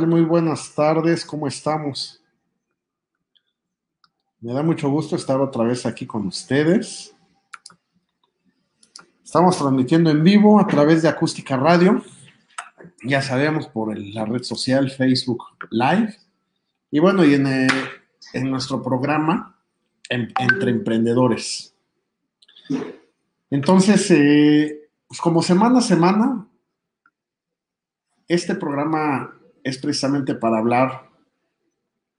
Muy 0.00 0.22
buenas 0.22 0.74
tardes, 0.74 1.22
¿cómo 1.22 1.46
estamos? 1.46 2.18
Me 4.40 4.54
da 4.54 4.62
mucho 4.62 4.88
gusto 4.88 5.16
estar 5.16 5.38
otra 5.38 5.64
vez 5.64 5.84
aquí 5.84 6.06
con 6.06 6.26
ustedes. 6.26 7.14
Estamos 9.22 9.58
transmitiendo 9.58 10.08
en 10.08 10.24
vivo 10.24 10.58
a 10.58 10.66
través 10.66 11.02
de 11.02 11.10
Acústica 11.10 11.58
Radio. 11.58 12.02
Ya 13.04 13.20
sabemos 13.20 13.66
por 13.66 13.96
la 13.98 14.24
red 14.24 14.42
social 14.42 14.90
Facebook 14.90 15.44
Live. 15.70 16.16
Y 16.90 16.98
bueno, 16.98 17.22
y 17.22 17.34
en, 17.34 17.46
eh, 17.46 17.68
nuestro 18.44 18.82
programa 18.82 19.58
Entre 20.08 20.70
Emprendedores. 20.70 21.74
Entonces, 23.50 24.10
eh, 24.10 24.88
pues 25.06 25.20
como 25.20 25.42
semana 25.42 25.80
a 25.80 25.82
semana, 25.82 26.48
este 28.26 28.54
programa 28.54 29.38
es 29.64 29.78
precisamente 29.78 30.34
para 30.34 30.58
hablar 30.58 31.10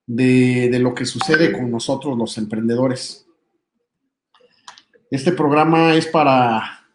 de, 0.06 0.78
lo 0.80 0.94
que 0.94 1.06
sucede 1.06 1.52
con 1.52 1.72
nosotros 1.72 2.18
los 2.18 2.38
emprendedores. 2.38 3.26
Este 5.10 5.32
programa 5.32 5.96
es 5.96 6.08
para, 6.08 6.88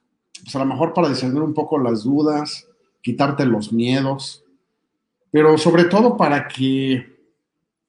pues 0.43 0.55
a 0.57 0.59
lo 0.59 0.67
mejor 0.67 0.93
para 0.93 1.09
discernir 1.09 1.43
un 1.43 1.55
poco 1.55 1.79
las 1.79 2.05
dudas, 2.05 2.67
quitarte 3.01 3.47
los 3.47 3.73
miedos, 3.73 4.45
pero 5.31 5.57
sobre 5.59 5.85
todo 5.85 6.17
para 6.17 6.49
que, 6.49 7.17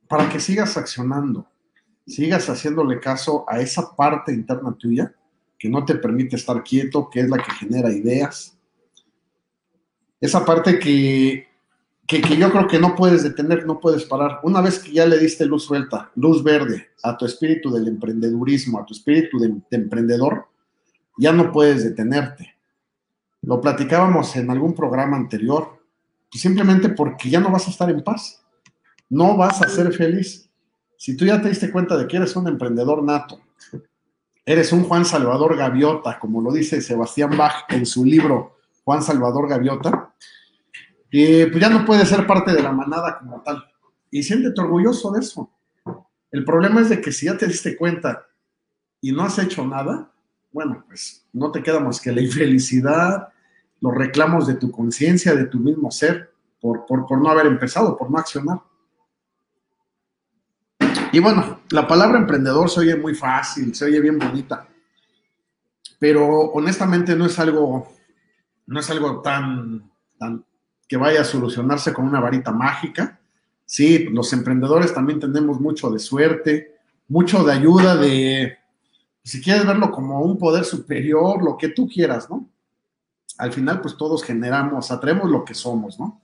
para 0.08 0.30
que 0.30 0.40
sigas 0.40 0.78
accionando, 0.78 1.48
sigas 2.06 2.50
haciéndole 2.50 3.00
caso 3.00 3.46
a 3.48 3.60
esa 3.60 3.96
parte 3.96 4.34
interna 4.34 4.76
tuya 4.78 5.14
que 5.58 5.70
no 5.70 5.84
te 5.84 5.96
permite 5.96 6.36
estar 6.36 6.64
quieto, 6.64 7.10
que 7.10 7.22
es 7.22 7.30
la 7.30 7.38
que 7.38 7.52
genera 7.52 7.92
ideas. 7.92 8.58
Esa 10.22 10.46
parte 10.46 10.80
que 10.80 11.49
que, 12.10 12.38
yo 12.38 12.52
creo 12.52 12.68
que 12.68 12.80
no 12.80 12.96
puedes 12.96 13.22
detener, 13.22 13.68
no 13.68 13.80
puedes 13.80 14.04
parar. 14.04 14.40
Una 14.42 14.62
vez 14.62 14.80
que 14.80 14.92
ya 14.92 15.06
le 15.06 15.20
diste 15.20 15.46
luz 15.46 15.66
suelta, 15.66 16.10
luz 16.16 16.44
verde 16.44 16.88
a 17.04 17.16
tu 17.16 17.26
espíritu 17.26 17.72
del 17.72 17.88
emprendedurismo, 17.88 18.80
a 18.80 18.86
tu 18.86 18.96
espíritu 18.96 19.38
de, 19.38 19.54
emprendedor, 19.70 20.48
ya 21.20 21.32
no 21.32 21.52
puedes 21.52 21.84
detenerte. 21.84 22.56
Lo 23.44 23.62
platicábamos 23.62 24.36
en 24.36 24.50
algún 24.50 24.74
programa 24.74 25.18
anterior, 25.18 25.80
pues 26.32 26.42
simplemente 26.42 26.90
porque 26.90 27.30
ya 27.30 27.40
no 27.40 27.52
vas 27.52 27.68
a 27.68 27.70
estar 27.70 27.92
en 27.92 28.04
paz, 28.04 28.44
no 29.08 29.38
vas 29.38 29.62
a 29.62 29.70
ser 29.70 29.94
feliz. 29.94 30.50
Si 30.98 31.16
tú 31.16 31.26
ya 31.26 31.40
te 31.40 31.50
diste 31.50 31.72
cuenta 31.72 31.96
de 31.96 32.08
que 32.08 32.18
eres 32.18 32.36
un 32.36 32.48
emprendedor 32.48 33.04
nato, 33.04 33.40
eres 34.44 34.74
un 34.74 34.84
Juan 34.84 35.06
Salvador 35.06 35.56
Gaviota, 35.56 36.18
como 36.18 36.42
lo 36.42 36.52
dice 36.52 36.82
Sebastián 36.82 37.38
Bach 37.38 37.66
en 37.70 37.86
su 37.86 38.04
libro 38.04 38.58
Juan 38.84 39.04
Salvador 39.04 39.48
Gaviota, 39.48 40.09
y 41.12 41.46
pues 41.48 41.60
ya 41.60 41.70
no 41.70 41.86
puedes 41.86 42.08
ser 42.08 42.28
parte 42.28 42.54
de 42.54 42.62
la 42.62 42.72
manada 42.72 43.20
como 43.20 43.42
tal. 43.42 43.64
Y 44.12 44.24
siéntete 44.24 44.62
orgulloso 44.62 45.12
de 45.12 45.20
eso. 45.20 45.52
El 46.32 46.46
problema 46.46 46.82
es 46.82 46.90
de 46.90 47.02
que 47.02 47.12
si 47.12 47.26
ya 47.26 47.38
te 47.38 47.48
diste 47.48 47.76
cuenta 47.76 48.28
y 49.02 49.12
no 49.12 49.24
has 49.24 49.40
hecho 49.40 49.66
nada, 49.66 50.12
bueno, 50.52 50.84
pues 50.88 51.28
no 51.34 51.52
te 51.52 51.64
queda 51.64 51.80
más 51.80 52.00
que 52.00 52.12
la 52.12 52.22
infelicidad, 52.22 53.30
los 53.82 53.96
reclamos 53.96 54.48
de 54.48 54.56
tu 54.56 54.72
conciencia, 54.72 55.34
de 55.34 55.46
tu 55.46 55.60
mismo 55.60 55.90
ser, 55.92 56.32
por, 56.62 56.86
por, 56.86 57.06
por 57.08 57.22
no 57.22 57.30
haber 57.30 57.48
empezado, 57.48 57.98
por 57.98 58.12
no 58.12 58.18
accionar. 58.18 58.60
Y 61.12 61.20
bueno, 61.20 61.62
la 61.72 61.88
palabra 61.88 62.20
emprendedor 62.20 62.70
se 62.70 62.82
oye 62.82 62.96
muy 62.96 63.16
fácil, 63.16 63.74
se 63.74 63.86
oye 63.86 64.00
bien 64.00 64.20
bonita, 64.20 64.68
pero 65.98 66.28
honestamente 66.28 67.16
no 67.16 67.26
es 67.26 67.40
algo, 67.40 67.92
no 68.68 68.80
es 68.80 68.90
algo 68.92 69.22
tan, 69.22 69.90
que 70.90 70.98
vaya 70.98 71.22
a 71.22 71.26
solucionarse 71.26 71.94
con 71.94 72.06
una 72.06 72.20
varita 72.20 72.52
mágica. 72.52 73.20
Sí, 73.64 74.06
los 74.06 74.34
emprendedores 74.34 74.92
también 74.92 75.20
tenemos 75.20 75.62
mucho 75.62 75.92
de 75.92 76.00
suerte, 76.00 76.80
mucho 77.08 77.44
de 77.44 77.54
ayuda 77.54 77.96
de, 77.96 78.58
si 79.24 79.40
quieres 79.40 79.68
verlo 79.68 79.92
como 79.92 80.22
un 80.22 80.40
poder 80.40 80.66
superior, 80.66 81.44
lo 81.44 81.56
que 81.56 81.70
tú 81.70 81.88
quieras, 81.88 82.28
¿no? 82.32 82.50
Al 83.38 83.54
final, 83.54 83.80
pues 83.80 83.96
todos 83.96 84.24
generamos, 84.24 84.90
atraemos 84.90 85.30
lo 85.30 85.46
que 85.46 85.54
somos, 85.54 86.00
¿no? 86.00 86.20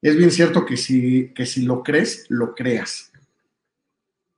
Es 0.00 0.16
bien 0.16 0.30
cierto 0.30 0.64
que 0.64 0.78
si, 0.78 1.34
que 1.34 1.44
si 1.44 1.62
lo 1.62 1.82
crees, 1.82 2.24
lo 2.30 2.54
creas. 2.54 3.12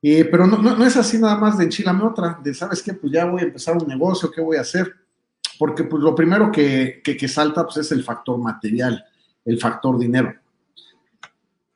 pero 0.02 0.48
no, 0.48 0.58
no, 0.58 0.84
es 0.84 0.96
así 0.96 1.18
nada 1.18 1.36
más 1.36 1.56
de 1.56 1.64
enchilame 1.64 2.02
otra, 2.02 2.40
de 2.42 2.52
sabes 2.52 2.82
qué, 2.82 2.94
pues 2.94 3.12
ya 3.12 3.26
voy 3.26 3.42
a 3.42 3.44
empezar 3.44 3.76
un 3.76 3.86
negocio, 3.86 4.28
¿qué 4.32 4.40
voy 4.40 4.56
a 4.56 4.62
hacer? 4.62 4.92
Porque 5.56 5.84
pues 5.84 6.02
lo 6.02 6.16
primero 6.16 6.50
que, 6.50 7.00
que, 7.04 7.16
que 7.16 7.28
salta 7.28 7.64
pues 7.64 7.76
es 7.76 7.92
el 7.92 8.02
factor 8.02 8.36
material 8.38 9.04
el 9.44 9.58
factor 9.58 9.98
dinero. 9.98 10.34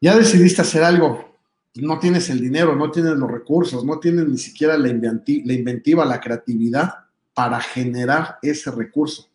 Ya 0.00 0.16
decidiste 0.16 0.62
hacer 0.62 0.84
algo, 0.84 1.34
no 1.76 1.98
tienes 1.98 2.30
el 2.30 2.40
dinero, 2.40 2.76
no 2.76 2.90
tienes 2.90 3.16
los 3.16 3.30
recursos, 3.30 3.84
no 3.84 3.98
tienes 3.98 4.28
ni 4.28 4.38
siquiera 4.38 4.76
la, 4.78 4.88
inventiva, 4.88 6.04
la 6.04 6.20
creatividad 6.20 6.94
para 7.32 7.60
generar 7.60 8.38
ese 8.42 8.70
recurso. 8.70 9.28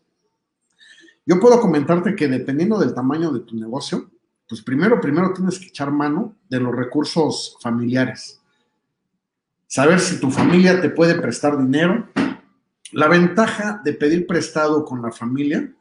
Yo 1.26 1.40
puedo 1.40 1.60
comentarte 1.60 2.16
que 2.16 2.28
dependiendo 2.28 2.80
del 2.80 2.94
tamaño 2.94 3.32
de 3.32 3.42
tu 3.42 3.56
negocio, 3.56 4.10
pues 4.48 4.62
primero, 4.62 5.02
primero 5.02 5.34
tienes 5.34 5.60
que 5.60 5.68
echar 5.68 5.92
mano 5.92 6.36
de 6.50 6.60
los 6.60 6.76
recursos 6.76 7.58
familiares. 7.62 8.42
Saber 9.68 10.00
si 10.00 10.20
tu 10.20 10.32
familia 10.32 10.82
te 10.82 10.90
puede 10.90 11.16
prestar 11.16 11.58
dinero. 11.58 12.10
La 12.94 13.08
ventaja 13.08 13.82
de 13.84 13.94
pedir 13.94 14.26
prestado 14.26 14.84
con 14.86 15.02
la 15.02 15.12
familia 15.12 15.72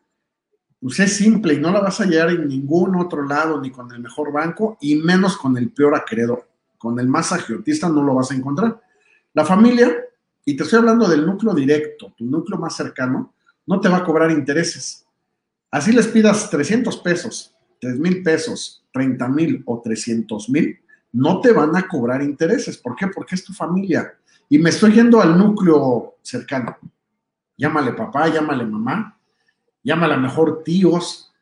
pues 0.80 1.00
es 1.00 1.16
simple 1.16 1.54
y 1.54 1.58
no 1.58 1.72
la 1.72 1.80
vas 1.80 2.00
a 2.00 2.04
hallar 2.04 2.30
en 2.30 2.46
ningún 2.46 2.94
otro 2.96 3.24
lado, 3.24 3.60
ni 3.60 3.70
con 3.70 3.92
el 3.92 4.00
mejor 4.00 4.32
banco, 4.32 4.78
y 4.80 4.96
menos 4.96 5.36
con 5.36 5.56
el 5.56 5.70
peor 5.70 5.96
acreedor. 5.96 6.48
Con 6.76 7.00
el 7.00 7.08
más 7.08 7.32
agiotista 7.32 7.88
no 7.88 8.02
lo 8.02 8.14
vas 8.14 8.30
a 8.30 8.34
encontrar. 8.34 8.80
La 9.34 9.44
familia, 9.44 9.92
y 10.44 10.56
te 10.56 10.62
estoy 10.62 10.78
hablando 10.78 11.08
del 11.08 11.26
núcleo 11.26 11.54
directo, 11.54 12.12
tu 12.16 12.24
núcleo 12.24 12.58
más 12.58 12.76
cercano, 12.76 13.34
no 13.66 13.80
te 13.80 13.88
va 13.88 13.98
a 13.98 14.04
cobrar 14.04 14.30
intereses. 14.30 15.04
Así 15.70 15.92
les 15.92 16.06
pidas 16.06 16.48
300 16.48 16.96
pesos, 16.98 17.54
3 17.80 17.98
mil 17.98 18.22
pesos, 18.22 18.84
30 18.92 19.28
mil 19.28 19.62
o 19.66 19.80
300 19.82 20.48
mil, 20.48 20.78
no 21.12 21.40
te 21.40 21.52
van 21.52 21.76
a 21.76 21.86
cobrar 21.88 22.22
intereses. 22.22 22.78
¿Por 22.78 22.94
qué? 22.94 23.08
Porque 23.08 23.34
es 23.34 23.44
tu 23.44 23.52
familia. 23.52 24.14
Y 24.48 24.58
me 24.58 24.70
estoy 24.70 24.92
yendo 24.92 25.20
al 25.20 25.36
núcleo 25.36 26.16
cercano. 26.22 26.76
Llámale 27.56 27.92
papá, 27.92 28.28
llámale 28.28 28.64
mamá, 28.64 29.17
llámala 29.88 30.18
mejor 30.18 30.62
tíos. 30.62 31.32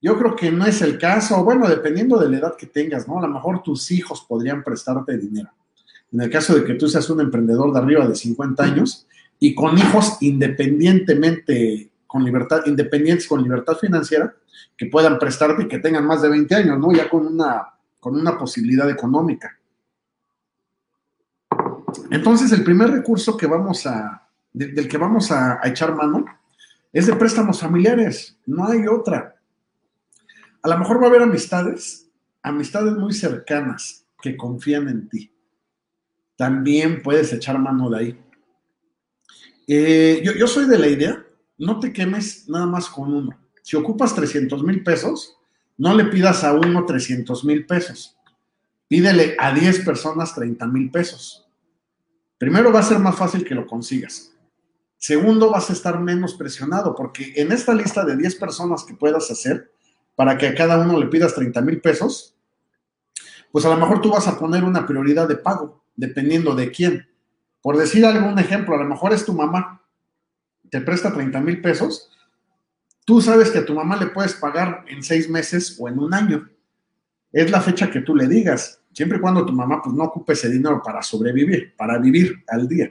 Yo 0.00 0.16
creo 0.16 0.36
que 0.36 0.52
no 0.52 0.64
es 0.64 0.80
el 0.80 0.96
caso, 0.96 1.42
bueno, 1.42 1.68
dependiendo 1.68 2.16
de 2.16 2.30
la 2.30 2.38
edad 2.38 2.56
que 2.56 2.66
tengas, 2.66 3.08
¿no? 3.08 3.18
A 3.18 3.22
lo 3.22 3.34
mejor 3.34 3.64
tus 3.64 3.90
hijos 3.90 4.24
podrían 4.28 4.62
prestarte 4.62 5.18
dinero. 5.18 5.50
En 6.12 6.20
el 6.20 6.30
caso 6.30 6.54
de 6.54 6.64
que 6.64 6.74
tú 6.74 6.88
seas 6.88 7.10
un 7.10 7.20
emprendedor 7.20 7.72
de 7.72 7.80
arriba 7.80 8.06
de 8.06 8.14
50 8.14 8.62
años 8.62 9.08
y 9.40 9.56
con 9.56 9.76
hijos 9.76 10.18
independientemente, 10.20 11.90
con 12.06 12.24
libertad, 12.24 12.60
independientes 12.66 13.26
con 13.26 13.42
libertad 13.42 13.74
financiera, 13.76 14.32
que 14.76 14.86
puedan 14.86 15.18
prestarte 15.18 15.64
y 15.64 15.68
que 15.68 15.80
tengan 15.80 16.06
más 16.06 16.22
de 16.22 16.28
20 16.28 16.54
años, 16.54 16.78
¿no? 16.78 16.92
Ya 16.92 17.10
con 17.10 17.26
una, 17.26 17.74
con 17.98 18.14
una 18.14 18.38
posibilidad 18.38 18.88
económica. 18.88 19.58
Entonces, 22.08 22.52
el 22.52 22.62
primer 22.62 22.90
recurso 22.90 23.36
que 23.36 23.48
vamos 23.48 23.84
a, 23.84 24.28
del 24.52 24.86
que 24.86 24.96
vamos 24.96 25.32
a 25.32 25.58
echar 25.64 25.96
mano 25.96 26.24
es 26.92 27.06
de 27.06 27.16
préstamos 27.16 27.60
familiares, 27.60 28.38
no 28.46 28.66
hay 28.66 28.86
otra. 28.86 29.36
A 30.62 30.68
lo 30.68 30.78
mejor 30.78 31.00
va 31.00 31.06
a 31.06 31.08
haber 31.08 31.22
amistades, 31.22 32.08
amistades 32.42 32.94
muy 32.94 33.12
cercanas 33.12 34.06
que 34.20 34.36
confían 34.36 34.88
en 34.88 35.08
ti. 35.08 35.32
También 36.36 37.02
puedes 37.02 37.32
echar 37.32 37.58
mano 37.58 37.90
de 37.90 37.98
ahí. 37.98 38.20
Eh, 39.66 40.22
yo, 40.24 40.32
yo, 40.32 40.46
soy 40.46 40.66
de 40.66 40.78
la 40.78 40.88
idea, 40.88 41.26
no 41.58 41.78
te 41.78 41.92
quemes 41.92 42.48
nada 42.48 42.66
más 42.66 42.88
con 42.88 43.12
uno. 43.12 43.38
Si 43.62 43.76
ocupas 43.76 44.14
300 44.14 44.62
mil 44.62 44.82
pesos, 44.82 45.36
no 45.76 45.94
le 45.94 46.06
pidas 46.06 46.42
a 46.42 46.54
uno 46.54 46.86
300 46.86 47.44
mil 47.44 47.66
pesos. 47.66 48.16
Pídele 48.88 49.36
a 49.38 49.52
10 49.52 49.84
personas 49.84 50.34
30 50.34 50.66
mil 50.66 50.90
pesos. 50.90 51.46
Primero 52.38 52.72
va 52.72 52.80
a 52.80 52.84
ser 52.84 52.98
más 52.98 53.16
fácil 53.16 53.44
que 53.44 53.54
lo 53.54 53.66
consigas. 53.66 54.32
Segundo, 54.98 55.50
vas 55.50 55.70
a 55.70 55.72
estar 55.72 56.00
menos 56.00 56.34
presionado, 56.34 56.94
porque 56.94 57.32
en 57.36 57.52
esta 57.52 57.72
lista 57.72 58.04
de 58.04 58.16
10 58.16 58.34
personas 58.34 58.84
que 58.84 58.94
puedas 58.94 59.30
hacer, 59.30 59.72
para 60.16 60.36
que 60.36 60.48
a 60.48 60.54
cada 60.56 60.78
uno 60.78 60.98
le 60.98 61.06
pidas 61.06 61.34
30 61.36 61.60
mil 61.60 61.80
pesos, 61.80 62.34
pues 63.52 63.64
a 63.64 63.70
lo 63.70 63.76
mejor 63.76 64.00
tú 64.00 64.10
vas 64.10 64.26
a 64.26 64.36
poner 64.36 64.64
una 64.64 64.86
prioridad 64.86 65.28
de 65.28 65.36
pago, 65.36 65.84
dependiendo 65.94 66.56
de 66.56 66.72
quién. 66.72 67.08
Por 67.62 67.76
decir 67.76 68.04
algún 68.04 68.36
ejemplo, 68.40 68.74
a 68.74 68.78
lo 68.78 68.88
mejor 68.88 69.12
es 69.12 69.24
tu 69.24 69.32
mamá, 69.32 69.82
te 70.68 70.80
presta 70.80 71.14
30 71.14 71.40
mil 71.40 71.62
pesos, 71.62 72.10
tú 73.04 73.20
sabes 73.20 73.52
que 73.52 73.58
a 73.58 73.64
tu 73.64 73.74
mamá 73.74 73.96
le 73.96 74.08
puedes 74.08 74.34
pagar 74.34 74.84
en 74.88 75.04
seis 75.04 75.30
meses 75.30 75.76
o 75.78 75.88
en 75.88 76.00
un 76.00 76.12
año. 76.12 76.50
Es 77.32 77.52
la 77.52 77.60
fecha 77.60 77.88
que 77.88 78.00
tú 78.00 78.16
le 78.16 78.26
digas, 78.26 78.82
siempre 78.92 79.18
y 79.18 79.20
cuando 79.20 79.46
tu 79.46 79.52
mamá 79.52 79.80
pues 79.80 79.94
no 79.94 80.02
ocupe 80.04 80.32
ese 80.32 80.48
dinero 80.48 80.82
para 80.82 81.02
sobrevivir, 81.02 81.76
para 81.76 81.98
vivir 81.98 82.42
al 82.48 82.66
día. 82.66 82.90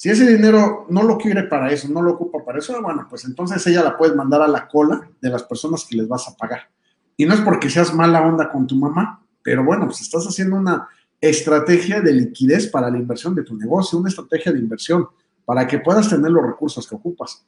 Si 0.00 0.08
ese 0.08 0.26
dinero 0.26 0.86
no 0.88 1.02
lo 1.02 1.18
quiere 1.18 1.42
para 1.42 1.70
eso, 1.70 1.86
no 1.90 2.00
lo 2.00 2.12
ocupa 2.12 2.42
para 2.42 2.58
eso, 2.58 2.80
bueno, 2.80 3.06
pues 3.06 3.26
entonces 3.26 3.66
ella 3.66 3.82
la 3.82 3.98
puedes 3.98 4.16
mandar 4.16 4.40
a 4.40 4.48
la 4.48 4.66
cola 4.66 5.10
de 5.20 5.28
las 5.28 5.42
personas 5.42 5.84
que 5.84 5.94
les 5.94 6.08
vas 6.08 6.26
a 6.26 6.34
pagar. 6.34 6.70
Y 7.18 7.26
no 7.26 7.34
es 7.34 7.42
porque 7.42 7.68
seas 7.68 7.92
mala 7.92 8.22
onda 8.22 8.50
con 8.50 8.66
tu 8.66 8.76
mamá, 8.76 9.22
pero 9.42 9.62
bueno, 9.62 9.84
pues 9.84 10.00
estás 10.00 10.26
haciendo 10.26 10.56
una 10.56 10.88
estrategia 11.20 12.00
de 12.00 12.14
liquidez 12.14 12.68
para 12.68 12.90
la 12.90 12.96
inversión 12.96 13.34
de 13.34 13.42
tu 13.42 13.54
negocio, 13.54 13.98
una 13.98 14.08
estrategia 14.08 14.52
de 14.52 14.58
inversión 14.60 15.06
para 15.44 15.66
que 15.66 15.80
puedas 15.80 16.08
tener 16.08 16.30
los 16.30 16.46
recursos 16.46 16.88
que 16.88 16.94
ocupas. 16.94 17.44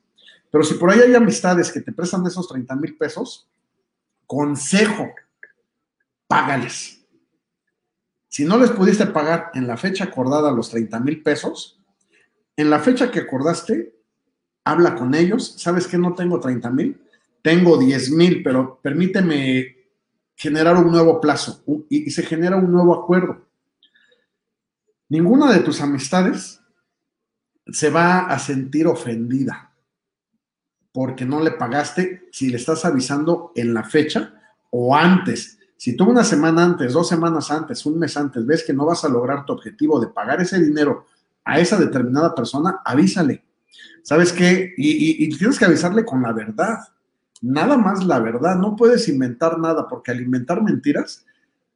Pero 0.51 0.63
si 0.63 0.75
por 0.75 0.91
ahí 0.91 1.01
hay 1.01 1.15
amistades 1.15 1.73
que 1.73 1.81
te 1.81 1.91
prestan 1.91 2.27
esos 2.27 2.47
30 2.49 2.77
mil 2.77 2.99
pesos, 2.99 3.49
consejo, 4.27 5.09
págales. 6.27 7.03
Si 8.29 8.45
no 8.45 8.59
les 8.59 8.73
pudiste 8.73 9.07
pagar 9.07 9.53
en 9.55 9.67
la 9.67 9.79
fecha 9.79 10.05
acordada 10.05 10.53
los 10.53 10.69
30 10.69 11.01
mil 11.01 11.23
pesos, 11.23 11.82
en 12.57 12.71
la 12.71 12.79
fecha 12.81 13.11
que 13.11 13.21
acordaste, 13.21 13.95
habla 14.65 14.95
con 14.95 15.15
ellos. 15.15 15.55
¿Sabes 15.59 15.87
que 15.87 15.99
no 15.99 16.15
tengo 16.15 16.41
30 16.41 16.71
mil? 16.71 17.01
Tengo 17.43 17.77
10 17.77 18.11
mil, 18.13 18.43
pero 18.43 18.79
permíteme 18.83 19.77
generar 20.37 20.77
un 20.77 20.91
nuevo 20.91 21.21
plazo 21.21 21.63
y, 21.89 22.11
se 22.11 22.23
genera 22.23 22.57
un 22.57 22.71
nuevo 22.71 22.95
acuerdo. 22.95 23.47
Ninguna 25.09 25.53
de 25.53 25.61
tus 25.61 25.81
amistades 25.81 26.61
se 27.67 27.91
va 27.91 28.27
a 28.27 28.39
sentir 28.39 28.87
ofendida 28.87 29.73
porque 30.93 31.25
no 31.25 31.41
le 31.41 31.53
pagaste 31.53 32.29
si 32.33 32.51
le 32.51 32.57
estás 32.57 32.85
avisando 32.85 33.53
en 33.55 33.73
la 33.73 33.85
fecha 33.85 34.35
o 34.71 34.95
antes. 34.95 35.59
Si 35.77 35.97
tú 35.97 36.05
una 36.05 36.25
semana 36.25 36.65
antes, 36.65 36.93
dos 36.93 37.09
semanas 37.09 37.51
antes, 37.51 37.85
un 37.87 37.99
mes 37.99 38.17
antes, 38.17 38.45
ves 38.45 38.65
que 38.65 38.73
no 38.73 38.87
vas 38.87 39.05
a 39.05 39.09
lograr 39.09 39.45
tu 39.45 39.53
objetivo 39.53 39.99
de 40.01 40.09
pagar 40.09 40.41
ese 40.41 40.61
dinero 40.61 41.07
a 41.45 41.59
esa 41.59 41.77
determinada 41.79 42.35
persona, 42.35 42.81
avísale. 42.85 43.45
¿Sabes 44.03 44.33
qué? 44.33 44.75
Y, 44.77 45.37
tienes 45.37 45.59
que 45.59 45.65
avisarle 45.65 46.05
con 46.05 46.23
la 46.23 46.33
verdad. 46.33 46.79
Nada 47.41 47.77
más 47.77 48.05
la 48.05 48.19
verdad. 48.19 48.57
No 48.57 48.77
puedes 48.77 49.09
inventar 49.09 49.59
nada 49.59 49.89
porque 49.89 50.11
al 50.11 50.21
inventar 50.21 50.63
mentiras 50.63 51.25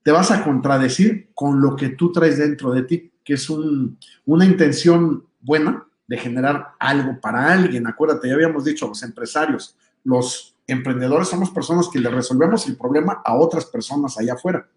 te 0.03 0.13
vas 0.13 0.31
a 0.31 0.45
contradecir 0.45 1.31
con 1.35 1.61
lo 1.61 1.75
que 1.77 1.91
tú 1.91 2.13
traes 2.13 2.39
dentro 2.39 2.73
de 2.73 2.83
ti 2.83 3.13
que 3.27 3.35
es 3.35 3.51
una 3.51 4.45
intención 4.45 5.25
buena 5.41 5.85
de 6.07 6.17
generar 6.17 6.75
algo 6.79 7.21
para 7.21 7.53
alguien. 7.53 7.89
Acuérdate, 7.89 8.29
ya 8.29 8.35
habíamos 8.35 8.65
dicho, 8.65 8.87
los 8.87 9.03
empresarios, 9.03 9.77
los 10.05 10.55
emprendedores 10.69 11.27
somos 11.27 11.51
personas 11.51 11.89
que 11.93 11.99
le 11.99 12.09
resolvemos 12.09 12.69
el 12.69 12.77
problema 12.77 13.21
a 13.25 13.35
otras 13.35 13.67
personas 13.67 14.17
allá 14.17 14.35
afuera. 14.35 14.69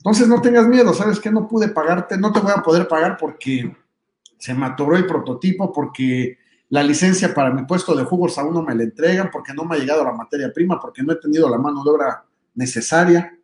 Entonces 0.00 0.28
no 0.28 0.40
tengas 0.40 0.66
miedo, 0.66 0.94
¿sabes 0.94 1.20
qué? 1.20 1.30
No 1.30 1.46
pude 1.46 1.68
pagarte, 1.68 2.16
no 2.16 2.32
te 2.32 2.40
voy 2.40 2.52
a 2.56 2.62
poder 2.62 2.88
pagar 2.88 3.18
porque 3.18 3.76
se 4.38 4.54
me 4.54 4.64
atoró 4.64 4.96
el 4.96 5.04
prototipo, 5.04 5.70
porque 5.70 6.38
la 6.70 6.82
licencia 6.82 7.34
para 7.34 7.50
mi 7.50 7.66
puesto 7.66 7.94
de 7.94 8.04
jugos 8.04 8.38
aún 8.38 8.54
no 8.54 8.62
me 8.62 8.74
la 8.74 8.84
entregan, 8.84 9.28
porque 9.30 9.52
no 9.52 9.66
me 9.66 9.76
ha 9.76 9.78
llegado 9.78 10.02
la 10.02 10.12
materia 10.12 10.50
prima, 10.54 10.80
porque 10.80 11.02
no 11.02 11.12
he 11.12 11.16
tenido 11.16 11.50
la 11.50 11.58
mano 11.58 11.84
de 11.84 11.90
obra 11.90 12.24
necesaria. 12.54 13.36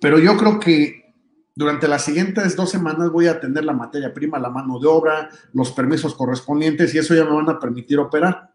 Pero 0.00 0.18
yo 0.18 0.36
creo 0.36 0.58
que 0.58 1.14
durante 1.54 1.86
las 1.86 2.04
siguientes 2.04 2.56
dos 2.56 2.70
semanas 2.70 3.10
voy 3.10 3.28
a 3.28 3.38
tener 3.38 3.64
la 3.64 3.72
materia 3.72 4.12
prima, 4.12 4.40
la 4.40 4.50
mano 4.50 4.80
de 4.80 4.88
obra, 4.88 5.30
los 5.52 5.70
permisos 5.70 6.12
correspondientes 6.16 6.92
y 6.92 6.98
eso 6.98 7.14
ya 7.14 7.24
me 7.24 7.36
van 7.36 7.50
a 7.50 7.60
permitir 7.60 8.00
operar. 8.00 8.50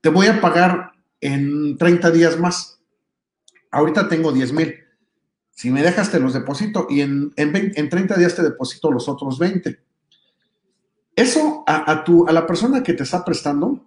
Te 0.00 0.08
voy 0.08 0.28
a 0.28 0.40
pagar 0.40 0.92
en 1.20 1.76
30 1.76 2.10
días 2.10 2.40
más. 2.40 2.80
Ahorita 3.70 4.08
tengo 4.08 4.32
10 4.32 4.52
mil. 4.54 4.74
Si 5.60 5.70
me 5.70 5.82
dejas, 5.82 6.10
te 6.10 6.18
los 6.18 6.32
deposito 6.32 6.86
y 6.88 7.02
en, 7.02 7.34
en, 7.36 7.90
30 7.90 8.16
días 8.16 8.34
te 8.34 8.42
deposito 8.42 8.90
los 8.90 9.10
otros 9.10 9.38
20. 9.38 9.78
Eso 11.14 11.64
a, 11.66 11.92
a, 11.92 12.02
tu, 12.02 12.26
a 12.26 12.32
la 12.32 12.46
persona 12.46 12.82
que 12.82 12.94
te 12.94 13.02
está 13.02 13.22
prestando, 13.22 13.84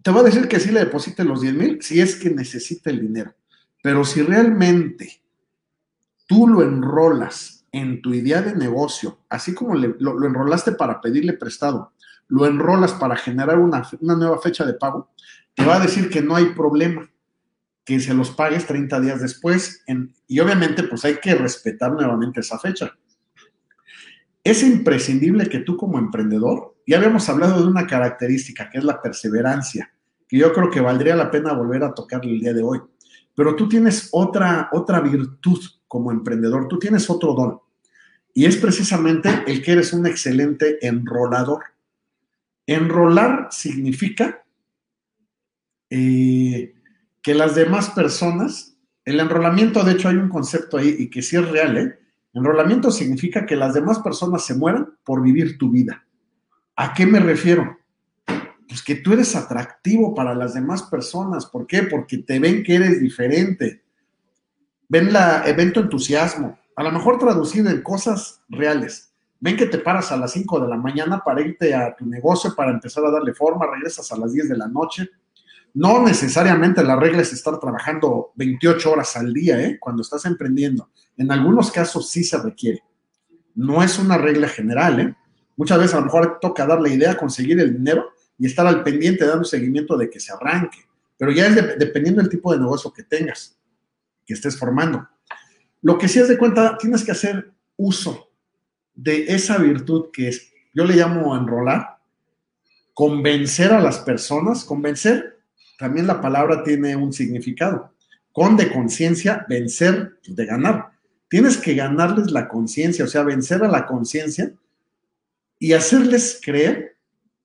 te 0.00 0.10
va 0.10 0.20
a 0.20 0.22
decir 0.22 0.48
que 0.48 0.58
sí 0.58 0.70
le 0.70 0.80
deposite 0.80 1.24
los 1.24 1.42
10 1.42 1.54
mil 1.54 1.82
si 1.82 2.00
es 2.00 2.16
que 2.16 2.30
necesita 2.30 2.88
el 2.88 3.02
dinero. 3.02 3.34
Pero 3.82 4.02
si 4.02 4.22
realmente 4.22 5.20
tú 6.26 6.48
lo 6.48 6.62
enrolas 6.62 7.66
en 7.70 8.00
tu 8.00 8.14
idea 8.14 8.40
de 8.40 8.56
negocio, 8.56 9.18
así 9.28 9.52
como 9.52 9.74
lo, 9.74 10.26
enrolaste 10.26 10.72
para 10.72 11.02
pedirle 11.02 11.34
prestado, 11.34 11.92
lo 12.28 12.46
enrolas 12.46 12.94
para 12.94 13.16
generar 13.16 13.58
una, 13.58 13.86
nueva 14.00 14.40
fecha 14.40 14.64
de 14.64 14.72
pago, 14.72 15.10
te 15.52 15.66
va 15.66 15.76
a 15.76 15.80
decir 15.80 16.08
que 16.08 16.22
no 16.22 16.34
hay 16.34 16.46
problema, 16.54 17.10
que 17.88 17.98
se 18.00 18.12
los 18.12 18.30
pagues 18.32 18.66
30 18.66 19.00
días 19.00 19.22
después. 19.22 19.82
y 20.26 20.40
obviamente, 20.40 20.82
pues 20.82 21.06
hay 21.06 21.14
que 21.16 21.34
respetar 21.34 21.90
nuevamente 21.90 22.40
esa 22.40 22.58
fecha. 22.58 22.94
Es 24.44 24.62
imprescindible 24.62 25.48
que 25.48 25.60
tú 25.60 25.78
como 25.78 25.98
emprendedor, 25.98 26.76
ya 26.86 26.98
habíamos 26.98 27.26
hablado 27.30 27.62
de 27.62 27.66
una 27.66 27.86
característica 27.86 28.68
que 28.68 28.76
es 28.76 28.84
la 28.84 29.00
perseverancia, 29.00 29.90
que 30.28 30.36
yo 30.36 30.52
creo 30.52 30.70
que 30.70 30.82
valdría 30.82 31.16
la 31.16 31.30
pena 31.30 31.54
volver 31.54 31.82
a 31.82 31.94
tocar 31.94 32.20
el 32.26 32.38
día 32.38 32.52
de 32.52 32.62
hoy. 32.62 32.78
Pero 33.34 33.56
tú 33.56 33.70
tienes 33.70 34.10
otra, 34.12 34.68
otra 34.72 35.00
virtud 35.00 35.58
como 35.86 36.12
emprendedor, 36.12 36.68
tú 36.68 36.78
tienes 36.78 37.08
otro 37.08 37.32
don. 37.32 37.58
Y 38.34 38.44
es 38.44 38.58
precisamente 38.58 39.30
el 39.46 39.62
que 39.62 39.72
eres 39.72 39.94
un 39.94 40.06
excelente 40.06 40.86
enrolador. 40.86 41.64
Enrolar 42.66 43.48
significa 43.50 44.44
eh, 45.88 46.74
que 47.22 47.34
las 47.34 47.54
demás 47.54 47.90
personas, 47.90 48.76
el 49.04 49.20
enrolamiento, 49.20 49.84
de 49.84 49.92
hecho 49.92 50.08
hay 50.08 50.16
un 50.16 50.28
concepto 50.28 50.76
ahí 50.76 50.96
y 50.98 51.10
que 51.10 51.22
sí 51.22 51.36
es 51.36 51.48
real, 51.48 51.76
¿eh? 51.76 51.98
Enrolamiento 52.34 52.90
significa 52.90 53.46
que 53.46 53.56
las 53.56 53.74
demás 53.74 53.98
personas 54.00 54.44
se 54.44 54.54
mueran 54.54 54.96
por 55.04 55.22
vivir 55.22 55.58
tu 55.58 55.70
vida. 55.70 56.04
¿A 56.76 56.92
qué 56.94 57.06
me 57.06 57.18
refiero? 57.18 57.78
Pues 58.68 58.82
que 58.82 58.96
tú 58.96 59.14
eres 59.14 59.34
atractivo 59.34 60.14
para 60.14 60.34
las 60.34 60.54
demás 60.54 60.82
personas. 60.84 61.46
¿Por 61.46 61.66
qué? 61.66 61.84
Porque 61.84 62.18
te 62.18 62.38
ven 62.38 62.62
que 62.62 62.76
eres 62.76 63.00
diferente 63.00 63.82
ven 64.88 65.12
la 65.12 65.46
evento 65.46 65.80
entusiasmo, 65.80 66.58
a 66.74 66.82
lo 66.82 66.90
mejor 66.90 67.18
traducido 67.18 67.70
en 67.70 67.82
cosas 67.82 68.42
reales. 68.48 69.12
Ven 69.40 69.56
que 69.56 69.66
te 69.66 69.78
paras 69.78 70.10
a 70.10 70.16
las 70.16 70.32
5 70.32 70.60
de 70.60 70.68
la 70.68 70.76
mañana 70.76 71.22
para 71.24 71.42
irte 71.42 71.74
a 71.74 71.94
tu 71.94 72.06
negocio, 72.06 72.54
para 72.56 72.72
empezar 72.72 73.04
a 73.04 73.10
darle 73.10 73.34
forma, 73.34 73.66
regresas 73.66 74.10
a 74.10 74.16
las 74.16 74.32
10 74.32 74.48
de 74.48 74.56
la 74.56 74.66
noche. 74.66 75.08
No 75.78 76.02
necesariamente 76.02 76.82
la 76.82 76.96
regla 76.96 77.22
es 77.22 77.32
estar 77.32 77.60
trabajando 77.60 78.32
28 78.34 78.90
horas 78.90 79.16
al 79.16 79.32
día, 79.32 79.62
¿eh? 79.62 79.78
cuando 79.78 80.02
estás 80.02 80.24
emprendiendo. 80.24 80.90
En 81.16 81.30
algunos 81.30 81.70
casos 81.70 82.10
sí 82.10 82.24
se 82.24 82.36
requiere. 82.36 82.82
No 83.54 83.80
es 83.80 83.96
una 84.00 84.18
regla 84.18 84.48
general, 84.48 84.98
¿eh? 84.98 85.14
Muchas 85.56 85.78
veces 85.78 85.94
a 85.94 86.00
lo 86.00 86.06
mejor 86.06 86.38
toca 86.40 86.66
dar 86.66 86.80
la 86.80 86.88
idea, 86.88 87.16
conseguir 87.16 87.60
el 87.60 87.74
dinero 87.74 88.06
y 88.36 88.46
estar 88.46 88.66
al 88.66 88.82
pendiente 88.82 89.24
dando 89.24 89.44
seguimiento 89.44 89.96
de 89.96 90.10
que 90.10 90.18
se 90.18 90.32
arranque. 90.32 90.78
Pero 91.16 91.30
ya 91.30 91.46
es 91.46 91.54
dependiendo 91.78 92.22
del 92.22 92.30
tipo 92.30 92.52
de 92.52 92.58
negocio 92.58 92.92
que 92.92 93.04
tengas 93.04 93.56
que 94.26 94.34
estés 94.34 94.58
formando. 94.58 95.08
Lo 95.82 95.96
que 95.96 96.08
sí 96.08 96.18
es 96.18 96.26
de 96.26 96.38
cuenta, 96.38 96.76
tienes 96.76 97.04
que 97.04 97.12
hacer 97.12 97.52
uso 97.76 98.32
de 98.96 99.32
esa 99.32 99.58
virtud 99.58 100.06
que 100.12 100.26
es, 100.26 100.50
yo 100.74 100.84
le 100.84 100.96
llamo 100.96 101.36
enrolar, 101.36 102.00
convencer 102.94 103.72
a 103.72 103.80
las 103.80 104.00
personas, 104.00 104.64
convencer, 104.64 105.37
también 105.78 106.08
la 106.08 106.20
palabra 106.20 106.64
tiene 106.64 106.96
un 106.96 107.12
significado. 107.12 107.94
Con 108.32 108.56
de 108.56 108.70
conciencia, 108.70 109.46
vencer, 109.48 110.18
de 110.26 110.44
ganar. 110.44 110.90
Tienes 111.28 111.56
que 111.56 111.74
ganarles 111.74 112.30
la 112.32 112.48
conciencia, 112.48 113.04
o 113.04 113.08
sea, 113.08 113.22
vencer 113.22 113.62
a 113.62 113.68
la 113.68 113.86
conciencia 113.86 114.52
y 115.58 115.72
hacerles 115.72 116.40
creer, 116.42 116.96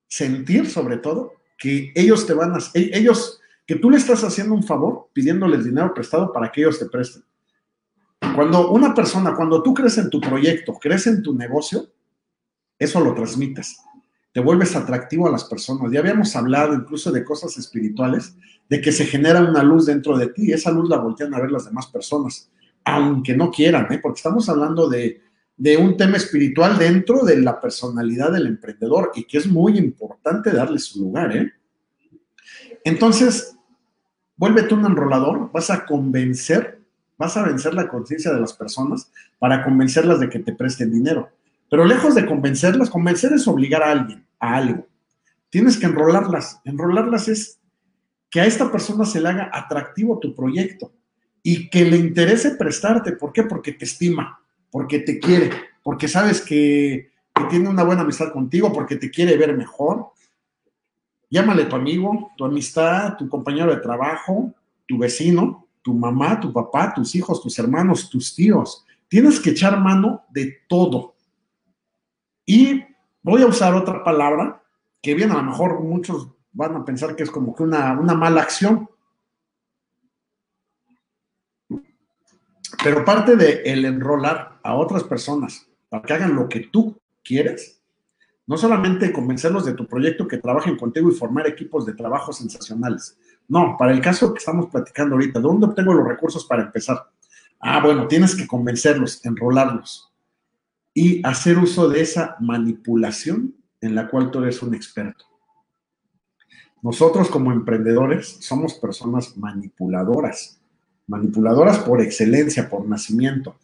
sentir 0.08 0.68
sobre 0.68 0.96
todo, 0.96 1.34
que 1.56 1.92
ellos 1.94 2.26
te 2.26 2.34
van 2.34 2.54
a, 2.54 2.58
ellos 2.74 3.40
que 3.66 3.76
tú 3.76 3.88
le 3.88 3.98
estás 3.98 4.24
haciendo 4.24 4.54
un 4.54 4.64
favor 4.64 5.08
pidiéndoles 5.12 5.64
dinero 5.64 5.94
prestado 5.94 6.32
para 6.32 6.50
que 6.50 6.62
ellos 6.62 6.78
te 6.78 6.86
presten. 6.86 7.22
Cuando 8.34 8.72
una 8.72 8.92
persona, 8.94 9.34
cuando 9.36 9.62
tú 9.62 9.72
crees 9.72 9.96
en 9.98 10.10
tu 10.10 10.20
proyecto, 10.20 10.74
crees 10.74 11.06
en 11.06 11.22
tu 11.22 11.34
negocio, 11.34 11.88
eso 12.78 12.98
lo 13.00 13.14
transmites. 13.14 13.78
Te 14.34 14.40
vuelves 14.40 14.74
atractivo 14.74 15.28
a 15.28 15.30
las 15.30 15.44
personas. 15.44 15.92
Ya 15.92 16.00
habíamos 16.00 16.34
hablado 16.34 16.74
incluso 16.74 17.12
de 17.12 17.22
cosas 17.22 17.56
espirituales, 17.56 18.36
de 18.68 18.80
que 18.80 18.90
se 18.90 19.06
genera 19.06 19.40
una 19.40 19.62
luz 19.62 19.86
dentro 19.86 20.18
de 20.18 20.26
ti 20.26 20.46
y 20.46 20.52
esa 20.52 20.72
luz 20.72 20.88
la 20.88 20.98
voltean 20.98 21.32
a 21.34 21.40
ver 21.40 21.52
las 21.52 21.66
demás 21.66 21.86
personas, 21.86 22.50
aunque 22.84 23.36
no 23.36 23.52
quieran, 23.52 23.92
¿eh? 23.92 24.00
porque 24.02 24.18
estamos 24.18 24.48
hablando 24.48 24.88
de, 24.88 25.20
de 25.56 25.76
un 25.76 25.96
tema 25.96 26.16
espiritual 26.16 26.76
dentro 26.76 27.24
de 27.24 27.40
la 27.40 27.60
personalidad 27.60 28.32
del 28.32 28.48
emprendedor 28.48 29.12
y 29.14 29.22
que 29.22 29.38
es 29.38 29.46
muy 29.46 29.78
importante 29.78 30.50
darle 30.50 30.80
su 30.80 30.98
lugar. 31.00 31.36
¿eh? 31.36 31.52
Entonces, 32.82 33.56
vuélvete 34.36 34.74
un 34.74 34.84
enrolador, 34.84 35.52
vas 35.52 35.70
a 35.70 35.86
convencer, 35.86 36.80
vas 37.16 37.36
a 37.36 37.44
vencer 37.44 37.72
la 37.74 37.86
conciencia 37.86 38.32
de 38.32 38.40
las 38.40 38.52
personas 38.52 39.12
para 39.38 39.62
convencerlas 39.62 40.18
de 40.18 40.28
que 40.28 40.40
te 40.40 40.52
presten 40.52 40.90
dinero. 40.90 41.30
Pero 41.70 41.84
lejos 41.84 42.14
de 42.14 42.26
convencerlas, 42.26 42.90
convencer 42.90 43.32
es 43.32 43.48
obligar 43.48 43.82
a 43.82 43.90
alguien 43.90 44.26
a 44.38 44.56
algo. 44.56 44.86
Tienes 45.50 45.76
que 45.76 45.86
enrolarlas. 45.86 46.60
Enrolarlas 46.64 47.28
es 47.28 47.60
que 48.30 48.40
a 48.40 48.46
esta 48.46 48.70
persona 48.72 49.04
se 49.04 49.20
le 49.20 49.28
haga 49.28 49.50
atractivo 49.52 50.18
tu 50.18 50.34
proyecto 50.34 50.92
y 51.42 51.68
que 51.70 51.84
le 51.84 51.98
interese 51.98 52.56
prestarte. 52.56 53.12
¿Por 53.12 53.32
qué? 53.32 53.44
Porque 53.44 53.72
te 53.72 53.84
estima, 53.84 54.40
porque 54.70 54.98
te 54.98 55.20
quiere, 55.20 55.50
porque 55.84 56.08
sabes 56.08 56.40
que, 56.40 57.12
tiene 57.50 57.68
una 57.68 57.82
buena 57.82 58.02
amistad 58.02 58.32
contigo, 58.32 58.72
porque 58.72 58.96
te 58.96 59.10
quiere 59.10 59.36
ver 59.36 59.56
mejor. 59.56 60.12
Llámale 61.28 61.64
tu 61.64 61.76
amigo, 61.76 62.30
tu 62.36 62.44
amistad, 62.44 63.16
tu 63.16 63.28
compañero 63.28 63.74
de 63.74 63.80
trabajo, 63.80 64.54
tu 64.86 64.98
vecino, 64.98 65.66
tu 65.82 65.94
mamá, 65.94 66.40
tu 66.40 66.52
papá, 66.52 66.94
tus 66.94 67.14
hijos, 67.14 67.42
tus 67.42 67.58
hermanos, 67.58 68.08
tus 68.08 68.34
tíos. 68.34 68.84
Tienes 69.08 69.38
que 69.40 69.50
echar 69.50 69.78
mano 69.80 70.24
de 70.30 70.58
todo. 70.68 71.13
Y 72.46 72.84
voy 73.22 73.42
a 73.42 73.46
usar 73.46 73.74
otra 73.74 74.04
palabra 74.04 74.62
que 75.04 75.14
bien, 75.14 75.30
a 75.32 75.36
lo 75.36 75.42
mejor 75.42 75.80
muchos 75.80 76.30
van 76.52 76.76
a 76.76 76.84
pensar 76.84 77.14
que 77.14 77.22
es 77.24 77.30
como 77.30 77.54
que 77.54 77.62
una, 77.62 77.94
mala 77.94 78.40
acción. 78.40 78.88
Pero 82.82 83.04
parte 83.04 83.36
de 83.36 83.62
el 83.66 83.84
enrolar 83.84 84.58
a 84.62 84.74
otras 84.74 85.04
personas 85.04 85.66
para 85.88 86.02
que 86.04 86.12
hagan 86.14 86.34
lo 86.34 86.48
que 86.48 86.60
tú 86.60 86.98
quieres, 87.22 87.82
no 88.46 88.56
solamente 88.56 89.12
convencerlos 89.12 89.64
de 89.64 89.74
tu 89.74 89.86
proyecto, 89.86 90.26
que 90.26 90.38
trabajen 90.38 90.76
contigo 90.76 91.10
y 91.10 91.14
formar 91.14 91.46
equipos 91.46 91.84
de 91.86 91.94
trabajo 91.94 92.32
sensacionales. 92.32 93.18
No, 93.46 93.76
para 93.78 93.92
el 93.92 94.00
caso 94.00 94.32
que 94.32 94.38
estamos 94.38 94.70
platicando 94.70 95.16
ahorita, 95.16 95.38
¿de 95.38 95.42
dónde 95.42 95.66
obtengo 95.66 95.92
los 95.92 96.08
recursos 96.08 96.46
para 96.46 96.62
empezar? 96.62 97.10
Ah, 97.60 97.80
bueno, 97.82 98.06
tienes 98.06 98.34
que 98.34 98.46
convencerlos, 98.46 99.24
enrolarlos 99.24 100.13
y 100.94 101.20
hacer 101.26 101.58
uso 101.58 101.88
de 101.88 102.00
esa 102.00 102.36
manipulación 102.38 103.54
en 103.80 103.96
la 103.96 104.08
cual 104.08 104.30
tú 104.30 104.38
eres 104.38 104.62
un 104.62 104.74
experto. 104.74 105.26
Nosotros 106.82 107.28
como 107.28 107.50
emprendedores 107.50 108.36
somos 108.40 108.74
personas 108.74 109.36
manipuladoras, 109.36 110.60
manipuladoras 111.06 111.78
por 111.78 112.00
excelencia, 112.00 112.68
por 112.68 112.86
nacimiento. 112.86 113.56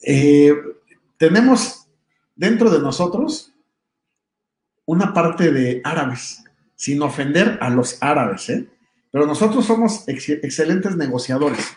Eh, 0.00 0.54
tenemos 1.18 1.86
dentro 2.34 2.70
de 2.70 2.80
nosotros 2.80 3.52
una 4.86 5.12
parte 5.12 5.52
de 5.52 5.80
árabes, 5.84 6.42
sin 6.74 7.02
ofender 7.02 7.58
a 7.60 7.68
los 7.68 8.02
árabes, 8.02 8.48
¿eh? 8.48 8.66
pero 9.10 9.26
nosotros 9.26 9.66
somos 9.66 10.04
excelentes 10.06 10.96
negociadores. 10.96 11.76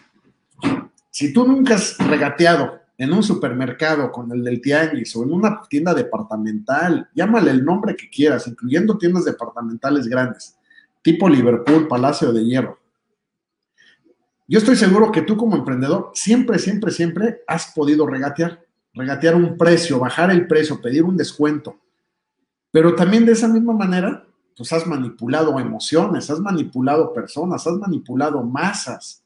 Si 1.09 1.33
tú 1.33 1.45
nunca 1.45 1.75
has 1.75 1.97
regateado 1.97 2.82
en 2.97 3.11
un 3.11 3.23
supermercado 3.23 4.11
con 4.11 4.31
el 4.31 4.43
del 4.43 4.61
tianguis 4.61 5.15
o 5.15 5.23
en 5.23 5.33
una 5.33 5.61
tienda 5.67 5.93
departamental, 5.93 7.09
llámale 7.13 7.51
el 7.51 7.65
nombre 7.65 7.95
que 7.95 8.09
quieras, 8.09 8.47
incluyendo 8.47 8.97
tiendas 8.97 9.25
departamentales 9.25 10.07
grandes, 10.07 10.55
tipo 11.01 11.27
Liverpool, 11.27 11.87
Palacio 11.87 12.31
de 12.31 12.45
Hierro. 12.45 12.79
Yo 14.47 14.59
estoy 14.59 14.75
seguro 14.75 15.11
que 15.11 15.21
tú 15.21 15.37
como 15.37 15.55
emprendedor 15.55 16.11
siempre, 16.13 16.59
siempre, 16.59 16.91
siempre 16.91 17.41
has 17.47 17.71
podido 17.73 18.05
regatear, 18.05 18.63
regatear 18.93 19.35
un 19.35 19.57
precio, 19.57 19.99
bajar 19.99 20.31
el 20.31 20.47
precio, 20.47 20.81
pedir 20.81 21.03
un 21.03 21.17
descuento. 21.17 21.79
Pero 22.71 22.95
también 22.95 23.25
de 23.25 23.31
esa 23.31 23.47
misma 23.47 23.73
manera, 23.73 24.25
pues 24.55 24.71
has 24.73 24.85
manipulado 24.85 25.59
emociones, 25.59 26.29
has 26.29 26.39
manipulado 26.39 27.13
personas, 27.13 27.65
has 27.65 27.73
manipulado 27.73 28.43
masas. 28.43 29.23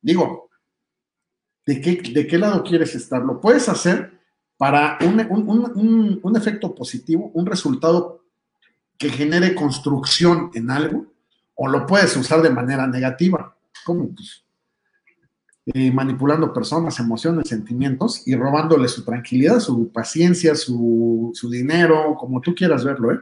Digo, 0.00 0.49
de 1.66 2.26
qué, 2.26 2.38
lado 2.38 2.62
quieres 2.64 2.94
estar. 2.94 3.22
Lo 3.22 3.40
puedes 3.40 3.68
hacer 3.68 4.18
para 4.56 4.98
un, 5.02 6.36
efecto 6.36 6.74
positivo, 6.74 7.30
un 7.34 7.46
resultado 7.46 8.24
que 8.98 9.10
genere 9.10 9.54
construcción 9.54 10.50
en 10.54 10.70
algo, 10.70 11.06
o 11.54 11.68
lo 11.68 11.86
puedes 11.86 12.16
usar 12.16 12.42
de 12.42 12.50
manera 12.50 12.86
negativa, 12.86 13.56
como 13.84 14.14
pues, 14.14 14.44
eh, 15.66 15.90
manipulando 15.92 16.52
personas, 16.52 16.98
emociones, 16.98 17.48
sentimientos 17.48 18.26
y 18.26 18.34
robándole 18.34 18.88
su 18.88 19.04
tranquilidad, 19.04 19.60
su 19.60 19.90
paciencia, 19.92 20.54
su, 20.54 21.30
su 21.34 21.48
dinero, 21.48 22.16
como 22.18 22.40
tú 22.40 22.54
quieras 22.54 22.84
verlo, 22.84 23.12
¿eh? 23.12 23.20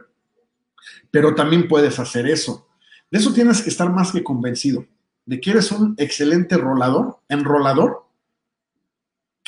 Pero 1.11 1.35
también 1.35 1.67
puedes 1.67 1.99
hacer 1.99 2.27
eso. 2.27 2.67
De 3.11 3.19
eso 3.19 3.33
tienes 3.33 3.61
que 3.61 3.69
estar 3.69 3.91
más 3.91 4.11
que 4.11 4.23
convencido, 4.23 4.85
de 5.25 5.39
que 5.39 5.51
eres 5.51 5.71
un 5.71 5.95
excelente 5.97 6.57
rolador, 6.57 7.19
enrolador, 7.27 8.08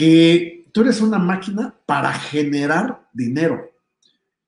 que 0.01 0.67
tú 0.73 0.81
eres 0.81 0.99
una 0.99 1.19
máquina 1.19 1.75
para 1.85 2.11
generar 2.11 3.07
dinero. 3.13 3.69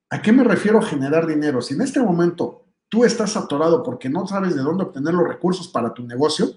¿A 0.10 0.19
qué 0.19 0.31
me 0.31 0.43
refiero 0.43 0.81
generar 0.81 1.27
dinero? 1.27 1.62
Si 1.62 1.75
en 1.75 1.81
este 1.81 2.00
momento 2.00 2.65
tú 2.89 3.05
estás 3.05 3.38
atorado 3.38 3.83
porque 3.83 4.10
no 4.10 4.25
sabes 4.25 4.55
de 4.55 4.63
dónde 4.63 4.86
obtener 4.86 5.13
los 5.13 5.27
recursos 5.27 5.67
para 5.67 5.93
tu 5.93 6.07
negocio, 6.07 6.48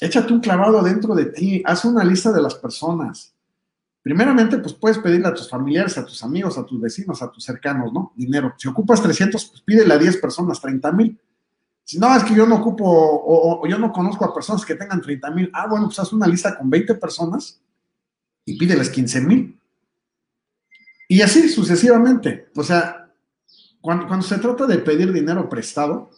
échate 0.00 0.32
un 0.32 0.40
clavado 0.40 0.80
dentro 0.80 1.14
de 1.14 1.26
ti, 1.26 1.62
haz 1.66 1.84
una 1.84 2.02
lista 2.02 2.32
de 2.32 2.40
las 2.40 2.54
personas. 2.54 3.34
Primeramente, 4.00 4.56
pues 4.56 4.72
puedes 4.72 4.96
pedirle 4.96 5.28
a 5.28 5.34
tus 5.34 5.50
familiares, 5.50 5.98
a 5.98 6.06
tus 6.06 6.24
amigos, 6.24 6.56
a 6.56 6.64
tus 6.64 6.80
vecinos, 6.80 7.20
a 7.20 7.30
tus 7.30 7.44
cercanos, 7.44 7.92
¿no? 7.92 8.14
Dinero. 8.16 8.54
Si 8.56 8.66
ocupas 8.66 9.02
300, 9.02 9.44
pues 9.44 9.60
pídele 9.60 9.92
a 9.92 9.98
10 9.98 10.16
personas 10.22 10.58
30 10.58 10.90
mil. 10.92 11.20
Si 11.84 11.98
no, 11.98 12.16
es 12.16 12.24
que 12.24 12.34
yo 12.34 12.46
no 12.46 12.56
ocupo 12.56 12.82
o, 12.82 13.60
o, 13.60 13.66
yo 13.66 13.76
no 13.76 13.92
conozco 13.92 14.24
a 14.24 14.32
personas 14.32 14.64
que 14.64 14.74
tengan 14.74 15.02
30 15.02 15.30
mil. 15.32 15.50
Ah, 15.52 15.66
bueno, 15.68 15.84
pues 15.84 15.98
haz 15.98 16.14
una 16.14 16.26
lista 16.26 16.56
con 16.56 16.70
20 16.70 16.94
personas 16.94 17.60
y 18.50 18.58
pídeles 18.58 18.90
15 18.90 19.20
mil. 19.20 19.60
Y 21.08 21.22
así 21.22 21.48
sucesivamente. 21.48 22.50
O 22.56 22.64
sea, 22.64 23.12
cuando, 23.80 24.22
se 24.22 24.38
trata 24.38 24.66
de 24.66 24.78
pedir 24.78 25.12
dinero 25.12 25.48
prestado, 25.48 26.10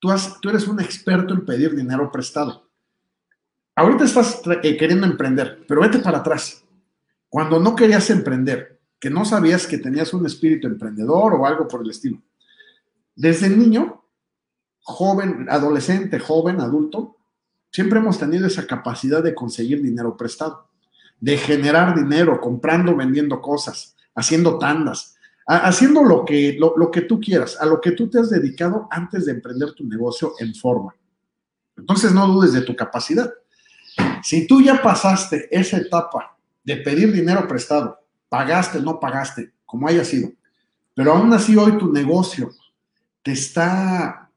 tú, 0.00 0.08
tú 0.42 0.50
eres 0.50 0.66
un 0.66 0.80
experto 0.80 1.34
en 1.34 1.44
pedir 1.44 1.76
dinero 1.76 2.10
prestado. 2.10 2.68
Ahorita 3.76 4.04
estás 4.04 4.40
eh, 4.62 4.76
queriendo 4.76 5.06
emprender, 5.06 5.64
pero 5.68 5.82
vete 5.82 6.00
para 6.00 6.18
atrás. 6.18 6.64
Cuando 7.28 7.60
no 7.60 7.76
querías 7.76 8.10
emprender, 8.10 8.80
que 8.98 9.10
no 9.10 9.24
sabías 9.24 9.68
que 9.68 9.78
tenías 9.78 10.12
un 10.14 10.26
espíritu 10.26 10.66
emprendedor 10.66 11.34
o 11.34 11.46
algo 11.46 11.68
por 11.68 11.82
el 11.82 11.90
estilo. 11.90 12.20
Desde 13.14 13.48
niño, 13.48 14.02
joven, 14.80 15.46
adolescente, 15.48 16.18
joven, 16.18 16.60
adulto, 16.60 17.18
siempre 17.70 18.00
hemos 18.00 18.18
tenido 18.18 18.48
esa 18.48 18.66
capacidad 18.66 19.22
de 19.22 19.34
conseguir 19.34 19.80
dinero 19.80 20.16
prestado 20.16 20.66
de 21.20 21.36
generar 21.38 21.94
dinero, 21.94 22.40
comprando, 22.40 22.94
vendiendo 22.94 23.40
cosas, 23.40 23.96
haciendo 24.14 24.58
tandas, 24.58 25.16
haciendo 25.46 26.02
lo 26.02 26.24
que, 26.24 26.56
lo, 26.58 26.90
que 26.90 27.02
tú 27.02 27.20
quieras, 27.20 27.56
a 27.60 27.66
lo 27.66 27.80
que 27.80 27.92
tú 27.92 28.08
te 28.08 28.18
has 28.18 28.30
dedicado 28.30 28.88
antes 28.90 29.26
de 29.26 29.32
emprender 29.32 29.72
tu 29.72 29.84
negocio 29.84 30.34
en 30.38 30.54
forma. 30.54 30.94
Entonces 31.76 32.12
no 32.12 32.26
dudes 32.26 32.52
de 32.52 32.62
tu 32.62 32.74
capacidad. 32.74 33.32
Si 34.22 34.46
tú 34.46 34.60
ya 34.60 34.82
pasaste 34.82 35.48
esa 35.50 35.78
etapa 35.78 36.36
de 36.64 36.76
pedir 36.78 37.12
dinero 37.12 37.46
prestado, 37.46 37.98
pagaste, 38.28 38.80
no 38.80 38.98
pagaste, 38.98 39.52
como 39.64 39.88
haya 39.88 40.04
sido, 40.04 40.30
pero 40.94 41.12
aún 41.12 41.32
así 41.32 41.56
hoy 41.56 41.78
tu 41.78 41.92
negocio 41.92 42.50
te 43.22 43.32
está, 43.32 44.30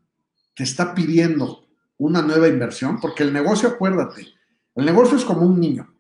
te 0.55 0.63
está 0.63 0.93
pidiendo 0.93 1.65
una 1.97 2.21
nueva 2.21 2.47
inversión, 2.47 2.99
porque 2.99 3.23
el 3.23 3.33
negocio, 3.33 3.69
acuérdate, 3.69 4.27
el 4.75 4.85
negocio 4.85 5.17
es 5.17 5.25
como 5.25 5.41
un 5.41 5.59
niño 5.59 5.93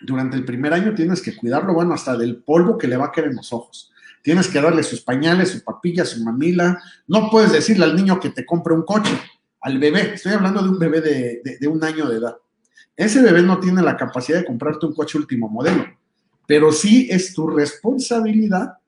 durante 0.00 0.36
el 0.36 0.44
primer 0.44 0.72
año 0.72 0.94
tienes 0.94 1.20
que 1.22 1.36
cuidarlo, 1.36 1.74
bueno, 1.74 1.94
hasta 1.94 2.16
del 2.16 2.36
polvo 2.36 2.78
que 2.78 2.86
le 2.86 2.96
va 2.96 3.06
a 3.06 3.12
caer 3.12 3.28
en 3.28 3.36
los 3.36 3.52
ojos. 3.52 3.92
Tienes 4.22 4.48
que 4.48 4.60
darle 4.60 4.82
sus 4.82 5.00
pañales, 5.00 5.50
su 5.50 5.64
papilla, 5.64 6.04
su 6.04 6.22
mamila. 6.22 6.80
No 7.06 7.30
puedes 7.30 7.52
decirle 7.52 7.84
al 7.84 7.96
niño 7.96 8.20
que 8.20 8.30
te 8.30 8.44
compre 8.44 8.74
un 8.74 8.82
coche, 8.82 9.18
al 9.60 9.78
bebé. 9.78 10.14
Estoy 10.14 10.32
hablando 10.32 10.62
de 10.62 10.68
un 10.68 10.78
bebé 10.78 11.00
de, 11.00 11.68
un 11.68 11.82
año 11.82 12.08
de 12.08 12.18
edad. 12.18 12.36
Ese 12.96 13.22
bebé 13.22 13.42
no 13.42 13.60
tiene 13.60 13.82
la 13.82 13.96
capacidad 13.96 14.38
de 14.38 14.44
comprarte 14.44 14.86
un 14.86 14.94
coche 14.94 15.18
último 15.18 15.48
modelo, 15.48 15.86
pero 16.46 16.72
sí 16.72 17.08
es 17.10 17.32
tu 17.32 17.46
responsabilidad 17.46 18.78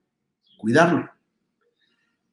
cuidarlo. 0.59 1.09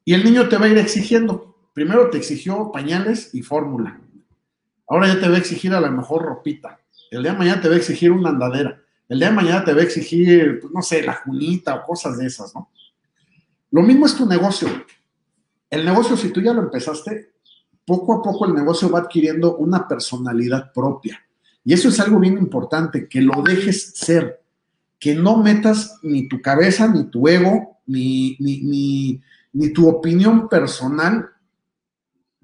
Y 0.03 0.13
el 0.13 0.23
niño 0.23 0.49
te 0.49 0.57
va 0.57 0.65
a 0.65 0.69
ir 0.69 0.77
exigiendo. 0.77 1.55
Primero 1.73 2.09
te 2.09 2.17
exigió 2.17 2.71
pañales 2.71 3.33
y 3.33 3.43
fórmula. 3.43 4.01
Ahora 4.87 5.07
ya 5.07 5.19
te 5.19 5.29
va 5.29 5.35
a 5.35 5.39
exigir 5.39 5.73
a 5.73 5.81
lo 5.81 5.91
mejor 5.91 6.23
ropita. 6.23 6.79
El 7.11 7.23
día 7.23 7.31
de 7.31 7.37
mañana 7.37 7.61
te 7.61 7.69
va 7.69 7.75
a 7.75 7.77
exigir 7.77 8.11
una 8.11 8.29
andadera. 8.29 8.81
El 9.07 9.19
día 9.19 9.29
de 9.29 9.35
mañana 9.35 9.63
te 9.63 9.73
va 9.73 9.81
a 9.81 9.83
exigir, 9.83 10.59
pues, 10.59 10.73
no 10.73 10.81
sé, 10.81 11.03
la 11.03 11.13
junita 11.13 11.75
o 11.75 11.85
cosas 11.85 12.17
de 12.17 12.25
esas, 12.25 12.53
¿no? 12.53 12.69
Lo 13.71 13.81
mismo 13.81 14.05
es 14.05 14.15
tu 14.15 14.25
negocio. 14.25 14.67
El 15.69 15.85
negocio, 15.85 16.15
si 16.17 16.29
tú 16.29 16.41
ya 16.41 16.53
lo 16.53 16.61
empezaste, 16.61 17.31
poco 17.85 18.13
a 18.13 18.21
poco 18.21 18.45
el 18.45 18.53
negocio 18.53 18.89
va 18.89 18.99
adquiriendo 18.99 19.57
una 19.57 19.87
personalidad 19.87 20.71
propia. 20.73 21.21
Y 21.63 21.73
eso 21.73 21.89
es 21.89 21.99
algo 21.99 22.19
bien 22.19 22.37
importante, 22.37 23.07
que 23.07 23.21
lo 23.21 23.41
dejes 23.41 23.91
ser, 23.95 24.41
que 24.99 25.15
no 25.15 25.37
metas 25.37 25.99
ni 26.01 26.27
tu 26.27 26.41
cabeza, 26.41 26.87
ni 26.87 27.05
tu 27.09 27.27
ego, 27.27 27.79
ni, 27.85 28.37
ni, 28.39 29.21
ni 29.53 29.73
tu 29.73 29.87
opinión 29.87 30.47
personal 30.47 31.29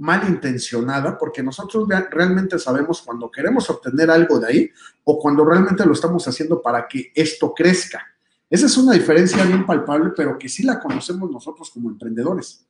malintencionada, 0.03 1.17
porque 1.17 1.41
nosotros 1.41 1.87
realmente 2.11 2.59
sabemos 2.59 3.01
cuando 3.01 3.31
queremos 3.31 3.69
obtener 3.69 4.11
algo 4.11 4.37
de 4.37 4.47
ahí 4.47 4.71
o 5.05 5.17
cuando 5.17 5.45
realmente 5.45 5.85
lo 5.85 5.93
estamos 5.93 6.27
haciendo 6.27 6.61
para 6.61 6.85
que 6.89 7.13
esto 7.15 7.53
crezca. 7.53 8.05
Esa 8.49 8.65
es 8.65 8.75
una 8.75 8.91
diferencia 8.91 9.41
bien 9.45 9.65
palpable, 9.65 10.11
pero 10.15 10.37
que 10.37 10.49
sí 10.49 10.63
la 10.63 10.81
conocemos 10.81 11.31
nosotros 11.31 11.71
como 11.71 11.89
emprendedores. 11.89 12.65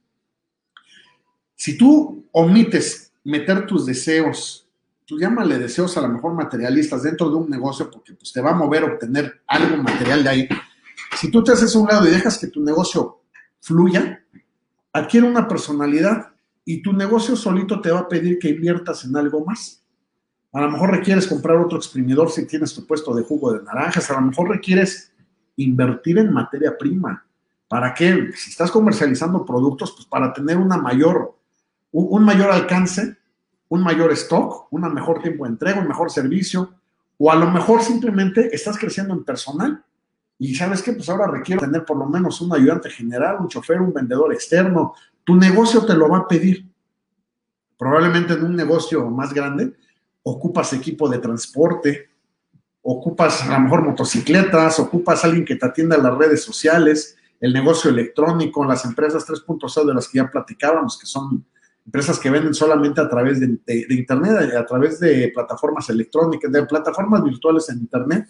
Si 1.56 1.75
tú 1.75 2.28
omites 2.34 3.12
meter 3.24 3.66
tus 3.66 3.88
deseos, 3.88 4.68
tú 5.04 5.18
llámale 5.18 5.58
deseos 5.58 5.98
a 5.98 6.02
lo 6.02 6.10
mejor 6.10 6.36
materialistas 6.36 7.02
dentro 7.02 7.32
de 7.32 7.36
un 7.36 7.50
negocio, 7.50 7.90
porque 7.90 8.13
pues, 8.13 8.32
te 8.32 8.42
va 8.42 8.52
a 8.52 8.56
mover 8.56 8.84
a 8.84 8.94
obtener 8.94 9.42
algo 9.48 9.82
material 9.82 10.24
de 10.24 10.30
ahí. 10.30 10.50
Si 11.18 11.32
tú 11.32 11.44
te 11.44 11.54
haces 11.54 11.74
un 11.74 11.88
lado 11.88 12.08
y 12.08 12.12
dejas 12.12 12.38
que 12.38 12.48
tu 12.48 12.62
negocio 12.62 13.24
fluya, 13.60 14.24
adquiere 14.92 15.28
una 15.28 15.48
personalidad 15.48 16.33
y 16.65 16.82
tu 16.82 16.93
negocio 16.93 17.36
solito 17.36 17.82
te 17.82 17.91
va 17.91 18.00
a 18.00 18.08
pedir 18.08 18.39
que 18.39 18.50
inviertas 18.50 19.03
en 19.05 19.15
algo 19.15 19.46
más. 19.46 19.84
A 20.53 20.62
lo 20.62 20.72
mejor 20.72 20.91
requieres 20.91 21.27
comprar 21.27 21.58
otro 21.58 21.77
exprimidor 21.77 22.29
si 22.29 22.46
tienes 22.46 22.74
tu 22.74 22.86
puesto 22.86 23.13
de 23.13 23.24
jugo 23.24 23.53
de 23.53 23.63
naranjas, 23.63 24.10
a 24.10 24.13
lo 24.13 24.27
mejor 24.27 24.50
requieres 24.50 25.12
invertir 25.55 26.20
en 26.20 26.32
materia 26.32 26.77
prima. 26.77 27.25
¿Para 27.67 27.93
qué? 27.93 28.29
Si 28.36 28.51
estás 28.51 28.70
comercializando 28.70 29.46
productos, 29.46 29.93
pues 29.93 30.05
para 30.05 30.32
tener 30.32 30.58
una 30.58 30.77
mayor, 30.77 31.36
un, 31.91 32.24
mayor 32.24 32.51
alcance, 32.51 33.17
un 33.70 33.84
mayor 33.84 34.12
stock, 34.12 34.67
un 34.72 34.82
mejor 34.93 35.22
tiempo 35.22 35.46
de 35.46 35.51
entrega, 35.51 35.82
un 35.82 35.88
mejor 35.88 36.12
servicio, 36.12 36.75
o 37.17 37.32
a 37.32 37.36
lo 37.36 37.50
mejor 37.50 37.82
simplemente 37.82 38.55
estás 38.55 38.77
creciendo 38.77 39.13
en 39.13 39.24
personal 39.24 39.84
y 40.38 40.55
sabes 40.55 40.82
que 40.82 40.93
pues 40.93 41.08
ahora 41.10 41.27
requiero 41.27 41.62
tener 41.62 41.86
por 41.86 41.98
lo 41.98 42.05
menos 42.05 42.41
un 42.41 42.53
ayudante 42.53 42.89
general, 42.89 43.38
un 43.39 43.48
chofer, 43.48 43.82
un 43.82 43.93
vendedor 43.93 44.34
externo. 44.34 44.93
Tu 45.24 45.36
negocio 45.36 45.86
te 45.86 45.94
lo 45.94 46.10
va 46.10 46.20
a 46.20 46.27
pedir. 46.27 46.65
Probablemente 47.77 48.34
en 48.34 48.44
un 48.44 48.56
negocio 48.56 49.10
más 49.10 49.34
grande 49.34 49.74
ocupas 50.25 50.72
equipo 50.72 51.10
de 51.10 51.18
transporte, 51.18 52.10
ocupas 52.82 53.44
a 53.44 53.53
lo 53.53 53.60
mejor 53.60 53.82
motocicletas, 53.84 54.80
ocupas 54.80 55.25
alguien 55.25 55.44
que 55.44 55.56
te 55.56 55.65
atienda 55.65 55.98
en 55.98 56.03
las 56.03 56.18
redes 56.18 56.44
sociales, 56.44 57.18
el 57.42 57.51
negocio 57.51 57.89
electrónico, 57.89 58.63
las 58.63 58.86
empresas 58.86 59.27
3.0 59.27 59.86
de 59.86 59.94
las 59.94 60.08
que 60.08 60.20
ya 60.20 60.32
platicábamos, 60.32 60.98
que 60.98 61.06
son 61.06 61.46
empresas 61.86 62.18
que 62.20 62.30
venden 62.30 62.53
solamente 62.53 63.01
a 63.01 63.10
través 63.10 63.42
de, 63.42 63.48
de 63.65 63.94
Internet, 63.94 64.56
a 64.56 64.65
través 64.65 65.01
de 65.01 65.30
plataformas 65.34 65.89
electrónicas, 65.89 66.50
de 66.50 66.65
plataformas 66.65 67.22
virtuales 67.22 67.68
en 67.68 67.80
Internet 67.80 68.30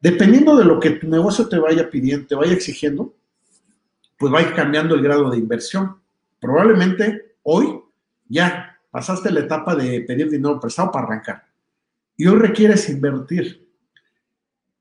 Dependiendo 0.00 0.56
de 0.56 0.64
lo 0.64 0.78
que 0.78 0.90
tu 0.90 1.08
negocio 1.08 1.48
te 1.48 1.58
vaya 1.58 1.90
pidiendo, 1.90 2.26
te 2.26 2.34
vaya 2.36 2.52
exigiendo, 2.52 3.14
pues 4.18 4.32
va 4.32 4.40
a 4.40 4.42
ir 4.42 4.54
cambiando 4.54 4.94
el 4.94 5.02
grado 5.02 5.30
de 5.30 5.38
inversión. 5.38 5.96
Probablemente 6.40 7.36
hoy 7.42 7.80
ya 8.28 8.78
pasaste 8.90 9.30
la 9.30 9.40
etapa 9.40 9.74
de 9.74 10.00
pedir 10.02 10.28
dinero 10.30 10.60
prestado 10.60 10.90
para 10.90 11.06
arrancar 11.06 11.48
y 12.16 12.26
hoy 12.26 12.38
requieres 12.38 12.88
invertir. 12.90 13.66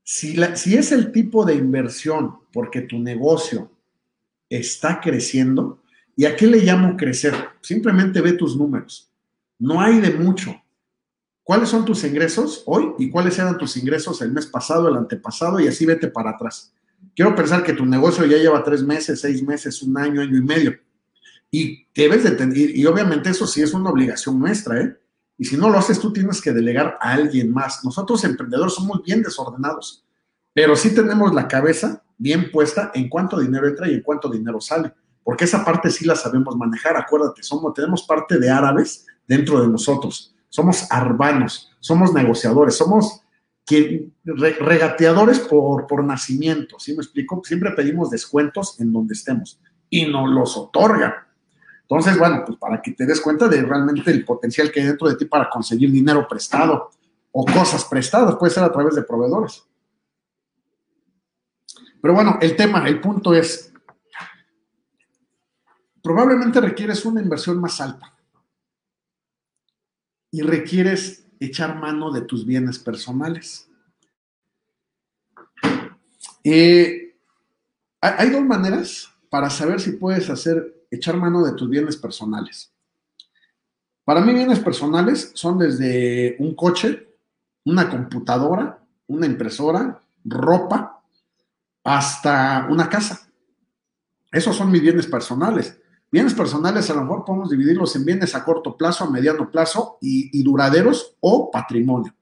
Si, 0.04 0.38
si 0.56 0.76
es 0.76 0.92
el 0.92 1.12
tipo 1.12 1.46
de 1.46 1.56
inversión 1.56 2.40
porque 2.52 2.82
tu 2.82 3.00
negocio 3.00 3.72
está 4.50 5.00
creciendo, 5.00 5.80
¿y 6.16 6.26
a 6.26 6.36
qué 6.36 6.48
le 6.48 6.60
llamo 6.60 6.98
crecer? 6.98 7.34
Simplemente 7.62 8.22
ve 8.22 8.34
tus 8.34 8.58
números. 8.58 9.12
No 9.60 9.80
hay 9.80 10.00
de 10.00 10.12
mucho 10.12 10.56
cuáles 11.44 11.70
son 11.70 11.86
tus 11.86 12.04
ingresos 12.04 12.64
hoy 12.66 12.94
y 12.98 13.10
cuáles 13.10 13.38
eran 13.38 13.58
tus 13.58 13.78
ingresos 13.78 14.22
el 14.22 14.32
mes 14.32 14.48
pasado, 14.48 14.88
el 14.88 14.98
antepasado 14.98 15.60
y 15.60 15.68
así 15.68 15.86
vete 15.86 16.08
para 16.08 16.32
atrás. 16.32 16.74
Quiero 17.18 17.36
pensar 17.36 17.64
que 17.64 17.74
tu 17.74 17.84
negocio 17.86 18.26
ya 18.28 18.38
lleva 18.38 18.64
tres 18.64 18.84
meses, 18.84 19.20
seis 19.20 19.42
meses, 19.42 19.82
un 19.82 19.98
año, 19.98 20.22
año 20.22 20.38
y 20.38 20.42
medio. 20.42 20.78
Y 21.50 21.88
debes 21.96 22.24
de 22.24 22.32
tener, 22.32 22.56
y 22.56 22.86
obviamente 22.86 23.32
eso 23.32 23.48
sí 23.48 23.64
es 23.64 23.74
una 23.74 23.90
obligación 23.90 24.40
nuestra, 24.40 24.80
¿eh? 24.80 24.96
Y 25.36 25.46
si 25.46 25.58
no 25.58 25.68
lo 25.70 25.80
haces, 25.80 26.00
tú 26.00 26.14
tienes 26.14 26.40
que 26.40 26.52
delegar 26.52 26.98
a 27.02 27.14
alguien 27.14 27.52
más. 27.52 27.84
Nosotros 27.84 28.24
emprendedores 28.24 28.76
somos 28.76 29.02
bien 29.02 29.24
desordenados, 29.24 30.06
pero 30.54 30.76
sí 30.76 30.94
tenemos 30.94 31.34
la 31.34 31.48
cabeza 31.48 32.04
bien 32.20 32.52
puesta 32.52 32.92
en 32.94 33.10
cuánto 33.10 33.40
dinero 33.40 33.68
entra 33.68 33.90
y 33.90 33.96
en 33.96 34.02
cuánto 34.02 34.30
dinero 34.30 34.62
sale, 34.62 34.94
porque 35.24 35.46
esa 35.46 35.66
parte 35.66 35.90
sí 35.90 36.06
la 36.06 36.16
sabemos 36.16 36.56
manejar. 36.56 36.98
Acuérdate, 36.98 37.42
somos, 37.42 37.74
tenemos 37.74 38.04
parte 38.04 38.38
de 38.38 38.50
árabes 38.50 39.08
dentro 39.28 39.60
de 39.60 39.68
nosotros 39.68 40.36
somos 40.50 40.92
arbanos, 40.92 41.72
somos 41.80 42.14
negociadores, 42.14 42.76
somos 42.76 43.22
regateadores 43.70 45.40
por, 45.40 45.88
por 45.88 46.04
nacimiento, 46.04 46.80
¿sí 46.80 46.94
me 46.94 47.04
explico? 47.04 47.42
Siempre 47.44 47.72
pedimos 47.72 48.10
descuentos 48.10 48.80
en 48.80 48.94
donde 48.94 49.14
estemos 49.14 49.60
y 49.90 50.06
nos 50.06 50.30
los 50.30 50.56
otorgan. 50.58 51.14
Entonces, 51.82 52.18
bueno, 52.18 52.44
pues 52.46 52.58
para 52.58 52.82
que 52.82 52.92
te 52.92 53.06
des 53.06 53.22
cuenta 53.22 53.48
de 53.48 53.62
realmente 53.62 54.12
el 54.12 54.26
potencial 54.26 54.72
que 54.72 54.82
hay 54.82 54.88
dentro 54.88 55.08
de 55.08 55.16
ti 55.16 55.26
para 55.26 55.50
conseguir 55.50 55.92
dinero 55.92 56.28
prestado 56.28 56.92
o 57.32 57.46
cosas 57.46 57.86
prestadas, 57.86 58.36
puede 58.36 58.54
ser 58.54 58.64
a 58.64 58.72
través 58.72 58.96
de 58.96 59.04
proveedores. 59.04 59.64
Pero 62.02 62.14
bueno, 62.14 62.38
el 62.42 62.56
tema, 62.56 62.88
el 62.88 63.00
punto 63.00 63.34
es, 63.34 63.74
probablemente 66.02 66.62
requieres 66.62 67.06
una 67.06 67.22
inversión 67.22 67.60
más 67.60 67.82
alta 67.82 68.14
y 70.32 70.42
requieres 70.42 71.27
echar 71.40 71.80
mano 71.80 72.12
de 72.12 72.22
tus 72.22 72.46
bienes 72.46 72.80
personales. 72.80 73.70
Eh, 76.44 77.16
hay 78.02 78.30
dos 78.30 78.44
maneras 78.44 79.10
para 79.30 79.50
saber 79.50 79.80
si 79.80 79.92
puedes 79.92 80.30
hacer 80.30 80.86
echar 80.90 81.18
mano 81.18 81.46
de 81.46 81.54
tus 81.54 81.70
bienes 81.70 81.98
personales. 81.98 82.72
Para 84.04 84.22
mí 84.22 84.34
bienes 84.34 84.60
personales 84.60 85.32
son 85.34 85.60
desde 85.60 86.38
un 86.40 86.56
coche, 86.56 87.14
una 87.66 87.90
computadora, 87.90 88.80
una 89.08 89.26
impresora, 89.26 90.02
ropa, 90.24 91.04
hasta 91.84 92.68
una 92.70 92.88
casa. 92.88 93.30
Esos 94.32 94.56
son 94.56 94.72
mis 94.72 94.82
bienes 94.82 95.08
personales. 95.08 95.78
Bienes 96.10 96.34
personales 96.34 96.90
a 96.90 96.94
lo 96.94 97.02
mejor 97.02 97.26
podemos 97.26 97.50
dividirlos 97.50 97.96
en 97.98 98.06
bienes 98.06 98.34
a 98.34 98.46
corto 98.46 98.78
plazo, 98.78 99.04
a 99.04 99.10
mediano 99.10 99.52
plazo 99.52 99.98
y, 100.02 100.42
duraderos 100.42 101.16
o 101.20 101.52
patrimonio. 101.52 102.14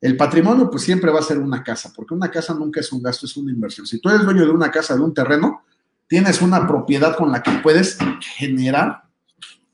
El 0.00 0.16
patrimonio 0.16 0.70
pues 0.70 0.84
siempre 0.84 1.10
va 1.10 1.18
a 1.18 1.22
ser 1.22 1.38
una 1.38 1.64
casa, 1.64 1.92
porque 1.94 2.14
una 2.14 2.30
casa 2.30 2.54
nunca 2.54 2.78
es 2.78 2.92
un 2.92 3.02
gasto, 3.02 3.26
es 3.26 3.36
una 3.36 3.50
inversión. 3.50 3.86
Si 3.86 4.00
tú 4.00 4.08
eres 4.08 4.24
dueño 4.24 4.44
de 4.44 4.52
una 4.52 4.70
casa, 4.70 4.94
de 4.94 5.02
un 5.02 5.12
terreno, 5.12 5.62
tienes 6.06 6.40
una 6.40 6.64
propiedad 6.68 7.16
con 7.16 7.32
la 7.32 7.42
que 7.42 7.50
puedes 7.62 7.98
generar 8.36 9.02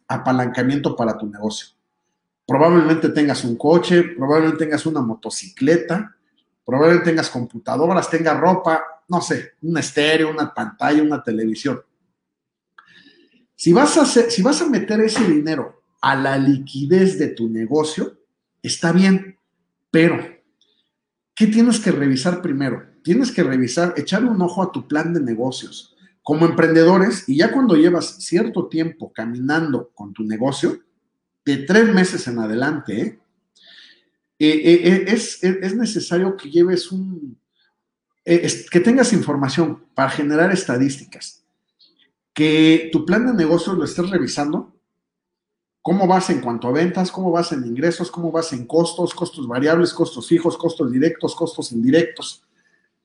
apalancamiento 0.09 0.96
para 0.96 1.18
tu 1.18 1.26
negocio. 1.26 1.68
Probablemente 2.46 3.11
tengas 3.11 3.44
un 3.44 3.57
coche, 3.57 4.02
probablemente 4.16 4.64
tengas 4.64 4.87
una 4.87 5.02
motocicleta, 5.02 6.16
probablemente 6.64 7.11
tengas 7.11 7.28
computadoras, 7.28 8.09
tengas 8.09 8.40
ropa, 8.40 8.83
no 9.09 9.20
sé, 9.20 9.52
un 9.61 9.76
estéreo, 9.76 10.30
una 10.30 10.52
pantalla, 10.52 11.02
una 11.02 11.22
televisión. 11.22 11.80
Si 13.57 13.73
vas, 13.73 13.97
a 13.97 14.05
si 14.05 14.43
vas 14.43 14.61
a 14.62 14.69
meter 14.69 15.01
ese 15.01 15.25
dinero 15.29 15.83
a 16.01 16.17
la 16.17 16.37
liquidez 16.37 17.19
de 17.19 17.29
tu 17.29 17.49
negocio, 17.49 18.19
está 18.62 18.93
bien, 18.93 19.38
pero 19.90 20.19
¿qué 21.35 21.47
tienes 21.47 21.79
que 21.79 21.93
revisar 21.93 22.43
primero? 22.43 22.85
Tienes 23.03 23.31
que 23.31 23.43
revisar, 23.43 23.95
echar 23.97 24.25
un 24.25 24.40
ojo 24.43 24.62
a 24.62 24.73
tu 24.73 24.88
plan 24.88 25.14
de 25.14 25.21
negocios. 25.21 25.95
Como 26.23 26.47
emprendedores, 26.47 27.29
y 27.29 27.37
ya 27.37 27.53
cuando 27.53 27.77
llevas 27.77 28.17
cierto 28.25 28.69
tiempo 28.69 29.12
caminando 29.12 29.90
con 29.95 30.12
tu 30.12 30.25
negocio, 30.25 30.81
de 31.45 31.59
tres 31.59 31.93
meses 31.93 32.27
en 32.27 32.38
adelante, 32.38 33.01
¿eh? 33.01 33.19
Eh, 34.38 34.62
eh, 34.64 35.05
es, 35.07 35.45
es, 35.45 35.77
necesario 35.77 36.37
que 36.37 36.51
lleves 36.51 36.90
un, 36.90 37.38
que 38.25 38.81
tengas 38.81 39.12
información 39.12 39.85
para 39.95 40.11
generar 40.11 40.53
estadísticas 40.53 41.43
que 42.35 42.90
tu 42.92 43.07
plan 43.07 43.25
de 43.27 43.33
negocios 43.33 43.79
lo 43.79 43.85
estés 43.85 44.11
revisando. 44.11 44.75
¿Cómo 45.81 46.07
vas 46.07 46.31
en 46.31 46.40
cuanto 46.40 46.68
a 46.68 46.73
ventas? 46.73 47.11
¿Cómo 47.11 47.31
vas 47.31 47.53
en 47.53 47.64
ingresos? 47.64 48.11
¿Cómo 48.11 48.33
vas 48.33 48.53
en 48.53 48.66
costos? 48.66 49.14
Costos 49.14 49.47
variables, 49.47 49.94
costos 49.94 50.27
fijos, 50.27 50.57
costos 50.57 50.90
directos, 50.90 51.35
costos 51.35 51.73
indirectos. 51.73 52.42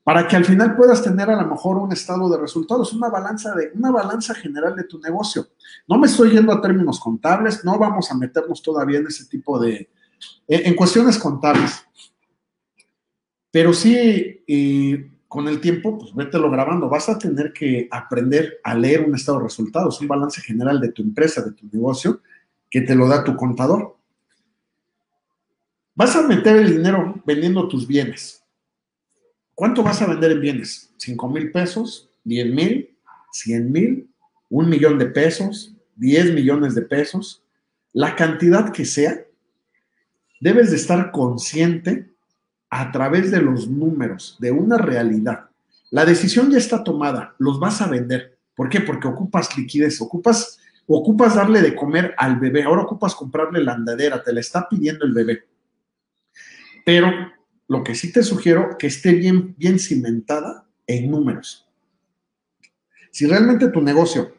Para 0.02 0.26
que 0.26 0.34
al 0.34 0.44
final 0.44 0.76
puedas 0.76 1.02
tener 1.02 1.30
a 1.30 1.40
lo 1.40 1.46
mejor 1.46 1.76
un 1.76 1.92
estado 1.92 2.28
de 2.28 2.38
resultados, 2.38 2.92
una 2.92 3.08
balanza, 3.08 3.54
de, 3.54 3.70
una 3.74 3.90
balanza 3.90 4.34
general 4.34 4.74
de 4.74 4.84
tu 4.84 4.98
negocio. 4.98 5.48
No 5.86 5.98
me 5.98 6.06
estoy 6.06 6.30
yendo 6.30 6.52
a 6.52 6.60
términos 6.60 6.98
contables, 6.98 7.64
no 7.64 7.78
vamos 7.78 8.10
a 8.10 8.16
meternos 8.16 8.62
todavía 8.62 8.98
en 8.98 9.06
ese 9.06 9.26
tipo 9.26 9.60
de, 9.60 9.90
en 10.48 10.74
cuestiones 10.74 11.18
contables. 11.18 11.84
Pero 13.50 13.72
sí, 13.74 14.42
eh, 14.46 15.10
con 15.30 15.46
el 15.46 15.60
tiempo, 15.60 15.96
pues 15.96 16.12
vételo 16.12 16.50
grabando. 16.50 16.88
Vas 16.88 17.08
a 17.08 17.16
tener 17.16 17.52
que 17.52 17.86
aprender 17.92 18.58
a 18.64 18.74
leer 18.74 19.02
un 19.02 19.14
estado 19.14 19.38
de 19.38 19.44
resultados, 19.44 20.00
un 20.00 20.08
balance 20.08 20.40
general 20.40 20.80
de 20.80 20.90
tu 20.90 21.02
empresa, 21.02 21.40
de 21.40 21.52
tu 21.52 21.68
negocio, 21.70 22.20
que 22.68 22.80
te 22.80 22.96
lo 22.96 23.06
da 23.06 23.22
tu 23.22 23.36
contador. 23.36 23.96
Vas 25.94 26.16
a 26.16 26.26
meter 26.26 26.56
el 26.56 26.72
dinero 26.72 27.22
vendiendo 27.24 27.68
tus 27.68 27.86
bienes. 27.86 28.42
¿Cuánto 29.54 29.84
vas 29.84 30.02
a 30.02 30.08
vender 30.08 30.32
en 30.32 30.40
bienes? 30.40 30.92
¿5 30.98 31.32
mil 31.32 31.52
pesos? 31.52 32.10
¿10 32.24 32.52
mil? 32.52 32.98
¿100 33.32 33.70
mil? 33.70 34.10
¿Un 34.48 34.68
millón 34.68 34.98
de 34.98 35.06
pesos? 35.06 35.76
10 35.94 36.34
millones 36.34 36.74
de 36.74 36.82
pesos, 36.82 37.44
la 37.92 38.16
cantidad 38.16 38.72
que 38.72 38.84
sea, 38.84 39.24
debes 40.40 40.70
de 40.70 40.76
estar 40.76 41.12
consciente 41.12 42.09
a 42.70 42.92
través 42.92 43.30
de 43.30 43.42
los 43.42 43.68
números, 43.68 44.36
de 44.40 44.52
una 44.52 44.78
realidad. 44.78 45.50
La 45.90 46.04
decisión 46.04 46.50
ya 46.50 46.58
está 46.58 46.84
tomada, 46.84 47.34
los 47.38 47.58
vas 47.58 47.82
a 47.82 47.88
vender. 47.88 48.38
¿Por 48.54 48.68
qué? 48.68 48.80
Porque 48.80 49.08
ocupas 49.08 49.56
liquidez, 49.58 50.00
ocupas, 50.00 50.60
ocupas 50.86 51.34
darle 51.34 51.60
de 51.60 51.74
comer 51.74 52.14
al 52.16 52.38
bebé, 52.38 52.62
ahora 52.62 52.82
ocupas 52.82 53.14
comprarle 53.14 53.62
la 53.62 53.72
andadera, 53.72 54.22
te 54.22 54.32
la 54.32 54.40
está 54.40 54.68
pidiendo 54.68 55.04
el 55.04 55.12
bebé. 55.12 55.44
Pero 56.84 57.10
lo 57.66 57.82
que 57.82 57.94
sí 57.94 58.12
te 58.12 58.22
sugiero 58.22 58.76
que 58.78 58.86
esté 58.86 59.12
bien, 59.12 59.54
bien 59.58 59.78
cimentada 59.78 60.64
en 60.86 61.10
números. 61.10 61.68
Si 63.10 63.26
realmente 63.26 63.68
tu 63.68 63.80
negocio 63.80 64.34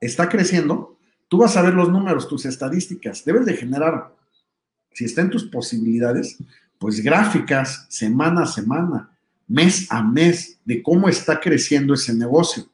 está 0.00 0.28
creciendo, 0.28 0.98
tú 1.28 1.38
vas 1.38 1.56
a 1.56 1.62
ver 1.62 1.74
los 1.74 1.90
números, 1.90 2.28
tus 2.28 2.44
estadísticas. 2.44 3.24
Debes 3.24 3.46
de 3.46 3.54
generar, 3.54 4.14
si 4.92 5.04
está 5.04 5.20
en 5.20 5.30
tus 5.30 5.44
posibilidades, 5.44 6.38
pues 6.78 7.00
gráficas 7.00 7.86
semana 7.88 8.42
a 8.42 8.46
semana, 8.46 9.10
mes 9.48 9.86
a 9.90 10.02
mes, 10.02 10.58
de 10.64 10.82
cómo 10.82 11.08
está 11.08 11.40
creciendo 11.40 11.94
ese 11.94 12.14
negocio. 12.14 12.64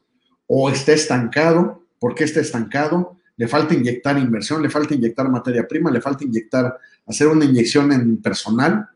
O 0.47 0.71
está 0.71 0.93
estancado, 0.93 1.83
¿por 1.99 2.15
qué 2.15 2.25
está 2.25 2.41
estancado? 2.41 3.17
Le 3.37 3.49
falta 3.49 3.75
inyectar 3.75 4.19
inversión, 4.19 4.63
le 4.63 4.71
falta 4.71 4.95
inyectar 4.95 5.29
materia 5.29 5.67
prima, 5.67 5.91
le 5.91 6.01
falta 6.01 6.25
inyectar, 6.25 6.77
hacer 7.07 7.29
una 7.29 7.45
inyección 7.45 7.93
en 7.93 8.21
personal, 8.21 8.89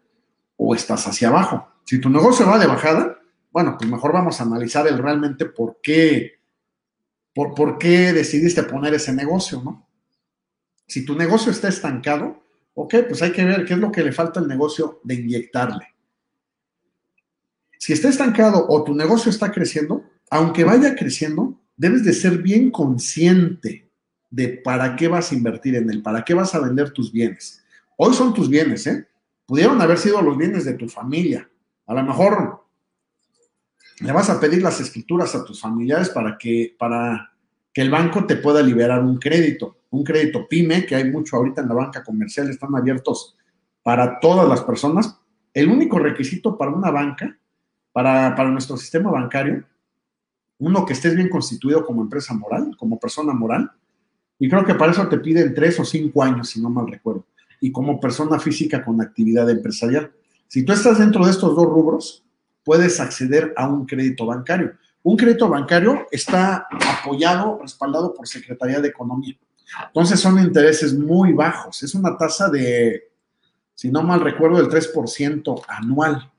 o 0.56 0.74
estás 0.74 1.06
hacia 1.06 1.28
abajo. 1.28 1.68
Si 1.84 2.00
tu 2.00 2.10
negocio 2.10 2.46
va 2.46 2.58
de 2.58 2.66
bajada, 2.66 3.18
bueno, 3.52 3.76
pues 3.78 3.90
mejor 3.90 4.12
vamos 4.12 4.40
a 4.40 4.44
analizar 4.44 4.86
el 4.86 4.98
realmente 4.98 5.46
por 5.46 5.78
qué, 5.82 6.40
por, 7.34 7.54
por 7.54 7.78
qué 7.78 8.12
decidiste 8.12 8.62
poner 8.62 8.94
ese 8.94 9.12
negocio, 9.12 9.62
¿no? 9.62 9.86
Si 10.86 11.04
tu 11.04 11.14
negocio 11.16 11.50
está 11.50 11.68
estancado, 11.68 12.42
ok, 12.76 12.94
pues 13.08 13.22
hay 13.22 13.32
que 13.32 13.44
ver 13.44 13.64
qué 13.64 13.72
es 13.72 13.80
lo 13.80 13.90
que 13.90 14.04
le 14.04 14.12
falta 14.12 14.38
al 14.38 14.46
negocio 14.46 15.00
de 15.02 15.14
inyectarle. 15.14 15.94
Si 17.78 17.92
está 17.94 18.08
estancado 18.08 18.66
o 18.68 18.84
tu 18.84 18.94
negocio 18.94 19.30
está 19.30 19.50
creciendo, 19.50 20.04
aunque 20.30 20.62
vaya 20.62 20.94
creciendo, 20.94 21.58
debes 21.76 22.04
de 22.04 22.12
ser 22.12 22.38
bien 22.38 22.70
consciente 22.70 23.88
de 24.30 24.48
para 24.48 24.94
qué 24.94 25.08
vas 25.08 25.32
a 25.32 25.34
invertir 25.34 25.76
en 25.76 25.88
él, 25.88 26.02
para 26.02 26.22
qué 26.22 26.34
vas 26.34 26.54
a 26.54 26.60
vender 26.60 26.90
tus 26.90 27.10
bienes. 27.10 27.64
Hoy 27.96 28.12
son 28.12 28.34
tus 28.34 28.50
bienes, 28.50 28.86
¿eh? 28.86 29.08
Pudieron 29.46 29.80
haber 29.80 29.96
sido 29.96 30.20
los 30.20 30.36
bienes 30.36 30.66
de 30.66 30.74
tu 30.74 30.88
familia. 30.88 31.48
A 31.86 31.94
lo 31.94 32.02
mejor 32.02 32.62
le 34.00 34.12
vas 34.12 34.28
a 34.28 34.38
pedir 34.38 34.62
las 34.62 34.80
escrituras 34.80 35.34
a 35.34 35.44
tus 35.44 35.60
familiares 35.60 36.10
para 36.10 36.36
que, 36.36 36.76
para 36.78 37.32
que 37.72 37.80
el 37.80 37.90
banco 37.90 38.26
te 38.26 38.36
pueda 38.36 38.60
liberar 38.60 39.02
un 39.02 39.18
crédito, 39.18 39.78
un 39.90 40.04
crédito 40.04 40.46
pyme, 40.48 40.84
que 40.86 40.94
hay 40.94 41.10
mucho 41.10 41.36
ahorita 41.36 41.62
en 41.62 41.68
la 41.68 41.74
banca 41.74 42.02
comercial, 42.02 42.48
están 42.50 42.74
abiertos 42.74 43.36
para 43.82 44.18
todas 44.20 44.48
las 44.48 44.62
personas. 44.62 45.18
El 45.54 45.68
único 45.68 45.98
requisito 45.98 46.56
para 46.56 46.70
una 46.70 46.90
banca, 46.90 47.38
para, 47.92 48.34
para 48.34 48.50
nuestro 48.50 48.76
sistema 48.76 49.10
bancario, 49.10 49.64
uno 50.58 50.84
que 50.84 50.92
estés 50.92 51.14
bien 51.14 51.28
constituido 51.28 51.84
como 51.84 52.02
empresa 52.02 52.34
moral, 52.34 52.76
como 52.78 52.98
persona 52.98 53.32
moral, 53.32 53.70
y 54.38 54.48
creo 54.48 54.64
que 54.64 54.74
para 54.74 54.92
eso 54.92 55.08
te 55.08 55.18
piden 55.18 55.54
tres 55.54 55.78
o 55.80 55.84
cinco 55.84 56.22
años, 56.22 56.50
si 56.50 56.60
no 56.60 56.68
mal 56.68 56.88
recuerdo 56.88 57.24
y 57.60 57.72
como 57.72 58.00
persona 58.00 58.38
física 58.38 58.84
con 58.84 59.00
actividad 59.00 59.48
empresarial. 59.50 60.12
Si 60.48 60.64
tú 60.64 60.72
estás 60.72 60.98
dentro 60.98 61.24
de 61.24 61.30
estos 61.30 61.54
dos 61.56 61.66
rubros, 61.66 62.24
puedes 62.64 63.00
acceder 63.00 63.52
a 63.56 63.68
un 63.68 63.86
crédito 63.86 64.26
bancario. 64.26 64.74
Un 65.02 65.16
crédito 65.16 65.48
bancario 65.48 66.06
está 66.10 66.66
apoyado, 67.00 67.58
respaldado 67.60 68.12
por 68.12 68.26
Secretaría 68.26 68.80
de 68.80 68.88
Economía. 68.88 69.36
Entonces 69.86 70.20
son 70.20 70.38
intereses 70.38 70.94
muy 70.94 71.32
bajos. 71.32 71.82
Es 71.82 71.94
una 71.94 72.16
tasa 72.16 72.48
de, 72.48 73.10
si 73.74 73.90
no 73.90 74.02
mal 74.02 74.20
recuerdo, 74.20 74.58
del 74.58 74.68
3% 74.68 75.64
anual. 75.68 76.32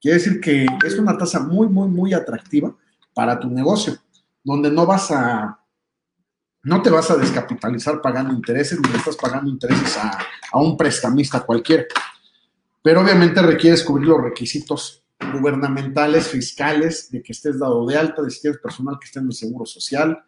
Quiere 0.00 0.18
decir 0.18 0.40
que 0.40 0.66
es 0.84 0.98
una 0.98 1.16
tasa 1.16 1.40
muy, 1.40 1.68
muy, 1.68 1.88
muy 1.88 2.14
atractiva 2.14 2.74
para 3.12 3.38
tu 3.38 3.48
negocio, 3.50 3.98
donde 4.42 4.70
no 4.70 4.86
vas 4.86 5.10
a 5.10 5.60
no 6.62 6.82
te 6.82 6.90
vas 6.90 7.10
a 7.10 7.16
descapitalizar 7.16 8.02
pagando 8.02 8.34
intereses, 8.34 8.78
ni 8.80 8.94
estás 8.96 9.16
pagando 9.16 9.50
intereses 9.50 9.96
a, 9.96 10.18
un 10.58 10.76
prestamista 10.76 11.40
cualquiera. 11.40 11.84
Pero 12.82 13.00
obviamente 13.00 13.40
requieres 13.40 13.82
cubrir 13.82 14.08
los 14.08 14.22
requisitos 14.22 15.04
gubernamentales, 15.32 16.28
fiscales, 16.28 17.10
de 17.10 17.22
que 17.22 17.32
estés 17.32 17.58
dado 17.58 17.86
de 17.86 17.96
alta, 17.96 18.22
de 18.22 18.30
si 18.30 18.42
tienes 18.42 18.60
personal 18.60 18.98
que 18.98 19.06
esté 19.06 19.20
en 19.20 19.26
el 19.26 19.32
seguro 19.32 19.64
social, 19.64 20.22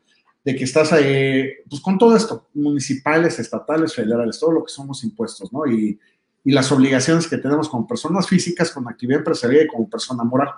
de 0.45 0.57
que 0.57 0.65
estás 0.65 0.93
eh, 0.99 1.59
pues 1.69 1.81
con 1.81 1.99
todo 1.99 2.17
esto, 2.17 2.49
municipales, 2.55 3.39
estatales, 3.39 3.95
federales, 3.95 4.41
todo 4.41 4.53
lo 4.53 4.65
que 4.65 4.73
son 4.73 4.89
los 4.89 5.05
impuestos, 5.05 5.53
¿no? 5.53 5.67
Y, 5.67 5.99
y 6.45 6.53
las 6.53 6.71
obligaciones 6.73 7.29
que 7.29 7.39
tenemos 7.39 7.69
como 7.69 7.87
personas 7.87 8.27
físicas, 8.27 8.71
con 8.71 8.89
actividad 8.89 9.21
empresarial 9.21 9.65
y 9.65 9.69
como 9.69 9.89
persona 9.89 10.25
moral. 10.25 10.51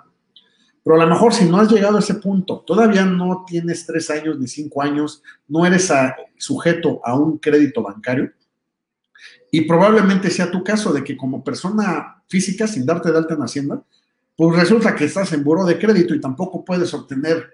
Pero 0.83 1.01
a 1.01 1.05
lo 1.05 1.11
mejor 1.11 1.33
si 1.33 1.45
no 1.45 1.57
has 1.57 1.71
llegado 1.71 1.97
a 1.97 1.99
ese 1.99 2.15
punto, 2.15 2.63
todavía 2.65 3.05
no 3.05 3.43
tienes 3.47 3.85
tres 3.85 4.09
años 4.09 4.39
ni 4.39 4.47
cinco 4.47 4.81
años, 4.81 5.23
no 5.47 5.65
eres 5.65 5.91
sujeto 6.37 7.01
a 7.03 7.17
un 7.17 7.37
crédito 7.37 7.81
bancario, 7.81 8.31
y 9.51 9.61
probablemente 9.61 10.29
sea 10.29 10.51
tu 10.51 10.63
caso 10.63 10.91
de 10.91 11.03
que 11.03 11.15
como 11.15 11.43
persona 11.43 12.23
física, 12.27 12.67
sin 12.67 12.85
darte 12.85 13.11
de 13.11 13.17
alta 13.17 13.35
en 13.35 13.41
Hacienda, 13.41 13.83
pues 14.35 14.59
resulta 14.59 14.95
que 14.95 15.05
estás 15.05 15.31
en 15.31 15.43
buro 15.43 15.65
de 15.65 15.79
crédito 15.79 16.13
y 16.13 16.19
tampoco 16.19 16.65
puedes 16.65 16.93
obtener 16.93 17.51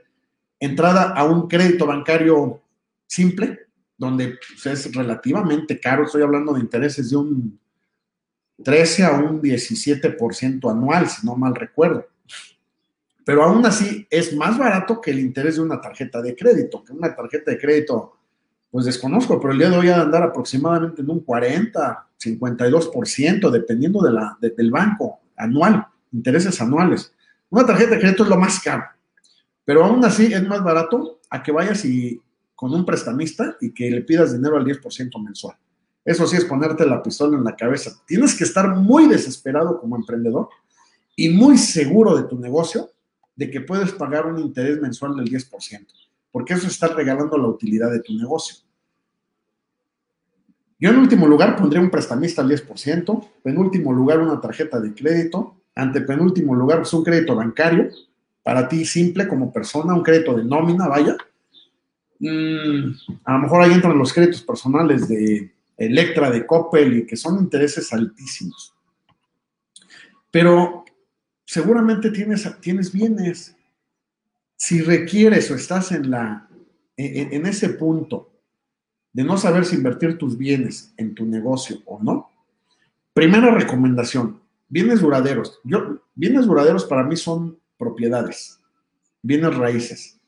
entrada 0.62 1.14
a 1.14 1.26
un 1.26 1.50
crédito 1.50 1.86
bancario 1.86 2.62
simple, 3.06 3.68
donde 3.98 4.38
pues, 4.54 4.66
es 4.66 4.96
relativamente 4.96 5.78
caro, 5.80 6.06
estoy 6.06 6.22
hablando 6.22 6.54
de 6.54 6.62
intereses 6.62 7.10
de 7.10 7.18
un 7.18 7.60
13 8.64 9.04
a 9.04 9.12
un 9.12 9.42
17% 9.42 10.72
anual, 10.72 11.10
si 11.10 11.26
no 11.26 11.36
mal 11.36 11.54
recuerdo 11.54 12.06
pero 13.24 13.44
aún 13.44 13.66
así 13.66 14.08
es 14.10 14.36
más 14.36 14.58
barato 14.58 15.00
que 15.00 15.12
el 15.12 15.20
interés 15.20 15.56
de 15.56 15.62
una 15.62 15.80
tarjeta 15.80 16.22
de 16.22 16.36
crédito, 16.36 16.84
que 16.84 16.94
una 16.94 17.16
tarjeta 17.16 17.52
de 17.52 17.58
crédito, 17.58 18.18
pues 18.70 18.86
desconozco, 18.86 19.40
pero 19.40 19.54
el 19.54 19.60
día 19.60 19.70
de 19.70 19.78
hoy 19.78 19.90
a 19.90 20.02
andar 20.02 20.24
aproximadamente 20.24 21.02
en 21.02 21.10
un 21.10 21.20
40, 21.22 22.08
52%, 22.20 23.50
dependiendo 23.50 24.02
de 24.02 24.12
la, 24.12 24.38
del 24.42 24.72
banco 24.72 25.20
anual, 25.36 25.88
intereses 26.12 26.60
anuales. 26.62 27.14
Una 27.50 27.66
tarjeta 27.66 27.92
de 27.92 28.00
crédito 28.00 28.24
es 28.24 28.30
lo 28.30 28.38
más 28.38 28.60
caro, 28.60 28.84
pero 29.72 29.86
aún 29.86 30.04
así 30.04 30.34
es 30.34 30.46
más 30.46 30.62
barato 30.62 31.22
a 31.30 31.42
que 31.42 31.54
vayas 31.54 31.86
y 31.86 32.22
con 32.56 32.74
un 32.74 32.86
prestamista 32.86 33.56
y 33.62 33.74
que 33.74 33.90
le 33.90 34.02
pidas 34.02 34.34
dinero 34.34 34.58
al 34.58 34.66
10% 34.66 35.24
mensual. 35.24 35.56
Eso 36.04 36.28
sí 36.28 36.36
es 36.36 36.44
ponerte 36.44 36.86
la 36.86 37.02
pistola 37.02 37.38
en 37.38 37.46
la 37.46 37.56
cabeza. 37.56 37.92
Tienes 38.06 38.36
que 38.36 38.44
estar 38.44 38.76
muy 38.76 39.08
desesperado 39.08 39.80
como 39.80 39.96
emprendedor 39.96 40.50
y 41.16 41.30
muy 41.30 41.58
seguro 41.58 42.18
de 42.18 42.24
tu 42.24 42.38
negocio 42.38 42.90
de 43.34 43.50
que 43.50 43.62
puedes 43.62 43.94
pagar 43.94 44.26
un 44.26 44.40
interés 44.40 44.82
mensual 44.82 45.16
del 45.16 45.30
10%, 45.30 45.88
porque 46.34 46.56
eso 46.56 46.68
está 46.68 46.90
regalando 46.90 47.38
la 47.38 47.48
utilidad 47.48 47.90
de 47.92 48.02
tu 48.02 48.14
negocio. 48.14 48.58
Yo 50.82 50.90
en 50.90 50.98
último 50.98 51.28
lugar 51.28 51.56
pondría 51.56 51.82
un 51.82 51.90
prestamista 51.90 52.42
al 52.42 52.50
10%, 52.50 53.30
en 53.46 53.58
último 53.58 53.94
lugar 53.94 54.20
una 54.20 54.42
tarjeta 54.42 54.82
de 54.82 54.94
crédito, 54.94 55.62
ante 55.74 56.02
penúltimo 56.02 56.56
lugar 56.56 56.80
pues 56.80 56.92
un 56.92 57.06
crédito 57.06 57.36
bancario, 57.36 57.90
para 58.44 58.68
ti 58.68 58.86
simple 58.86 59.28
como 59.28 59.52
persona, 59.52 59.94
un 59.94 60.04
crédito 60.04 60.36
de 60.36 60.44
nómina, 60.44 60.88
vaya. 60.88 61.16
Mm, 62.20 62.94
a 63.24 63.34
lo 63.34 63.40
mejor 63.40 63.62
ahí 63.62 63.72
entran 63.72 63.98
los 63.98 64.14
créditos 64.14 64.42
personales 64.42 65.08
de 65.08 65.52
Electra, 65.78 66.30
de 66.30 66.46
Coppel, 66.46 67.06
que 67.08 67.16
son 67.16 67.40
intereses 67.40 67.92
altísimos. 67.94 68.74
Pero 70.30 70.86
seguramente 71.46 72.12
tienes, 72.12 72.48
tienes 72.62 72.92
bienes. 72.92 73.56
Si 74.56 74.82
requieres 74.82 75.50
o 75.52 75.56
estás 75.56 75.92
en, 75.92 76.12
la, 76.12 76.48
en, 76.96 77.46
ese 77.46 77.70
punto 77.70 78.32
de 79.12 79.24
no 79.24 79.38
saber 79.38 79.66
si 79.66 79.76
invertir 79.76 80.18
tus 80.18 80.38
bienes 80.38 80.94
en 80.98 81.16
tu 81.16 81.26
negocio 81.26 81.82
o 81.86 82.02
no, 82.02 82.30
primera 83.14 83.52
recomendación, 83.54 84.40
bienes 84.70 85.02
duraderos. 85.02 85.60
Yo, 85.64 86.02
bienes 86.14 86.46
duraderos 86.46 86.86
para 86.86 87.04
mí 87.04 87.18
son 87.18 87.58
propiedades, 87.82 88.60
bienes 89.24 89.58
raíces. 89.58 90.20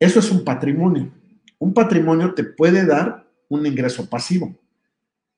Eso 0.00 0.18
es 0.18 0.32
un 0.32 0.44
patrimonio. 0.44 1.14
Un 1.60 1.72
patrimonio 1.72 2.34
te 2.34 2.42
puede 2.42 2.84
dar 2.84 3.30
un 3.48 3.64
ingreso 3.64 4.10
pasivo. 4.10 4.58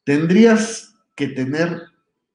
Tendrías 0.03 0.94
que 1.14 1.29
tener 1.29 1.83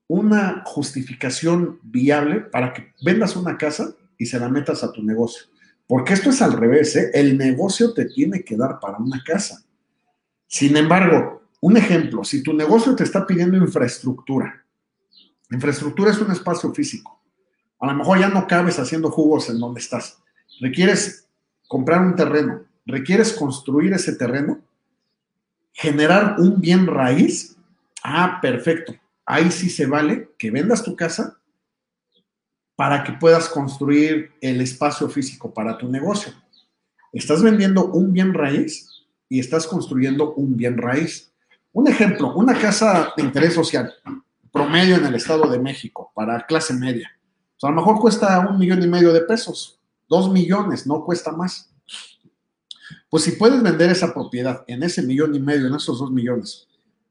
una 0.07 0.61
justificación 0.67 1.79
viable 1.81 2.41
para 2.41 2.73
que 2.73 2.93
vendas 3.03 3.35
una 3.35 3.57
casa 3.57 3.95
y 4.19 4.27
se 4.27 4.39
la 4.39 4.49
metas 4.49 4.83
a 4.83 4.91
tu 4.91 5.01
negocio. 5.01 5.47
Porque 5.87 6.13
esto 6.13 6.29
es 6.29 6.41
al 6.43 6.53
revés, 6.53 6.95
¿eh? 6.95 7.09
el 7.15 7.37
negocio 7.39 7.93
te 7.95 8.05
tiene 8.05 8.43
que 8.43 8.55
dar 8.55 8.79
para 8.79 8.99
una 8.99 9.23
casa. 9.23 9.63
Sin 10.45 10.77
embargo, 10.77 11.49
un 11.59 11.75
ejemplo, 11.75 12.23
si 12.23 12.43
tu 12.43 12.53
negocio 12.53 12.95
te 12.95 13.03
está 13.03 13.25
pidiendo 13.25 13.57
infraestructura, 13.57 14.63
infraestructura 15.49 16.11
es 16.11 16.19
un 16.19 16.31
espacio 16.31 16.71
físico, 16.71 17.20
a 17.81 17.87
lo 17.87 17.93
mejor 17.95 18.19
ya 18.19 18.29
no 18.29 18.47
cabes 18.47 18.79
haciendo 18.79 19.09
jugos 19.09 19.49
en 19.49 19.59
donde 19.59 19.79
estás, 19.79 20.19
requieres 20.59 21.27
comprar 21.67 22.01
un 22.01 22.15
terreno, 22.15 22.63
requieres 22.85 23.33
construir 23.33 23.93
ese 23.93 24.15
terreno, 24.15 24.61
generar 25.73 26.35
un 26.39 26.61
bien 26.61 26.85
raíz, 26.85 27.57
ah, 28.03 28.39
perfecto. 28.41 28.93
Ahí 29.25 29.51
sí 29.51 29.69
se 29.69 29.85
vale 29.85 30.29
que 30.37 30.51
vendas 30.51 30.83
tu 30.83 30.95
casa 30.95 31.39
para 32.75 33.03
que 33.03 33.13
puedas 33.13 33.47
construir 33.49 34.31
el 34.41 34.61
espacio 34.61 35.07
físico 35.09 35.53
para 35.53 35.77
tu 35.77 35.87
negocio. 35.87 36.33
Estás 37.13 37.41
vendiendo 37.41 37.85
un 37.85 38.13
bien 38.13 38.33
raíz 38.33 38.89
y 39.29 39.39
estás 39.39 39.65
construyendo 39.65 40.33
un 40.33 40.57
bien 40.57 40.77
raíz. 40.77 41.31
Un 41.73 41.87
ejemplo, 41.87 42.33
una 42.35 42.57
casa 42.59 43.13
de 43.15 43.23
interés 43.23 43.53
social 43.53 43.93
promedio 44.51 44.97
en 44.97 45.05
el 45.05 45.15
Estado 45.15 45.49
de 45.49 45.59
México 45.59 46.11
para 46.13 46.45
clase 46.45 46.73
media. 46.73 47.11
A 47.67 47.69
lo 47.69 47.75
mejor 47.75 47.99
cuesta 47.99 48.39
un 48.49 48.57
millón 48.57 48.81
y 48.83 48.87
medio 48.87 49.13
de 49.13 49.21
pesos, 49.21 49.79
dos 50.09 50.31
millones, 50.31 50.87
no 50.87 51.03
cuesta 51.03 51.31
más. 51.31 51.69
Pues 53.09 53.23
si 53.23 53.33
puedes 53.33 53.61
vender 53.61 53.91
esa 53.91 54.13
propiedad 54.13 54.63
en 54.67 54.83
ese 54.83 55.01
millón 55.01 55.35
y 55.35 55.39
medio, 55.39 55.67
en 55.67 55.75
esos 55.75 55.99
dos 55.99 56.11
millones, 56.11 56.67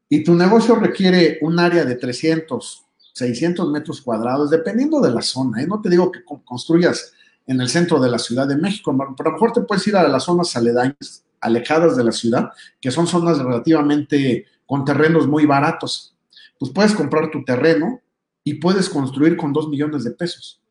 y 0.08 0.24
tu 0.24 0.34
negocio 0.34 0.74
requiere 0.74 1.38
un 1.42 1.58
área 1.58 1.84
de 1.84 1.94
300, 1.94 2.84
600 3.12 3.70
metros 3.70 4.00
cuadrados, 4.00 4.50
dependiendo 4.50 5.00
de 5.00 5.10
la 5.10 5.22
zona, 5.22 5.62
¿eh? 5.62 5.66
no 5.66 5.80
te 5.80 5.88
digo 5.88 6.10
que 6.10 6.24
construyas 6.24 7.12
en 7.46 7.60
el 7.60 7.68
centro 7.68 8.00
de 8.00 8.10
la 8.10 8.18
Ciudad 8.18 8.48
de 8.48 8.56
México, 8.56 8.96
pero 9.16 9.28
a 9.28 9.32
lo 9.32 9.32
mejor 9.32 9.52
te 9.52 9.60
puedes 9.62 9.86
ir 9.86 9.96
a 9.96 10.08
las 10.08 10.24
zonas 10.24 10.56
aledañas, 10.56 11.24
alejadas 11.40 11.96
de 11.96 12.04
la 12.04 12.12
ciudad, 12.12 12.50
que 12.80 12.90
son 12.90 13.06
zonas 13.06 13.38
relativamente 13.38 14.46
con 14.66 14.84
terrenos 14.84 15.26
muy 15.26 15.46
baratos. 15.46 16.14
Pues 16.58 16.72
puedes 16.72 16.92
comprar 16.92 17.30
tu 17.30 17.44
terreno 17.44 18.00
y 18.44 18.54
puedes 18.54 18.88
construir 18.88 19.36
con 19.36 19.52
dos 19.52 19.68
millones 19.68 20.04
de 20.04 20.12
pesos. 20.12 20.62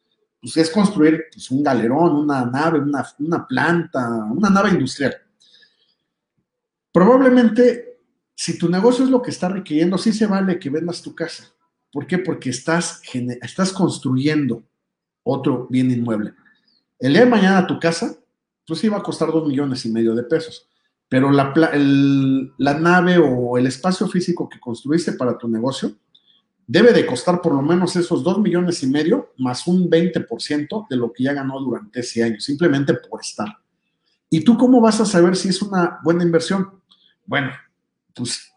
Pues 0.42 0.56
es 0.58 0.70
construir 0.70 1.26
pues, 1.32 1.52
un 1.52 1.64
galerón, 1.64 2.16
una 2.16 2.46
nave, 2.46 2.80
una, 2.80 3.06
una 3.20 3.48
planta, 3.48 4.08
una 4.32 4.50
nave 4.50 4.70
industrial. 4.70 5.16
Probablemente, 6.92 8.00
si 8.36 8.58
tu 8.58 8.70
negocio 8.70 9.04
es 9.04 9.12
lo 9.12 9.22
que 9.22 9.32
está 9.32 9.50
requiriendo, 9.50 9.98
sí 9.98 10.14
se 10.14 10.26
vale 10.26 10.60
que 10.60 10.70
vendas 10.70 11.02
tu 11.02 11.14
casa. 11.14 11.46
¿Por 11.92 12.08
qué? 12.08 12.20
Porque 12.20 12.50
estás, 12.50 13.02
estás 13.42 13.74
construyendo 13.74 14.64
otro 15.24 15.68
bien 15.70 15.92
inmueble. 15.92 16.34
El 17.00 17.14
día 17.14 17.26
de 17.26 17.30
mañana 17.30 17.68
tu 17.68 17.80
casa, 17.80 18.16
pues 18.66 18.80
sí 18.80 18.90
va 18.90 18.98
a 18.98 19.04
costar 19.04 19.32
dos 19.32 19.48
millones 19.48 19.86
y 19.86 19.92
medio 19.92 20.14
de 20.16 20.24
pesos, 20.24 20.70
pero 21.08 21.32
la, 21.32 21.54
la 22.58 22.74
nave 22.80 23.18
o 23.18 23.58
el 23.58 23.68
espacio 23.68 24.08
físico 24.08 24.48
que 24.48 24.60
construiste 24.60 25.14
para 25.14 25.38
tu 25.38 25.48
negocio 25.48 25.96
debe 26.70 26.94
de 26.94 27.04
costar 27.04 27.42
por 27.42 27.56
lo 27.56 27.64
menos 27.64 27.96
esos 27.96 28.24
dos 28.24 28.38
millones 28.38 28.84
y 28.84 28.88
medio 28.88 29.34
más 29.40 29.66
un 29.66 29.90
20% 29.90 30.86
de 30.88 30.96
lo 30.98 31.12
que 31.12 31.24
ya 31.24 31.34
ganó 31.34 31.60
durante 31.60 32.02
ese 32.02 32.24
año, 32.24 32.40
simplemente 32.40 32.94
por 32.94 33.22
estar. 33.22 33.48
¿Y 34.30 34.44
tú 34.44 34.56
cómo 34.56 34.80
vas 34.80 35.02
a 35.02 35.06
saber 35.06 35.36
si 35.36 35.50
es 35.50 35.64
una 35.64 36.00
buena 36.04 36.24
inversión? 36.24 36.70
Bueno, 37.26 37.50
pues 38.14 38.54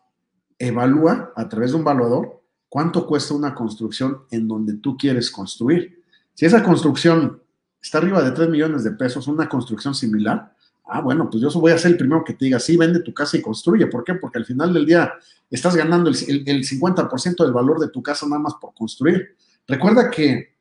evalúa 0.58 1.32
a 1.34 1.48
través 1.48 1.70
de 1.70 1.78
un 1.78 1.84
valuador 1.84 2.42
cuánto 2.68 3.06
cuesta 3.06 3.32
una 3.32 3.54
construcción 3.54 4.24
en 4.30 4.46
donde 4.46 4.74
tú 4.74 4.94
quieres 4.94 5.30
construir. 5.30 6.02
Si 6.34 6.44
esa 6.44 6.62
construcción 6.62 7.40
está 7.80 7.96
arriba 7.96 8.22
de 8.22 8.32
3 8.32 8.50
millones 8.50 8.84
de 8.84 8.90
pesos, 8.90 9.26
una 9.26 9.48
construcción 9.48 9.94
similar, 9.94 10.54
ah, 10.84 11.00
bueno, 11.00 11.28
pues 11.30 11.42
yo 11.42 11.50
voy 11.60 11.72
a 11.72 11.78
ser 11.78 11.92
el 11.92 11.96
primero 11.96 12.24
que 12.24 12.34
te 12.34 12.44
diga, 12.44 12.58
sí, 12.58 12.76
vende 12.76 13.00
tu 13.00 13.12
casa 13.14 13.36
y 13.36 13.42
construye. 13.42 13.86
¿Por 13.86 14.04
qué? 14.04 14.14
Porque 14.14 14.38
al 14.38 14.44
final 14.44 14.72
del 14.72 14.86
día 14.86 15.12
estás 15.50 15.76
ganando 15.76 16.10
el, 16.10 16.16
50% 16.16 17.44
del 17.44 17.52
valor 17.52 17.78
de 17.78 17.88
tu 17.88 18.02
casa 18.02 18.26
nada 18.26 18.40
más 18.40 18.54
por 18.60 18.74
construir. 18.74 19.36
Recuerda 19.66 20.10
que 20.10 20.54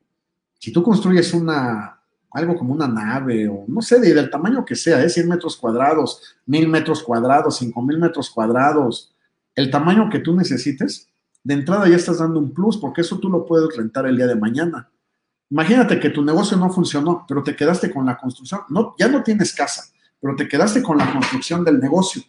si 0.58 0.72
tú 0.72 0.82
construyes 0.82 1.34
una, 1.34 2.00
algo 2.30 2.56
como 2.56 2.72
una 2.72 2.86
nave 2.86 3.48
o 3.48 3.64
no 3.66 3.82
sé, 3.82 4.00
del 4.00 4.30
tamaño 4.30 4.64
que 4.64 4.76
sea, 4.76 5.02
¿eh? 5.02 5.08
100 5.08 5.28
metros 5.28 5.56
cuadrados, 5.56 6.36
1000 6.46 6.68
metros 6.68 7.02
cuadrados, 7.02 7.56
5000 7.58 7.98
metros 7.98 8.30
cuadrados, 8.30 9.14
el 9.54 9.70
tamaño 9.70 10.08
que 10.10 10.20
tú 10.20 10.34
necesites, 10.34 11.08
de 11.44 11.54
entrada 11.54 11.88
ya 11.88 11.96
estás 11.96 12.18
dando 12.18 12.38
un 12.38 12.52
plus 12.52 12.76
porque 12.76 13.00
eso 13.00 13.18
tú 13.18 13.28
lo 13.28 13.44
puedes 13.44 13.76
rentar 13.76 14.06
el 14.06 14.16
día 14.16 14.26
de 14.26 14.36
mañana. 14.36 14.88
Imagínate 15.50 16.00
que 16.00 16.08
tu 16.08 16.24
negocio 16.24 16.56
no 16.56 16.70
funcionó, 16.70 17.26
pero 17.28 17.42
te 17.42 17.54
quedaste 17.54 17.90
con 17.90 18.06
la 18.06 18.16
construcción. 18.16 18.60
No, 18.70 18.94
ya 18.98 19.08
no 19.08 19.22
tienes 19.22 19.52
casa, 19.54 19.91
pero 20.22 20.36
te 20.36 20.46
quedaste 20.46 20.82
con 20.82 20.96
la 20.96 21.12
construcción 21.12 21.64
del 21.64 21.80
negocio, 21.80 22.22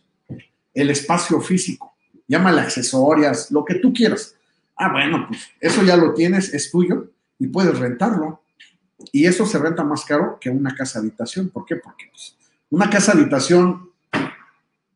el 0.73 0.89
espacio 0.89 1.39
físico, 1.39 1.93
llámale 2.27 2.61
accesorias, 2.61 3.51
lo 3.51 3.63
que 3.63 3.75
tú 3.75 3.93
quieras. 3.93 4.35
Ah, 4.75 4.91
bueno, 4.91 5.27
pues 5.27 5.51
eso 5.61 5.83
ya 5.83 5.95
lo 5.95 6.15
tienes, 6.15 6.51
es 6.55 6.71
tuyo 6.71 7.11
y 7.37 7.45
puedes 7.47 7.77
rentarlo. 7.77 8.41
Y 9.11 9.25
eso 9.27 9.45
se 9.45 9.59
renta 9.59 9.83
más 9.83 10.05
caro 10.05 10.39
que 10.41 10.49
una 10.49 10.73
casa 10.73 10.97
habitación. 10.97 11.49
¿Por 11.49 11.65
qué? 11.65 11.75
Porque 11.75 12.07
pues, 12.09 12.35
una 12.71 12.89
casa 12.89 13.11
habitación, 13.11 13.91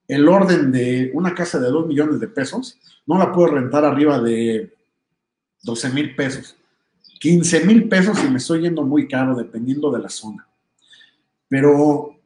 el 0.07 0.27
orden 0.27 0.71
de 0.71 1.11
una 1.13 1.35
casa 1.35 1.59
de 1.59 1.67
2 1.67 1.85
millones 1.85 2.19
de 2.19 2.27
pesos, 2.27 2.79
no 3.05 3.19
la 3.19 3.31
puedo 3.31 3.53
rentar 3.53 3.85
arriba 3.85 4.19
de 4.19 4.73
12 5.61 5.89
mil 5.91 6.15
pesos. 6.15 6.57
15 7.19 7.65
mil 7.65 7.87
pesos 7.87 8.23
y 8.23 8.29
me 8.29 8.37
estoy 8.37 8.61
yendo 8.61 8.81
muy 8.81 9.07
caro 9.07 9.35
dependiendo 9.35 9.91
de 9.91 9.99
la 9.99 10.09
zona. 10.09 10.47
Pero 11.47 12.16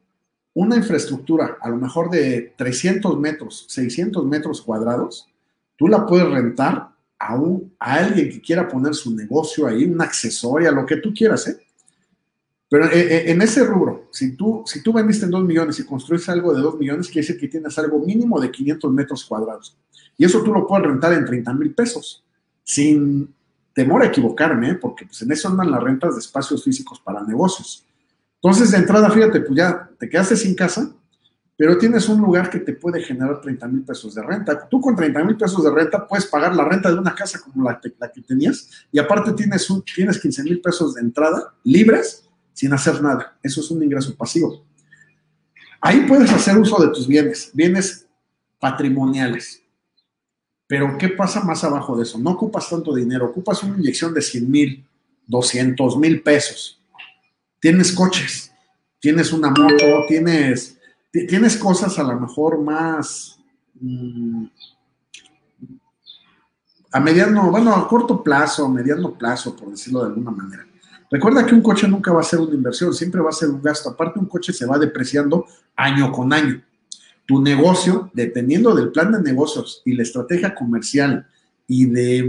una 0.54 0.76
infraestructura 0.76 1.58
a 1.60 1.68
lo 1.68 1.76
mejor 1.76 2.10
de 2.10 2.54
300 2.56 3.18
metros, 3.18 3.64
600 3.68 4.24
metros 4.26 4.62
cuadrados, 4.62 5.28
tú 5.76 5.88
la 5.88 6.04
puedes 6.06 6.28
rentar 6.28 6.90
a, 7.18 7.36
un, 7.36 7.72
a 7.78 7.94
alguien 7.94 8.30
que 8.30 8.40
quiera 8.40 8.68
poner 8.68 8.94
su 8.94 9.14
negocio 9.14 9.66
ahí, 9.66 9.84
una 9.84 10.04
accesoria, 10.04 10.70
lo 10.70 10.84
que 10.84 10.96
tú 10.96 11.14
quieras, 11.14 11.48
¿eh? 11.48 11.58
Pero 12.68 12.86
eh, 12.86 13.00
eh, 13.00 13.30
en 13.30 13.42
ese 13.42 13.64
rubro, 13.64 14.08
si 14.10 14.34
tú, 14.34 14.62
si 14.64 14.82
tú 14.82 14.94
vendiste 14.94 15.26
en 15.26 15.30
2 15.30 15.44
millones 15.44 15.78
y 15.78 15.84
construyes 15.84 16.26
algo 16.30 16.54
de 16.54 16.62
2 16.62 16.78
millones, 16.78 17.08
quiere 17.08 17.20
decir 17.26 17.38
que 17.38 17.48
tienes 17.48 17.78
algo 17.78 17.98
mínimo 17.98 18.40
de 18.40 18.50
500 18.50 18.90
metros 18.90 19.26
cuadrados. 19.26 19.76
Y 20.16 20.24
eso 20.24 20.42
tú 20.42 20.54
lo 20.54 20.66
puedes 20.66 20.86
rentar 20.86 21.12
en 21.12 21.26
30 21.26 21.52
mil 21.52 21.74
pesos, 21.74 22.24
sin 22.64 23.34
temor 23.74 24.02
a 24.02 24.06
equivocarme, 24.06 24.70
¿eh? 24.70 24.74
porque 24.76 25.04
pues, 25.04 25.20
en 25.20 25.30
eso 25.32 25.48
andan 25.48 25.70
las 25.70 25.82
rentas 25.82 26.14
de 26.14 26.20
espacios 26.20 26.64
físicos 26.64 26.98
para 27.00 27.22
negocios. 27.22 27.84
Entonces, 28.42 28.72
de 28.72 28.78
entrada, 28.78 29.08
fíjate, 29.08 29.40
pues 29.40 29.56
ya 29.56 29.88
te 29.98 30.08
quedaste 30.08 30.36
sin 30.36 30.56
casa, 30.56 30.92
pero 31.56 31.78
tienes 31.78 32.08
un 32.08 32.20
lugar 32.20 32.50
que 32.50 32.58
te 32.58 32.72
puede 32.72 33.00
generar 33.00 33.40
30 33.40 33.68
mil 33.68 33.82
pesos 33.82 34.16
de 34.16 34.22
renta. 34.22 34.68
Tú 34.68 34.80
con 34.80 34.96
30 34.96 35.22
mil 35.22 35.36
pesos 35.36 35.62
de 35.62 35.70
renta 35.70 36.08
puedes 36.08 36.26
pagar 36.26 36.56
la 36.56 36.64
renta 36.64 36.90
de 36.90 36.98
una 36.98 37.14
casa 37.14 37.40
como 37.40 37.70
la, 37.70 37.80
que 37.80 38.20
tenías 38.22 38.68
y 38.90 38.98
aparte 38.98 39.32
tienes, 39.34 39.70
un, 39.70 39.82
tienes 39.82 40.18
15 40.18 40.42
mil 40.42 40.60
pesos 40.60 40.94
de 40.94 41.02
entrada 41.02 41.54
libres 41.62 42.28
sin 42.52 42.72
hacer 42.72 43.00
nada. 43.00 43.38
Eso 43.44 43.60
es 43.60 43.70
un 43.70 43.80
ingreso 43.80 44.12
pasivo. 44.16 44.64
Ahí 45.80 46.04
puedes 46.08 46.32
hacer 46.32 46.58
uso 46.58 46.82
de 46.84 46.88
tus 46.88 47.06
bienes, 47.06 47.52
bienes 47.54 48.08
patrimoniales. 48.58 49.62
Pero 50.66 50.98
¿qué 50.98 51.10
pasa 51.10 51.44
más 51.44 51.62
abajo 51.62 51.96
de 51.96 52.02
eso? 52.02 52.18
No 52.18 52.30
ocupas 52.30 52.68
tanto 52.68 52.92
dinero, 52.92 53.26
ocupas 53.26 53.62
una 53.62 53.78
inyección 53.78 54.12
de 54.12 54.22
100 54.22 54.50
mil, 54.50 54.84
200 55.28 55.96
mil 55.96 56.22
pesos. 56.22 56.81
Tienes 57.62 57.92
coches, 57.92 58.52
tienes 58.98 59.32
una 59.32 59.48
moto, 59.50 60.04
tienes, 60.08 60.76
tienes 61.12 61.56
cosas 61.56 61.96
a 61.96 62.02
lo 62.02 62.18
mejor 62.18 62.60
más 62.60 63.38
mm, 63.80 64.46
a 66.90 66.98
mediano, 66.98 67.52
bueno, 67.52 67.72
a 67.72 67.86
corto 67.86 68.20
plazo, 68.20 68.66
a 68.66 68.68
mediano 68.68 69.16
plazo, 69.16 69.54
por 69.54 69.70
decirlo 69.70 70.00
de 70.00 70.06
alguna 70.08 70.32
manera. 70.32 70.66
Recuerda 71.08 71.46
que 71.46 71.54
un 71.54 71.62
coche 71.62 71.86
nunca 71.86 72.12
va 72.12 72.22
a 72.22 72.24
ser 72.24 72.40
una 72.40 72.52
inversión, 72.52 72.92
siempre 72.92 73.20
va 73.20 73.30
a 73.30 73.32
ser 73.32 73.48
un 73.48 73.62
gasto. 73.62 73.90
Aparte, 73.90 74.18
un 74.18 74.26
coche 74.26 74.52
se 74.52 74.66
va 74.66 74.76
depreciando 74.76 75.46
año 75.76 76.10
con 76.10 76.32
año 76.32 76.60
tu 77.26 77.40
negocio, 77.40 78.10
dependiendo 78.12 78.74
del 78.74 78.90
plan 78.90 79.12
de 79.12 79.22
negocios 79.22 79.82
y 79.84 79.92
la 79.92 80.02
estrategia 80.02 80.52
comercial 80.52 81.28
y 81.68 81.86
de, 81.86 82.28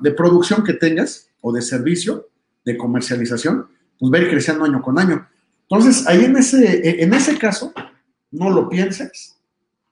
de 0.00 0.10
producción 0.10 0.64
que 0.64 0.72
tengas 0.72 1.28
o 1.40 1.52
de 1.52 1.62
servicio, 1.62 2.28
de 2.64 2.76
comercialización, 2.76 3.68
pues 4.10 4.22
ir 4.22 4.30
creciendo 4.30 4.64
año 4.64 4.82
con 4.82 4.98
año. 4.98 5.26
Entonces, 5.62 6.06
ahí 6.06 6.24
en 6.24 6.36
ese, 6.36 7.02
en 7.02 7.14
ese 7.14 7.38
caso, 7.38 7.72
no 8.30 8.50
lo 8.50 8.68
pienses, 8.68 9.36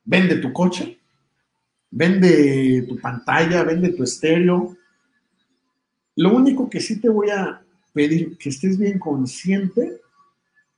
vende 0.05 0.37
tu 0.37 0.53
coche, 0.53 0.99
vende 1.91 2.85
tu 2.89 2.99
pantalla, 2.99 3.63
vende 3.63 3.91
tu 3.91 4.03
estéreo. 4.03 4.77
Lo 6.17 6.35
único 6.35 6.69
que 6.69 6.81
sí 6.81 7.01
te 7.01 7.09
voy 7.09 7.31
a 7.31 7.63
pedir 7.93 8.37
que 8.39 8.49
estés 8.49 8.79
bien 8.79 8.99
consciente 8.99 10.01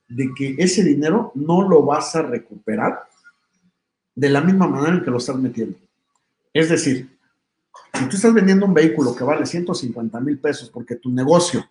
de 0.07 0.29
que 0.35 0.55
ese 0.59 0.83
dinero 0.83 1.31
no 1.35 1.67
lo 1.67 1.83
vas 1.83 2.15
a 2.15 2.21
recuperar 2.21 3.03
de 4.13 4.29
la 4.29 4.41
misma 4.41 4.67
manera 4.67 4.95
en 4.95 5.03
que 5.03 5.11
lo 5.11 5.17
estás 5.17 5.37
metiendo. 5.37 5.77
Es 6.53 6.69
decir, 6.69 7.09
si 7.93 8.05
tú 8.07 8.15
estás 8.15 8.33
vendiendo 8.33 8.65
un 8.65 8.73
vehículo 8.73 9.15
que 9.15 9.23
vale 9.23 9.45
150 9.45 10.19
mil 10.21 10.37
pesos 10.39 10.69
porque 10.69 10.95
tu 10.95 11.09
negocio 11.09 11.67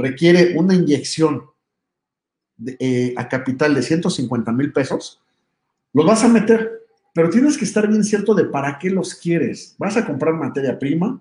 requiere 0.00 0.56
una 0.56 0.74
inyección 0.74 1.44
eh, 2.78 3.14
a 3.16 3.28
capital 3.28 3.74
de 3.74 3.82
150 3.82 4.52
mil 4.52 4.72
pesos, 4.72 5.22
los 5.92 6.06
vas 6.06 6.24
a 6.24 6.28
meter, 6.28 6.82
pero 7.14 7.30
tienes 7.30 7.56
que 7.56 7.64
estar 7.64 7.88
bien 7.88 8.04
cierto 8.04 8.34
de 8.34 8.44
para 8.44 8.78
qué 8.78 8.90
los 8.90 9.14
quieres. 9.14 9.74
¿Vas 9.78 9.96
a 9.96 10.06
comprar 10.06 10.34
materia 10.34 10.78
prima? 10.78 11.20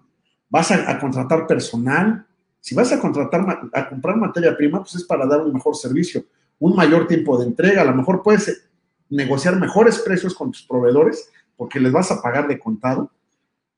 ¿Vas 0.49 0.71
a, 0.71 0.89
a 0.89 0.99
contratar 0.99 1.47
personal? 1.47 2.25
Si 2.59 2.75
vas 2.75 2.91
a 2.91 2.99
contratar, 2.99 3.69
a 3.73 3.89
comprar 3.89 4.17
materia 4.17 4.55
prima, 4.55 4.79
pues 4.79 4.95
es 4.95 5.03
para 5.03 5.25
dar 5.25 5.41
un 5.41 5.53
mejor 5.53 5.75
servicio, 5.75 6.25
un 6.59 6.75
mayor 6.75 7.07
tiempo 7.07 7.37
de 7.37 7.45
entrega. 7.45 7.81
A 7.81 7.85
lo 7.85 7.95
mejor 7.95 8.21
puedes 8.21 8.69
negociar 9.09 9.59
mejores 9.59 9.99
precios 9.99 10.35
con 10.35 10.51
tus 10.51 10.63
proveedores 10.63 11.29
porque 11.55 11.79
les 11.79 11.91
vas 11.91 12.11
a 12.11 12.21
pagar 12.21 12.47
de 12.47 12.59
contado, 12.59 13.11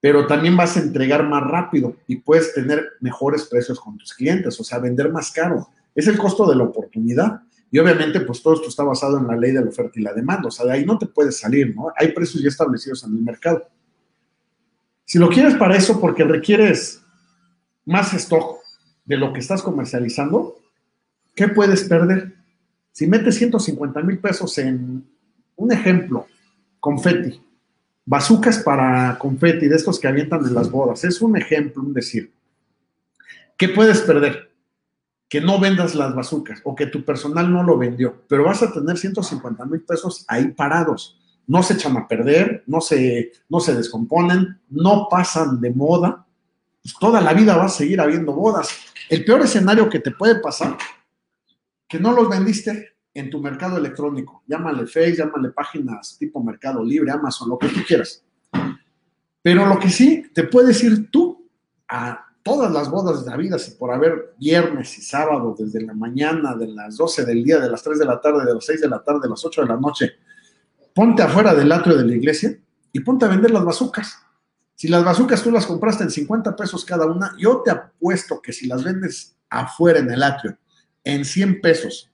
pero 0.01 0.25
también 0.25 0.57
vas 0.57 0.75
a 0.75 0.81
entregar 0.81 1.27
más 1.27 1.43
rápido 1.43 1.95
y 2.07 2.17
puedes 2.17 2.53
tener 2.55 2.93
mejores 2.99 3.45
precios 3.45 3.79
con 3.79 3.97
tus 3.97 4.15
clientes, 4.15 4.59
o 4.59 4.63
sea, 4.63 4.79
vender 4.79 5.11
más 5.11 5.31
caro. 5.31 5.69
Es 5.93 6.07
el 6.07 6.17
costo 6.17 6.49
de 6.49 6.55
la 6.55 6.63
oportunidad. 6.63 7.43
Y 7.69 7.77
obviamente, 7.77 8.19
pues 8.21 8.41
todo 8.41 8.55
esto 8.55 8.67
está 8.67 8.83
basado 8.83 9.19
en 9.19 9.27
la 9.27 9.37
ley 9.37 9.51
de 9.51 9.61
la 9.61 9.69
oferta 9.69 9.99
y 9.99 10.03
la 10.03 10.13
demanda, 10.13 10.47
o 10.47 10.51
sea, 10.51 10.65
de 10.65 10.73
ahí 10.73 10.85
no 10.85 10.97
te 10.97 11.05
puedes 11.05 11.39
salir, 11.39 11.73
¿no? 11.73 11.93
Hay 11.95 12.11
precios 12.11 12.43
ya 12.43 12.49
establecidos 12.49 13.03
en 13.03 13.15
el 13.15 13.21
mercado. 13.21 13.63
Si 15.05 15.19
lo 15.19 15.29
quieres 15.29 15.55
para 15.55 15.77
eso, 15.77 16.01
porque 16.01 16.23
requieres 16.23 17.01
más 17.85 18.13
stock 18.13 18.59
de 19.05 19.17
lo 19.17 19.31
que 19.31 19.39
estás 19.39 19.61
comercializando, 19.61 20.57
¿qué 21.35 21.47
puedes 21.47 21.83
perder? 21.83 22.35
Si 22.91 23.07
metes 23.07 23.35
150 23.35 24.01
mil 24.01 24.19
pesos 24.19 24.57
en 24.57 25.05
un 25.55 25.71
ejemplo, 25.71 26.27
confeti, 26.79 27.41
bazucas 28.05 28.59
para 28.59 29.17
confeti, 29.19 29.67
de 29.67 29.75
estos 29.75 29.99
que 29.99 30.07
avientan 30.07 30.45
en 30.45 30.53
las 30.53 30.69
bodas, 30.69 31.03
es 31.03 31.21
un 31.21 31.37
ejemplo, 31.37 31.81
un 31.81 31.93
decir. 31.93 32.33
¿Qué 33.57 33.69
puedes 33.69 34.01
perder? 34.01 34.51
Que 35.29 35.41
no 35.41 35.59
vendas 35.59 35.95
las 35.95 36.13
bazucas 36.15 36.59
o 36.63 36.75
que 36.75 36.87
tu 36.87 37.05
personal 37.05 37.51
no 37.51 37.63
lo 37.63 37.77
vendió, 37.77 38.23
pero 38.27 38.43
vas 38.43 38.63
a 38.63 38.71
tener 38.71 38.97
150 38.97 39.65
mil 39.65 39.81
pesos 39.81 40.25
ahí 40.27 40.47
parados. 40.49 41.17
No 41.47 41.63
se 41.63 41.73
echan 41.73 41.97
a 41.97 42.07
perder, 42.07 42.63
no 42.67 42.81
se, 42.81 43.31
no 43.49 43.59
se 43.59 43.75
descomponen, 43.75 44.59
no 44.69 45.07
pasan 45.09 45.59
de 45.61 45.71
moda. 45.71 46.25
Pues 46.81 46.95
toda 46.99 47.21
la 47.21 47.33
vida 47.33 47.55
va 47.55 47.65
a 47.65 47.69
seguir 47.69 48.01
habiendo 48.01 48.33
bodas. 48.33 48.69
El 49.09 49.23
peor 49.25 49.41
escenario 49.41 49.89
que 49.89 49.99
te 49.99 50.11
puede 50.11 50.39
pasar 50.39 50.77
que 51.87 51.99
no 51.99 52.13
los 52.13 52.29
vendiste 52.29 52.93
en 53.13 53.29
tu 53.29 53.39
mercado 53.39 53.77
electrónico. 53.77 54.43
Llámale 54.47 54.87
Face, 54.87 55.15
llámale 55.15 55.49
páginas 55.49 56.17
tipo 56.17 56.43
Mercado 56.43 56.83
Libre, 56.83 57.11
Amazon, 57.11 57.49
lo 57.49 57.57
que 57.57 57.67
tú 57.67 57.81
quieras. 57.85 58.23
Pero 59.41 59.65
lo 59.65 59.79
que 59.79 59.89
sí 59.89 60.31
te 60.33 60.43
puedes 60.43 60.83
ir 60.83 61.09
tú 61.09 61.49
a 61.87 62.25
todas 62.43 62.71
las 62.71 62.89
bodas 62.89 63.23
de 63.23 63.31
la 63.31 63.37
vida, 63.37 63.59
si 63.59 63.71
por 63.71 63.91
haber 63.91 64.33
viernes 64.39 64.97
y 64.97 65.01
sábado, 65.01 65.55
desde 65.57 65.81
la 65.81 65.93
mañana, 65.93 66.55
de 66.55 66.67
las 66.67 66.97
12 66.97 67.25
del 67.25 67.43
día, 67.43 67.59
de 67.59 67.69
las 67.69 67.83
3 67.83 67.99
de 67.99 68.05
la 68.05 68.21
tarde, 68.21 68.45
de 68.45 68.53
las 68.53 68.65
6 68.65 68.81
de 68.81 68.89
la 68.89 69.03
tarde, 69.03 69.19
de 69.23 69.29
las 69.29 69.43
8 69.43 69.61
de 69.61 69.67
la 69.67 69.77
noche, 69.77 70.11
ponte 70.93 71.21
afuera 71.21 71.53
del 71.53 71.71
atrio 71.71 71.97
de 71.97 72.05
la 72.05 72.15
iglesia 72.15 72.57
y 72.91 72.99
ponte 73.01 73.25
a 73.25 73.29
vender 73.29 73.51
las 73.51 73.63
bazucas. 73.63 74.17
Si 74.75 74.87
las 74.87 75.03
bazucas 75.03 75.43
tú 75.43 75.51
las 75.51 75.65
compraste 75.65 76.03
en 76.03 76.09
50 76.09 76.55
pesos 76.55 76.85
cada 76.85 77.05
una, 77.05 77.35
yo 77.37 77.61
te 77.63 77.71
apuesto 77.71 78.41
que 78.41 78.51
si 78.51 78.67
las 78.67 78.83
vendes 78.83 79.37
afuera 79.49 79.99
en 79.99 80.09
el 80.11 80.23
atrio 80.23 80.57
en 81.03 81.25
100 81.25 81.61
pesos 81.61 82.10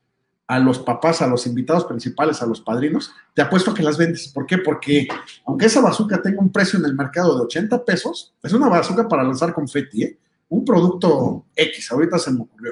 a 0.48 0.60
los 0.60 0.80
papás, 0.80 1.22
a 1.22 1.28
los 1.28 1.46
invitados 1.46 1.84
principales, 1.84 2.42
a 2.42 2.46
los 2.46 2.62
padrinos, 2.62 3.12
te 3.34 3.42
apuesto 3.42 3.74
que 3.74 3.84
las 3.84 3.98
vendes. 3.98 4.30
¿Por 4.30 4.46
qué? 4.46 4.58
Porque 4.58 5.08
aunque 5.46 5.66
esa 5.66 5.82
bazooka 5.82 6.22
tenga 6.22 6.40
un 6.40 6.52
precio 6.52 6.80
en 6.80 6.86
el 6.86 6.96
mercado 6.96 7.36
de 7.36 7.44
80 7.44 7.84
pesos, 7.84 8.34
es 8.42 8.54
una 8.54 8.70
bazooka 8.70 9.08
para 9.08 9.24
lanzar 9.24 9.54
confeti, 9.54 10.04
¿eh? 10.04 10.18
un 10.50 10.64
producto 10.64 11.46
X, 11.54 11.92
ahorita 11.92 12.18
se 12.18 12.32
me 12.32 12.42
ocurrió. 12.42 12.72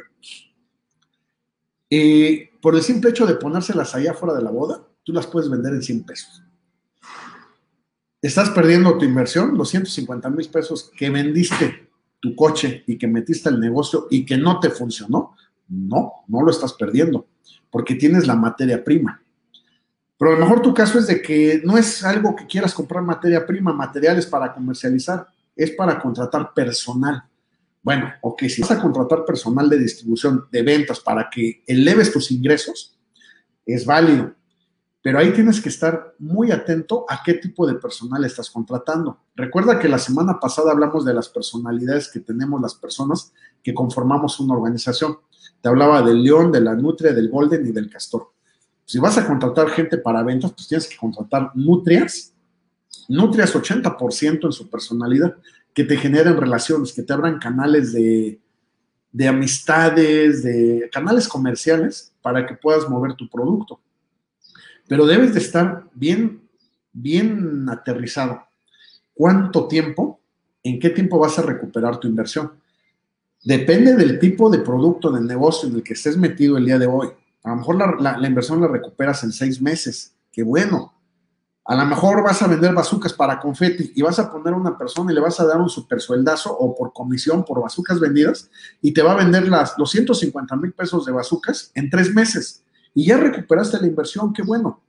Y 1.89 2.45
por 2.61 2.75
el 2.75 2.81
simple 2.81 3.09
hecho 3.09 3.25
de 3.25 3.35
ponérselas 3.35 3.93
allá 3.93 4.13
fuera 4.13 4.33
de 4.35 4.43
la 4.43 4.51
boda, 4.51 4.81
tú 5.03 5.11
las 5.11 5.27
puedes 5.27 5.49
vender 5.49 5.73
en 5.73 5.81
100 5.81 6.03
pesos. 6.05 6.43
Estás 8.21 8.49
perdiendo 8.51 8.97
tu 8.97 9.05
inversión, 9.05 9.55
los 9.57 9.69
150 9.69 10.29
mil 10.29 10.49
pesos 10.49 10.91
que 10.97 11.09
vendiste 11.09 11.89
tu 12.19 12.35
coche 12.35 12.83
y 12.87 12.97
que 12.97 13.07
metiste 13.07 13.49
al 13.49 13.59
negocio 13.59 14.07
y 14.09 14.25
que 14.25 14.37
no 14.37 14.59
te 14.59 14.71
funcionó, 14.71 15.35
no, 15.67 16.23
no 16.27 16.41
lo 16.41 16.49
estás 16.49 16.73
perdiendo, 16.73 17.27
porque 17.69 17.95
tienes 17.95 18.27
la 18.27 18.35
materia 18.35 18.83
prima. 18.83 19.21
Pero 20.17 20.31
a 20.31 20.33
lo 20.35 20.45
mejor 20.45 20.61
tu 20.61 20.73
caso 20.73 20.97
es 20.97 21.07
de 21.07 21.21
que 21.21 21.61
no 21.65 21.77
es 21.77 22.03
algo 22.03 22.35
que 22.35 22.45
quieras 22.45 22.73
comprar 22.73 23.03
materia 23.03 23.45
prima, 23.45 23.73
materiales 23.73 24.25
para 24.25 24.53
comercializar, 24.53 25.27
es 25.55 25.71
para 25.71 25.99
contratar 25.99 26.53
personal. 26.53 27.23
Bueno, 27.81 28.11
ok, 28.21 28.43
si 28.43 28.61
vas 28.61 28.71
a 28.71 28.81
contratar 28.81 29.25
personal 29.25 29.69
de 29.69 29.77
distribución, 29.77 30.47
de 30.51 30.63
ventas, 30.63 30.99
para 30.99 31.29
que 31.29 31.63
eleves 31.67 32.11
tus 32.11 32.31
ingresos, 32.31 32.97
es 33.65 33.85
válido. 33.85 34.33
Pero 35.05 35.19
ahí 35.19 35.31
tienes 35.33 35.61
que 35.61 35.69
estar 35.69 36.15
muy 36.17 36.51
atento 36.51 37.05
a 37.07 37.21
qué 37.23 37.35
tipo 37.35 37.67
de 37.67 37.75
personal 37.75 38.25
estás 38.25 38.49
contratando. 38.49 39.19
Recuerda 39.35 39.77
que 39.77 39.87
la 39.87 39.99
semana 39.99 40.39
pasada 40.39 40.71
hablamos 40.71 41.05
de 41.05 41.13
las 41.13 41.29
personalidades 41.29 42.09
que 42.11 42.21
tenemos 42.21 42.59
las 42.59 42.73
personas 42.73 43.31
que 43.61 43.73
conformamos 43.73 44.39
una 44.39 44.55
organización. 44.55 45.19
Te 45.61 45.69
hablaba 45.69 46.01
del 46.01 46.23
león, 46.23 46.51
de 46.51 46.61
la 46.61 46.75
nutria, 46.75 47.13
del 47.13 47.29
golden 47.29 47.65
y 47.65 47.71
del 47.71 47.89
castor. 47.89 48.31
Si 48.85 48.99
vas 48.99 49.17
a 49.17 49.25
contratar 49.25 49.69
gente 49.69 49.97
para 49.97 50.23
ventas, 50.23 50.51
pues 50.53 50.67
tienes 50.67 50.87
que 50.87 50.97
contratar 50.97 51.51
nutrias, 51.55 52.33
nutrias 53.07 53.55
80% 53.55 54.45
en 54.45 54.51
su 54.51 54.69
personalidad, 54.69 55.35
que 55.73 55.83
te 55.83 55.97
generen 55.97 56.37
relaciones, 56.37 56.93
que 56.93 57.03
te 57.03 57.11
abran 57.11 57.39
canales 57.39 57.93
de, 57.93 58.39
de 59.11 59.27
amistades, 59.27 60.43
de 60.43 60.89
canales 60.91 61.27
comerciales 61.27 62.13
para 62.21 62.45
que 62.45 62.53
puedas 62.55 62.89
mover 62.89 63.13
tu 63.13 63.29
producto. 63.29 63.79
Pero 64.87 65.05
debes 65.05 65.33
de 65.33 65.39
estar 65.39 65.85
bien, 65.93 66.41
bien 66.91 67.67
aterrizado. 67.69 68.43
¿Cuánto 69.13 69.67
tiempo? 69.67 70.19
¿En 70.63 70.79
qué 70.79 70.89
tiempo 70.89 71.17
vas 71.17 71.39
a 71.39 71.43
recuperar 71.43 71.99
tu 71.99 72.07
inversión? 72.07 72.53
Depende 73.45 73.95
del 73.95 74.17
tipo 74.17 74.49
de 74.49 74.57
producto, 74.57 75.11
del 75.11 75.27
negocio 75.27 75.69
en 75.69 75.75
el 75.75 75.83
que 75.83 75.93
estés 75.93 76.17
metido 76.17 76.57
el 76.57 76.65
día 76.65 76.79
de 76.79 76.87
hoy. 76.87 77.09
A 77.43 77.51
lo 77.51 77.57
mejor 77.57 78.01
la, 78.01 78.27
inversión 78.27 78.59
la 78.59 78.67
recuperas 78.67 79.23
en 79.23 79.31
seis 79.31 79.61
meses. 79.61 80.15
Qué 80.31 80.41
bueno. 80.41 80.95
A 81.63 81.75
lo 81.75 81.85
mejor 81.85 82.23
vas 82.23 82.41
a 82.41 82.47
vender 82.47 82.73
bazucas 82.73 83.13
para 83.13 83.39
confeti 83.39 83.91
y 83.95 84.01
vas 84.01 84.17
a 84.17 84.31
poner 84.31 84.55
a 84.55 84.57
una 84.57 84.75
persona 84.75 85.11
y 85.11 85.15
le 85.15 85.21
vas 85.21 85.39
a 85.39 85.45
dar 85.45 85.61
un 85.61 85.69
super 85.69 86.01
sueldazo 86.01 86.57
o 86.57 86.73
por 86.75 86.91
comisión 86.91 87.45
por 87.45 87.61
bazucas 87.61 87.99
vendidas 87.99 88.49
y 88.81 88.91
te 88.93 89.03
va 89.03 89.11
a 89.11 89.15
vender 89.15 89.47
las, 89.47 89.77
los 89.77 89.91
150 89.91 90.55
mil 90.55 90.73
pesos 90.73 91.05
de 91.05 91.11
bazucas 91.11 91.71
en 91.75 91.91
tres 91.91 92.11
meses 92.15 92.63
y 92.95 93.05
ya 93.05 93.17
recuperaste 93.17 93.79
la 93.79 93.85
inversión. 93.85 94.33
Qué 94.33 94.41
bueno. 94.41 94.81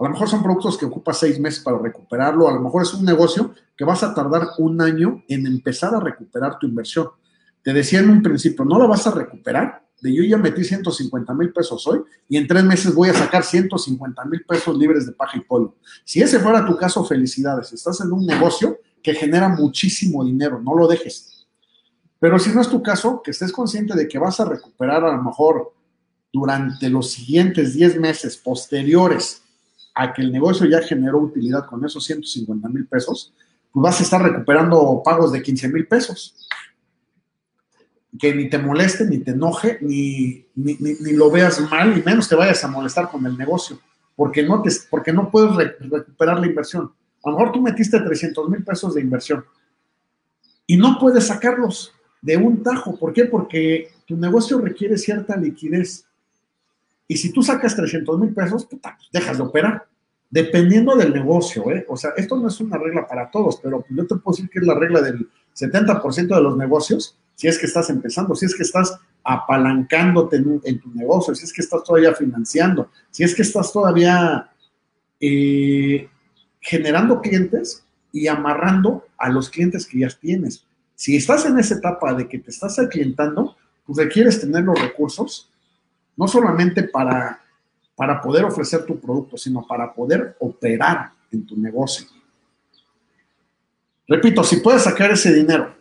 A 0.00 0.02
lo 0.02 0.10
mejor 0.10 0.28
son 0.28 0.42
productos 0.42 0.76
que 0.76 0.86
ocupa 0.86 1.12
seis 1.12 1.38
meses 1.38 1.62
para 1.62 1.78
recuperarlo. 1.78 2.48
A 2.48 2.52
lo 2.52 2.60
mejor 2.60 2.82
es 2.82 2.92
un 2.94 3.04
negocio 3.04 3.54
que 3.76 3.84
vas 3.84 4.02
a 4.02 4.12
tardar 4.12 4.48
un 4.58 4.80
año 4.80 5.22
en 5.28 5.46
empezar 5.46 5.94
a 5.94 6.00
recuperar 6.00 6.58
tu 6.58 6.66
inversión. 6.66 7.10
Te 7.64 7.72
decía 7.72 8.00
en 8.00 8.10
un 8.10 8.22
principio, 8.22 8.62
no 8.64 8.78
la 8.78 8.86
vas 8.86 9.06
a 9.06 9.10
recuperar. 9.10 9.82
De 10.02 10.14
yo 10.14 10.22
ya 10.22 10.36
metí 10.36 10.62
150 10.62 11.32
mil 11.32 11.50
pesos 11.50 11.86
hoy 11.86 12.02
y 12.28 12.36
en 12.36 12.46
tres 12.46 12.62
meses 12.62 12.94
voy 12.94 13.08
a 13.08 13.14
sacar 13.14 13.42
150 13.42 14.22
mil 14.26 14.44
pesos 14.44 14.76
libres 14.76 15.06
de 15.06 15.12
paja 15.12 15.38
y 15.38 15.40
polvo. 15.40 15.74
Si 16.04 16.20
ese 16.20 16.38
fuera 16.38 16.66
tu 16.66 16.76
caso, 16.76 17.02
felicidades. 17.06 17.72
Estás 17.72 18.02
en 18.02 18.12
un 18.12 18.26
negocio 18.26 18.78
que 19.02 19.14
genera 19.14 19.48
muchísimo 19.48 20.22
dinero, 20.22 20.60
no 20.60 20.74
lo 20.74 20.86
dejes. 20.86 21.46
Pero 22.18 22.38
si 22.38 22.50
no 22.50 22.60
es 22.60 22.68
tu 22.68 22.82
caso, 22.82 23.22
que 23.24 23.30
estés 23.30 23.50
consciente 23.50 23.94
de 23.94 24.06
que 24.08 24.18
vas 24.18 24.38
a 24.40 24.44
recuperar 24.44 25.02
a 25.02 25.16
lo 25.16 25.22
mejor 25.22 25.72
durante 26.30 26.90
los 26.90 27.12
siguientes 27.12 27.72
10 27.72 27.98
meses 27.98 28.36
posteriores 28.36 29.40
a 29.94 30.12
que 30.12 30.20
el 30.20 30.30
negocio 30.30 30.66
ya 30.66 30.82
generó 30.82 31.18
utilidad 31.18 31.64
con 31.64 31.82
esos 31.82 32.04
150 32.04 32.68
mil 32.68 32.86
pesos, 32.86 33.32
pues 33.72 33.82
vas 33.82 34.00
a 34.00 34.02
estar 34.02 34.22
recuperando 34.22 35.00
pagos 35.02 35.32
de 35.32 35.42
15 35.42 35.68
mil 35.68 35.86
pesos 35.86 36.34
que 38.18 38.34
ni 38.34 38.48
te 38.48 38.58
moleste, 38.58 39.04
ni 39.06 39.18
te 39.18 39.32
enoje, 39.32 39.78
ni, 39.80 40.46
ni, 40.54 41.12
lo 41.12 41.30
veas 41.30 41.60
mal, 41.70 41.96
y 41.98 42.02
menos 42.02 42.28
te 42.28 42.36
vayas 42.36 42.62
a 42.64 42.68
molestar 42.68 43.10
con 43.10 43.26
el 43.26 43.36
negocio, 43.36 43.78
porque 44.14 44.42
no, 44.42 44.62
te, 44.62 44.70
porque 44.88 45.12
no 45.12 45.30
puedes 45.30 45.56
recuperar 45.80 46.38
la 46.38 46.46
inversión. 46.46 46.92
A 47.24 47.30
lo 47.30 47.38
mejor 47.38 47.52
tú 47.52 47.62
metiste 47.62 47.98
300 47.98 48.48
mil 48.48 48.62
pesos 48.62 48.94
de 48.94 49.00
inversión 49.00 49.44
y 50.66 50.76
no 50.76 50.98
puedes 51.00 51.26
sacarlos 51.26 51.92
de 52.22 52.36
un 52.36 52.62
tajo. 52.62 52.98
¿Por 52.98 53.12
qué? 53.12 53.24
Porque 53.24 53.90
tu 54.06 54.16
negocio 54.16 54.58
requiere 54.58 54.96
cierta 54.96 55.36
liquidez. 55.36 56.06
Y 57.08 57.16
si 57.16 57.32
tú 57.32 57.42
sacas 57.42 57.74
300 57.76 58.18
mil 58.18 58.32
pesos, 58.32 58.66
pues 58.66 58.80
dejas 59.12 59.38
de 59.38 59.42
operar. 59.42 59.86
Dependiendo 60.30 60.96
del 60.96 61.12
negocio, 61.12 61.70
¿eh? 61.70 61.84
O 61.88 61.96
sea, 61.96 62.12
esto 62.16 62.36
no 62.36 62.48
es 62.48 62.60
una 62.60 62.76
regla 62.76 63.06
para 63.06 63.30
todos, 63.30 63.60
pero 63.62 63.84
yo 63.88 64.06
te 64.06 64.16
puedo 64.16 64.36
decir 64.36 64.50
que 64.50 64.58
es 64.58 64.66
la 64.66 64.74
regla 64.74 65.00
del 65.00 65.28
70% 65.54 66.34
de 66.34 66.42
los 66.42 66.56
negocios 66.56 67.18
si 67.34 67.48
es 67.48 67.58
que 67.58 67.66
estás 67.66 67.90
empezando, 67.90 68.34
si 68.34 68.46
es 68.46 68.54
que 68.54 68.62
estás 68.62 68.98
apalancándote 69.22 70.36
en, 70.36 70.80
tu 70.80 70.90
negocio, 70.94 71.34
si 71.34 71.44
es 71.44 71.52
que 71.52 71.62
estás 71.62 71.82
todavía 71.82 72.14
financiando, 72.14 72.90
si 73.10 73.24
es 73.24 73.34
que 73.34 73.42
estás 73.42 73.72
todavía 73.72 74.50
eh, 75.20 76.08
generando 76.60 77.20
clientes 77.20 77.84
y 78.12 78.28
amarrando 78.28 79.06
a 79.18 79.30
los 79.30 79.48
clientes 79.50 79.86
que 79.86 80.00
ya 80.00 80.08
tienes. 80.08 80.64
Si 80.94 81.16
estás 81.16 81.46
en 81.46 81.58
esa 81.58 81.76
etapa 81.76 82.14
de 82.14 82.28
que 82.28 82.38
te 82.38 82.50
estás 82.50 82.78
aclientando, 82.78 83.56
pues 83.86 83.98
requieres 83.98 84.40
tener 84.40 84.62
los 84.62 84.80
recursos, 84.80 85.50
no 86.16 86.28
solamente 86.28 86.84
para, 86.84 87.40
para 87.96 88.20
poder 88.20 88.44
ofrecer 88.44 88.84
tu 88.84 89.00
producto, 89.00 89.36
sino 89.36 89.66
para 89.66 89.92
poder 89.92 90.36
operar 90.38 91.10
en 91.32 91.44
tu 91.44 91.56
negocio. 91.56 92.06
Repito, 94.06 94.44
si 94.44 94.56
puedes 94.56 94.82
sacar 94.82 95.10
ese 95.10 95.32
dinero 95.32 95.74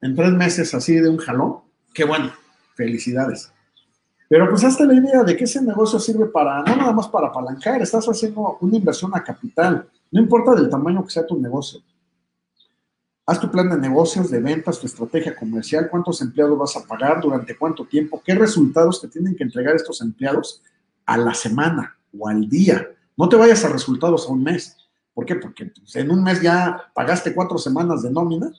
en 0.00 0.14
tres 0.14 0.32
meses 0.32 0.74
así 0.74 0.94
de 0.94 1.08
un 1.08 1.18
jalón, 1.18 1.60
qué 1.94 2.04
bueno, 2.04 2.32
felicidades. 2.74 3.52
Pero 4.28 4.48
pues 4.50 4.64
hasta 4.64 4.84
la 4.84 4.94
idea 4.94 5.22
de 5.22 5.36
que 5.36 5.44
ese 5.44 5.62
negocio 5.62 5.98
sirve 5.98 6.26
para, 6.26 6.62
no 6.62 6.76
nada 6.76 6.92
más 6.92 7.08
para 7.08 7.28
apalancar, 7.28 7.80
estás 7.80 8.06
haciendo 8.06 8.58
una 8.60 8.76
inversión 8.76 9.12
a 9.14 9.22
capital, 9.22 9.88
no 10.10 10.20
importa 10.20 10.54
del 10.54 10.68
tamaño 10.68 11.04
que 11.04 11.10
sea 11.10 11.26
tu 11.26 11.38
negocio. 11.38 11.80
Haz 13.24 13.40
tu 13.40 13.50
plan 13.50 13.68
de 13.68 13.76
negocios, 13.76 14.30
de 14.30 14.40
ventas, 14.40 14.78
tu 14.78 14.86
estrategia 14.86 15.34
comercial, 15.34 15.88
cuántos 15.90 16.20
empleados 16.22 16.58
vas 16.58 16.76
a 16.76 16.86
pagar, 16.86 17.20
durante 17.20 17.56
cuánto 17.56 17.84
tiempo, 17.84 18.22
qué 18.24 18.34
resultados 18.34 19.00
te 19.00 19.08
tienen 19.08 19.34
que 19.34 19.42
entregar 19.42 19.74
estos 19.74 20.00
empleados 20.00 20.62
a 21.04 21.16
la 21.16 21.34
semana 21.34 21.96
o 22.16 22.28
al 22.28 22.48
día. 22.48 22.88
No 23.16 23.28
te 23.28 23.36
vayas 23.36 23.64
a 23.64 23.68
resultados 23.68 24.28
a 24.28 24.32
un 24.32 24.44
mes. 24.44 24.76
¿Por 25.12 25.24
qué? 25.24 25.34
Porque 25.36 25.66
pues, 25.66 25.96
en 25.96 26.10
un 26.10 26.22
mes 26.22 26.40
ya 26.40 26.90
pagaste 26.94 27.34
cuatro 27.34 27.58
semanas 27.58 28.02
de 28.02 28.10
nómina 28.10 28.52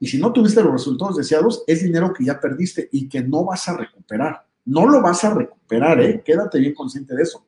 y 0.00 0.06
si 0.06 0.18
no 0.18 0.32
tuviste 0.32 0.62
los 0.62 0.72
resultados 0.72 1.16
deseados, 1.16 1.64
es 1.66 1.82
dinero 1.82 2.12
que 2.12 2.24
ya 2.24 2.40
perdiste 2.40 2.88
y 2.92 3.08
que 3.08 3.22
no 3.22 3.44
vas 3.44 3.68
a 3.68 3.76
recuperar. 3.76 4.46
No 4.64 4.86
lo 4.86 5.00
vas 5.02 5.24
a 5.24 5.34
recuperar, 5.34 6.00
¿eh? 6.00 6.22
Quédate 6.24 6.58
bien 6.58 6.74
consciente 6.74 7.14
de 7.14 7.22
eso. 7.22 7.44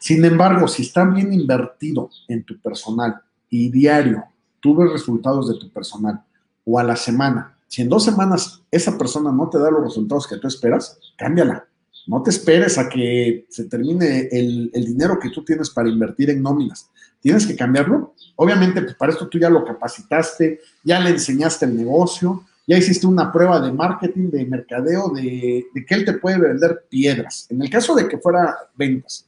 Sin 0.00 0.24
embargo, 0.24 0.68
si 0.68 0.82
está 0.82 1.04
bien 1.04 1.32
invertido 1.32 2.10
en 2.28 2.44
tu 2.44 2.60
personal 2.60 3.20
y 3.48 3.70
diario 3.70 4.24
tú 4.60 4.74
ves 4.74 4.92
resultados 4.92 5.48
de 5.48 5.58
tu 5.58 5.70
personal 5.70 6.22
o 6.64 6.78
a 6.78 6.84
la 6.84 6.96
semana, 6.96 7.56
si 7.66 7.82
en 7.82 7.88
dos 7.88 8.04
semanas 8.04 8.62
esa 8.70 8.96
persona 8.96 9.30
no 9.32 9.48
te 9.48 9.58
da 9.58 9.70
los 9.70 9.82
resultados 9.82 10.26
que 10.26 10.36
tú 10.36 10.48
esperas, 10.48 10.98
cámbiala. 11.16 11.66
No 12.06 12.22
te 12.22 12.30
esperes 12.30 12.78
a 12.78 12.88
que 12.88 13.46
se 13.50 13.64
termine 13.64 14.28
el, 14.32 14.70
dinero 14.72 15.18
que 15.18 15.28
tú 15.28 15.44
tienes 15.44 15.68
para 15.68 15.90
invertir 15.90 16.30
en 16.30 16.42
nóminas. 16.42 16.90
Tienes 17.20 17.46
que 17.46 17.56
cambiarlo. 17.56 18.14
Obviamente, 18.36 18.82
pues 18.82 18.94
para 18.94 19.12
esto 19.12 19.28
tú 19.28 19.38
ya 19.38 19.50
lo 19.50 19.64
capacitaste, 19.64 20.60
ya 20.84 21.00
le 21.00 21.10
enseñaste 21.10 21.66
el 21.66 21.76
negocio, 21.76 22.44
ya 22.66 22.76
hiciste 22.76 23.06
una 23.06 23.32
prueba 23.32 23.60
de 23.60 23.72
marketing, 23.72 24.30
de 24.30 24.44
mercadeo, 24.44 25.08
de, 25.08 25.66
que 25.86 25.94
él 25.94 26.04
te 26.04 26.12
puede 26.12 26.38
vender 26.38 26.84
piedras. 26.88 27.46
En 27.48 27.62
el 27.62 27.70
caso 27.70 27.94
de 27.94 28.06
que 28.06 28.18
fuera 28.18 28.56
ventas. 28.76 29.26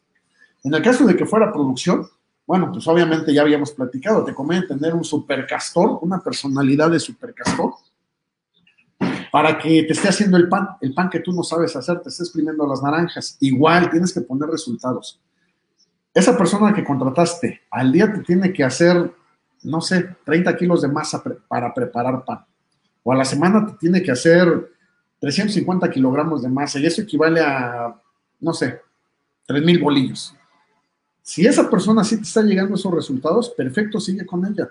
En 0.63 0.75
el 0.75 0.83
caso 0.83 1.07
de 1.07 1.17
que 1.17 1.25
fuera 1.25 1.51
producción, 1.51 2.07
bueno, 2.47 2.71
pues 2.71 2.87
obviamente 2.87 3.33
ya 3.33 3.41
habíamos 3.41 3.73
platicado, 3.73 4.25
te 4.25 4.35
conviene 4.35 4.67
tener 4.67 4.95
un 4.95 5.05
supercastor, 5.05 6.01
una 6.03 6.21
personalidad 6.21 6.91
de 6.91 7.01
supercastor, 7.01 7.75
para 9.33 9.57
que 9.57 9.85
te 9.85 9.93
esté 9.93 10.09
haciendo 10.09 10.37
el 10.37 10.49
pan, 10.49 10.69
el 10.81 10.93
pan 10.93 11.09
que 11.09 11.21
tú 11.21 11.33
no 11.33 11.43
sabes 11.43 11.75
hacer, 11.77 12.01
te 12.01 12.09
estés 12.09 12.27
exprimiendo 12.27 12.67
las 12.67 12.83
naranjas. 12.83 13.37
Igual 13.41 13.89
tienes 13.89 14.13
que 14.13 14.21
poner 14.21 14.49
resultados. 14.49 15.19
Esa 16.13 16.37
persona 16.37 16.75
que 16.75 16.85
contrataste 16.85 17.63
al 17.71 17.93
día 17.93 18.13
te 18.13 18.21
tiene 18.21 18.53
que 18.53 18.65
hacer, 18.65 19.13
no 19.63 19.81
sé, 19.81 20.17
30 20.25 20.57
kilos 20.57 20.83
de 20.83 20.89
masa 20.89 21.23
para 21.49 21.73
preparar 21.73 22.25
pan. 22.25 22.45
O 23.03 23.13
a 23.13 23.17
la 23.17 23.25
semana 23.25 23.67
te 23.67 23.75
tiene 23.75 24.03
que 24.03 24.11
hacer 24.11 24.71
350 25.21 25.91
kilogramos 25.91 26.43
de 26.43 26.49
masa 26.49 26.79
y 26.81 26.87
eso 26.87 27.03
equivale 27.03 27.41
a, 27.41 27.95
no 28.41 28.53
sé, 28.53 28.81
3 29.47 29.63
mil 29.65 29.79
bolillos. 29.79 30.35
Si 31.23 31.47
esa 31.47 31.71
persona 31.71 32.03
sí 32.03 32.17
te 32.17 32.23
está 32.23 32.43
llegando 32.43 32.75
a 32.75 32.79
esos 32.79 32.93
resultados, 32.93 33.51
perfecto, 33.51 34.01
sigue 34.01 34.27
con 34.27 34.45
ella. 34.45 34.69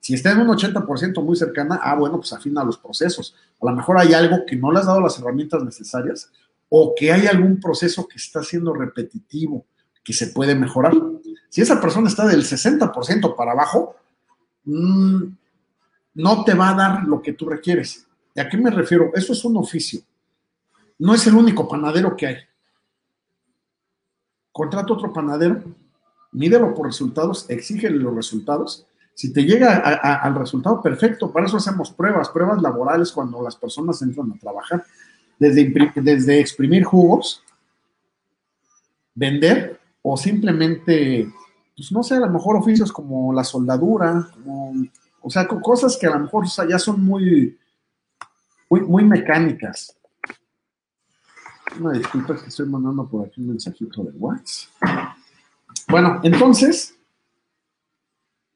Si 0.00 0.14
está 0.14 0.32
en 0.32 0.42
un 0.42 0.48
80% 0.48 1.22
muy 1.22 1.36
cercana, 1.36 1.80
ah, 1.82 1.96
bueno, 1.96 2.18
pues 2.18 2.32
afina 2.32 2.62
los 2.62 2.78
procesos. 2.78 3.34
A 3.60 3.66
lo 3.66 3.76
mejor 3.76 3.98
hay 3.98 4.14
algo 4.14 4.46
que 4.46 4.56
no 4.56 4.70
le 4.70 4.78
has 4.78 4.86
dado 4.86 5.00
las 5.00 5.18
herramientas 5.18 5.64
necesarias 5.64 6.30
o 6.68 6.94
que 6.96 7.12
hay 7.12 7.26
algún 7.26 7.60
proceso 7.60 8.06
que 8.06 8.16
está 8.16 8.42
siendo 8.42 8.72
repetitivo, 8.72 9.66
que 10.06 10.12
se 10.12 10.28
puede 10.28 10.54
mejorar. 10.54 10.94
Si 11.48 11.60
esa 11.60 11.80
persona 11.80 12.06
está 12.06 12.24
del 12.26 12.44
60% 12.44 13.34
para 13.34 13.50
abajo, 13.50 13.96
mm, 14.64 15.22
no 16.14 16.44
te 16.44 16.54
va 16.54 16.70
a 16.70 16.74
dar 16.74 17.04
lo 17.04 17.20
que 17.20 17.32
tú 17.32 17.48
requieres. 17.48 18.06
¿Y 18.32 18.40
a 18.40 18.48
qué 18.48 18.56
me 18.56 18.70
refiero? 18.70 19.10
Eso 19.14 19.32
es 19.32 19.44
un 19.44 19.56
oficio. 19.56 20.00
No 21.00 21.12
es 21.12 21.26
el 21.26 21.34
único 21.34 21.68
panadero 21.68 22.16
que 22.16 22.26
hay 22.28 22.36
contrata 24.56 24.94
otro 24.94 25.12
panadero, 25.12 25.62
mídelo 26.32 26.72
por 26.74 26.86
resultados, 26.86 27.44
exígele 27.50 27.98
los 27.98 28.14
resultados. 28.14 28.86
Si 29.12 29.30
te 29.30 29.44
llega 29.44 29.76
al 29.76 30.34
resultado, 30.34 30.80
perfecto. 30.80 31.30
Para 31.30 31.44
eso 31.44 31.58
hacemos 31.58 31.90
pruebas, 31.90 32.30
pruebas 32.30 32.62
laborales 32.62 33.12
cuando 33.12 33.42
las 33.42 33.54
personas 33.54 34.00
entran 34.00 34.32
a 34.32 34.38
trabajar. 34.38 34.82
Desde, 35.38 35.70
desde 35.96 36.40
exprimir 36.40 36.84
jugos, 36.84 37.42
vender 39.14 39.75
o 40.08 40.16
simplemente, 40.16 41.28
pues 41.76 41.90
no 41.90 42.00
sé, 42.04 42.14
a 42.14 42.20
lo 42.20 42.30
mejor 42.30 42.54
oficios 42.54 42.92
como 42.92 43.32
la 43.32 43.42
soldadura, 43.42 44.30
o 45.20 45.28
sea, 45.28 45.48
cosas 45.48 45.96
que 46.00 46.06
a 46.06 46.10
lo 46.10 46.20
mejor 46.20 46.46
ya 46.46 46.78
son 46.78 47.04
muy, 47.04 47.58
muy, 48.70 49.04
mecánicas. 49.04 49.98
Una 51.80 51.98
disculpa, 51.98 52.40
que 52.40 52.46
estoy 52.46 52.68
mandando 52.68 53.08
por 53.08 53.26
aquí 53.26 53.40
un 53.40 53.48
mensajito 53.48 54.04
de 54.04 54.12
WhatsApp. 54.12 55.16
Bueno, 55.88 56.20
entonces, 56.22 56.96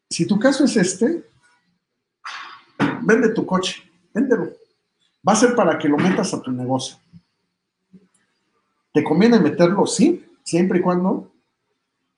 si 0.08 0.26
tu 0.28 0.38
caso 0.38 0.64
es 0.64 0.76
este, 0.76 1.28
vende 3.02 3.30
tu 3.30 3.44
coche, 3.44 3.82
véndelo. 4.14 4.50
Va 5.28 5.32
a 5.32 5.36
ser 5.36 5.56
para 5.56 5.76
que 5.80 5.88
lo 5.88 5.96
metas 5.96 6.32
a 6.32 6.40
tu 6.40 6.52
negocio. 6.52 6.96
¿Te 8.92 9.02
conviene 9.02 9.40
meterlo? 9.40 9.84
Sí, 9.84 10.24
siempre 10.44 10.78
y 10.78 10.82
cuando 10.82 11.29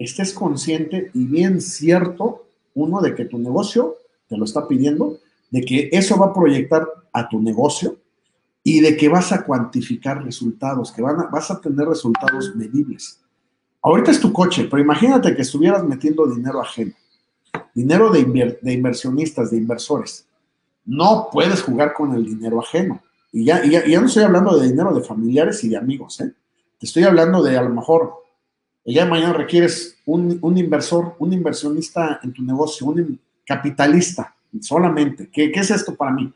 estés 0.05 0.33
consciente 0.33 1.11
y 1.15 1.27
bien 1.27 1.61
cierto, 1.61 2.47
uno, 2.75 3.01
de 3.01 3.15
que 3.15 3.25
tu 3.25 3.39
negocio 3.39 3.97
te 4.29 4.37
lo 4.37 4.45
está 4.45 4.67
pidiendo, 4.67 5.19
de 5.51 5.61
que 5.63 5.91
eso 5.93 6.17
va 6.19 6.27
a 6.27 6.35
proyectar 6.35 6.87
a 7.13 7.29
tu 7.29 7.41
negocio, 7.41 7.99
y 8.65 8.81
de 8.81 8.97
que 8.97 9.09
vas 9.09 9.33
a 9.33 9.45
cuantificar 9.45 10.25
resultados, 10.25 10.93
que 10.93 11.03
vas 11.03 11.51
a 11.51 11.61
tener 11.61 11.87
resultados 11.89 12.55
medibles. 12.55 13.21
Ahorita 13.83 14.13
es 14.13 14.21
tu 14.21 14.33
coche, 14.33 14.69
pero 14.71 14.81
imagínate 14.81 15.35
que 15.35 15.43
estuvieras 15.43 15.83
metiendo 15.85 16.27
dinero 16.27 16.61
ajeno, 16.61 16.93
dinero 17.75 18.11
de, 18.11 18.59
de 18.63 18.73
inversionistas, 18.73 19.51
de 19.51 19.57
inversores. 19.57 20.27
No 20.85 21.29
puedes 21.33 21.63
jugar 21.63 21.93
con 21.93 22.15
el 22.15 22.25
dinero 22.25 22.61
ajeno. 22.61 23.03
Y 23.33 23.45
ya, 23.45 23.65
ya, 23.65 24.01
no 24.01 24.07
estoy 24.07 24.23
hablando 24.23 24.57
de 24.57 24.69
dinero 24.69 24.95
de 24.95 25.03
familiares 25.03 25.65
y 25.65 25.71
de 25.71 25.77
amigos, 25.77 26.21
¿eh? 26.21 26.33
Te 26.79 26.87
estoy 26.87 27.05
hablando 27.05 27.43
de 27.43 27.57
a 27.57 27.63
lo 27.63 27.71
mejor, 27.71 28.22
el 28.85 28.95
día 28.95 29.05
de 29.05 29.11
mañana 29.11 29.33
requieres 29.33 29.97
un, 30.07 30.57
inversor, 30.57 31.15
un 31.19 31.33
inversionista 31.33 32.21
en 32.23 32.33
tu 32.33 32.43
negocio, 32.43 32.87
un 32.87 33.19
capitalista 33.47 34.35
solamente. 34.61 35.29
¿Qué, 35.33 35.53
¿Qué 35.53 35.61
es 35.61 35.71
esto 35.71 35.95
para 35.95 36.11
mí? 36.11 36.33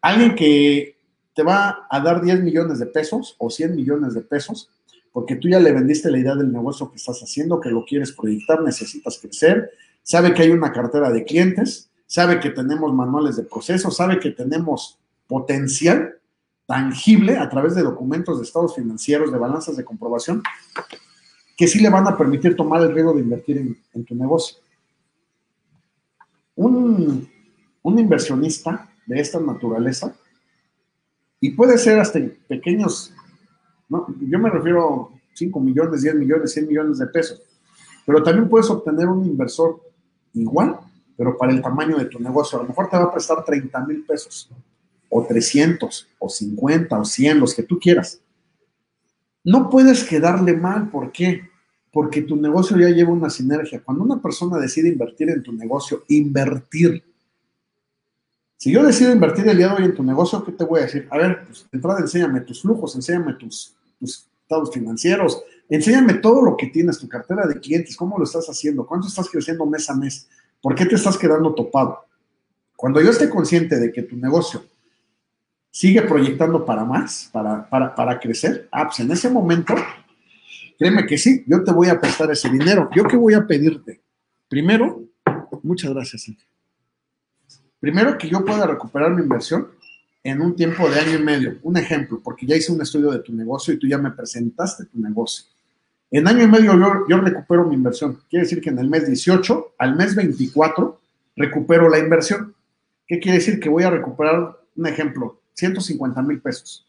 Alguien 0.00 0.34
que 0.34 0.96
te 1.34 1.42
va 1.42 1.86
a 1.88 2.00
dar 2.00 2.22
10 2.22 2.40
millones 2.42 2.78
de 2.78 2.86
pesos 2.86 3.36
o 3.38 3.50
100 3.50 3.76
millones 3.76 4.14
de 4.14 4.20
pesos 4.22 4.70
porque 5.14 5.36
tú 5.36 5.48
ya 5.48 5.60
le 5.60 5.70
vendiste 5.70 6.10
la 6.10 6.18
idea 6.18 6.34
del 6.34 6.52
negocio 6.52 6.90
que 6.90 6.96
estás 6.96 7.20
haciendo, 7.20 7.60
que 7.60 7.70
lo 7.70 7.84
quieres 7.84 8.10
proyectar, 8.10 8.60
necesitas 8.62 9.16
crecer, 9.20 9.70
sabe 10.02 10.34
que 10.34 10.42
hay 10.42 10.50
una 10.50 10.72
cartera 10.72 11.12
de 11.12 11.22
clientes, 11.22 11.88
sabe 12.04 12.40
que 12.40 12.50
tenemos 12.50 12.92
manuales 12.92 13.36
de 13.36 13.44
proceso, 13.44 13.92
sabe 13.92 14.18
que 14.18 14.30
tenemos 14.30 14.98
potencial 15.28 16.16
tangible 16.66 17.36
a 17.36 17.48
través 17.48 17.76
de 17.76 17.82
documentos 17.82 18.38
de 18.38 18.44
estados 18.44 18.74
financieros, 18.74 19.30
de 19.30 19.38
balanzas 19.38 19.76
de 19.76 19.84
comprobación, 19.84 20.42
que 21.56 21.68
sí 21.68 21.80
le 21.80 21.90
van 21.90 22.06
a 22.06 22.16
permitir 22.16 22.56
tomar 22.56 22.82
el 22.82 22.92
riesgo 22.92 23.12
de 23.12 23.20
invertir 23.20 23.76
en, 23.92 24.04
tu 24.04 24.14
negocio. 24.14 24.58
Un, 26.56 27.28
inversionista 27.84 28.90
de 29.06 29.20
esta 29.20 29.38
naturaleza 29.38 30.14
y 31.40 31.50
puede 31.50 31.78
ser 31.78 32.00
hasta 32.00 32.18
pequeños, 32.48 33.12
¿no? 33.88 34.06
yo 34.20 34.38
me 34.38 34.50
refiero 34.50 35.10
a 35.12 35.18
5 35.34 35.60
millones, 35.60 36.02
10 36.02 36.14
millones, 36.14 36.52
100 36.52 36.66
millones 36.66 36.98
de 36.98 37.06
pesos, 37.06 37.42
pero 38.06 38.22
también 38.22 38.48
puedes 38.48 38.70
obtener 38.70 39.06
un 39.06 39.24
inversor 39.24 39.80
igual, 40.32 40.78
pero 41.16 41.36
para 41.36 41.52
el 41.52 41.62
tamaño 41.62 41.96
de 41.98 42.06
tu 42.06 42.18
negocio. 42.18 42.58
A 42.58 42.62
lo 42.62 42.68
mejor 42.68 42.88
te 42.88 42.96
va 42.96 43.04
a 43.04 43.12
prestar 43.12 43.44
30 43.44 43.86
mil 43.86 44.04
pesos, 44.04 44.50
o 45.08 45.24
300, 45.24 46.08
o 46.18 46.28
50, 46.28 46.98
o 46.98 47.04
100, 47.04 47.40
los 47.40 47.54
que 47.54 47.62
tú 47.62 47.78
quieras. 47.78 48.20
No 49.44 49.68
puedes 49.68 50.04
quedarle 50.04 50.56
mal, 50.56 50.90
¿por 50.90 51.12
qué? 51.12 51.42
Porque 51.92 52.22
tu 52.22 52.36
negocio 52.36 52.76
ya 52.78 52.88
lleva 52.88 53.12
una 53.12 53.30
sinergia. 53.30 53.82
Cuando 53.84 54.02
una 54.02 54.20
persona 54.20 54.58
decide 54.58 54.88
invertir 54.88 55.30
en 55.30 55.42
tu 55.42 55.52
negocio, 55.52 56.02
invertir, 56.08 57.04
si 58.56 58.72
yo 58.72 58.82
decido 58.82 59.12
invertir 59.12 59.46
el 59.46 59.58
día 59.58 59.68
de 59.68 59.74
hoy 59.74 59.84
en 59.84 59.94
tu 59.94 60.02
negocio, 60.02 60.42
¿qué 60.42 60.52
te 60.52 60.64
voy 60.64 60.80
a 60.80 60.84
decir? 60.84 61.06
A 61.10 61.18
ver, 61.18 61.44
pues 61.44 61.66
entrada 61.70 62.00
enséñame 62.00 62.40
tus 62.40 62.62
flujos, 62.62 62.94
enséñame 62.94 63.34
tus, 63.34 63.74
tus 64.00 64.26
estados 64.40 64.72
financieros, 64.72 65.42
enséñame 65.68 66.14
todo 66.14 66.42
lo 66.42 66.56
que 66.56 66.68
tienes, 66.68 66.98
tu 66.98 67.06
cartera 67.06 67.46
de 67.46 67.60
clientes, 67.60 67.94
cómo 67.94 68.16
lo 68.16 68.24
estás 68.24 68.46
haciendo, 68.48 68.86
cuánto 68.86 69.08
estás 69.08 69.28
creciendo 69.28 69.66
mes 69.66 69.90
a 69.90 69.94
mes, 69.94 70.28
por 70.62 70.74
qué 70.74 70.86
te 70.86 70.94
estás 70.94 71.18
quedando 71.18 71.54
topado. 71.54 72.06
Cuando 72.74 73.02
yo 73.02 73.10
esté 73.10 73.28
consciente 73.28 73.78
de 73.78 73.92
que 73.92 74.02
tu 74.02 74.16
negocio 74.16 74.64
sigue 75.74 76.02
proyectando 76.02 76.64
para 76.64 76.84
más, 76.84 77.28
para, 77.32 77.68
para, 77.68 77.92
para 77.96 78.20
crecer, 78.20 78.68
ah, 78.70 78.84
pues 78.84 79.00
en 79.00 79.10
ese 79.10 79.28
momento, 79.28 79.74
créeme 80.78 81.04
que 81.04 81.18
sí, 81.18 81.42
yo 81.48 81.64
te 81.64 81.72
voy 81.72 81.88
a 81.88 82.00
prestar 82.00 82.30
ese 82.30 82.48
dinero. 82.48 82.88
¿Yo 82.94 83.02
qué 83.02 83.16
voy 83.16 83.34
a 83.34 83.44
pedirte? 83.44 84.00
Primero, 84.48 85.02
muchas 85.64 85.92
gracias, 85.92 86.30
Primero 87.80 88.16
que 88.16 88.28
yo 88.28 88.44
pueda 88.44 88.68
recuperar 88.68 89.10
mi 89.10 89.22
inversión 89.22 89.66
en 90.22 90.40
un 90.42 90.54
tiempo 90.54 90.88
de 90.88 91.00
año 91.00 91.18
y 91.18 91.22
medio, 91.22 91.58
un 91.64 91.76
ejemplo, 91.76 92.20
porque 92.22 92.46
ya 92.46 92.54
hice 92.54 92.70
un 92.70 92.80
estudio 92.80 93.10
de 93.10 93.18
tu 93.18 93.32
negocio 93.34 93.74
y 93.74 93.78
tú 93.78 93.88
ya 93.88 93.98
me 93.98 94.12
presentaste 94.12 94.84
tu 94.84 95.00
negocio. 95.00 95.46
En 96.12 96.28
año 96.28 96.44
y 96.44 96.46
medio 96.46 96.78
yo, 96.78 97.04
yo 97.08 97.18
recupero 97.18 97.66
mi 97.66 97.74
inversión. 97.74 98.20
Quiere 98.30 98.44
decir 98.44 98.60
que 98.60 98.70
en 98.70 98.78
el 98.78 98.88
mes 98.88 99.08
18 99.08 99.74
al 99.76 99.96
mes 99.96 100.14
24 100.14 101.00
recupero 101.34 101.88
la 101.88 101.98
inversión. 101.98 102.54
¿Qué 103.08 103.18
quiere 103.18 103.38
decir? 103.38 103.58
Que 103.58 103.68
voy 103.68 103.82
a 103.82 103.90
recuperar, 103.90 104.56
un 104.76 104.86
ejemplo, 104.86 105.40
150 105.54 106.22
mil 106.22 106.40
pesos 106.40 106.86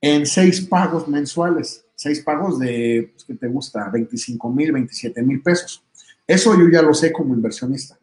en 0.00 0.26
seis 0.26 0.60
pagos 0.60 1.08
mensuales, 1.08 1.84
seis 1.94 2.20
pagos 2.20 2.58
de, 2.58 3.10
pues, 3.12 3.24
¿qué 3.24 3.34
te 3.34 3.48
gusta? 3.48 3.88
25 3.90 4.50
mil, 4.50 4.72
27 4.72 5.22
mil 5.22 5.42
pesos. 5.42 5.84
Eso 6.26 6.56
yo 6.58 6.68
ya 6.68 6.82
lo 6.82 6.94
sé 6.94 7.12
como 7.12 7.34
inversionista. 7.34 7.98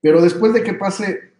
Pero 0.00 0.22
después 0.22 0.52
de 0.52 0.62
que 0.62 0.74
pase 0.74 1.32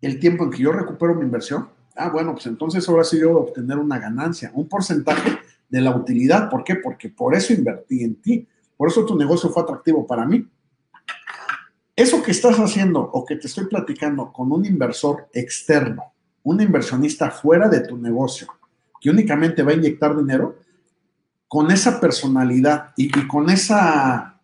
el 0.00 0.18
tiempo 0.20 0.44
en 0.44 0.50
que 0.50 0.62
yo 0.62 0.72
recupero 0.72 1.14
mi 1.14 1.24
inversión, 1.24 1.68
ah, 1.96 2.10
bueno, 2.10 2.32
pues 2.32 2.46
entonces 2.46 2.88
ahora 2.88 3.04
sí 3.04 3.18
yo 3.18 3.32
voy 3.32 3.40
a 3.40 3.44
obtener 3.44 3.78
una 3.78 3.98
ganancia, 3.98 4.50
un 4.54 4.68
porcentaje 4.68 5.38
de 5.68 5.80
la 5.80 5.94
utilidad. 5.94 6.48
¿Por 6.48 6.64
qué? 6.64 6.76
Porque 6.76 7.08
por 7.08 7.34
eso 7.34 7.52
invertí 7.52 8.04
en 8.04 8.16
ti. 8.16 8.46
Por 8.76 8.88
eso 8.88 9.04
tu 9.04 9.16
negocio 9.16 9.50
fue 9.50 9.62
atractivo 9.62 10.06
para 10.06 10.24
mí. 10.24 10.46
Eso 11.96 12.22
que 12.22 12.30
estás 12.30 12.58
haciendo 12.58 13.00
o 13.00 13.24
que 13.24 13.36
te 13.36 13.46
estoy 13.46 13.64
platicando 13.64 14.30
con 14.30 14.52
un 14.52 14.66
inversor 14.66 15.30
externo, 15.32 16.12
un 16.42 16.60
inversionista 16.60 17.30
fuera 17.30 17.70
de 17.70 17.80
tu 17.80 17.96
negocio, 17.96 18.48
que 19.00 19.08
únicamente 19.08 19.62
va 19.62 19.72
a 19.72 19.76
inyectar 19.76 20.14
dinero, 20.14 20.58
con 21.48 21.70
esa 21.70 21.98
personalidad 21.98 22.92
y, 22.98 23.08
con 23.26 23.48
esa 23.48 24.34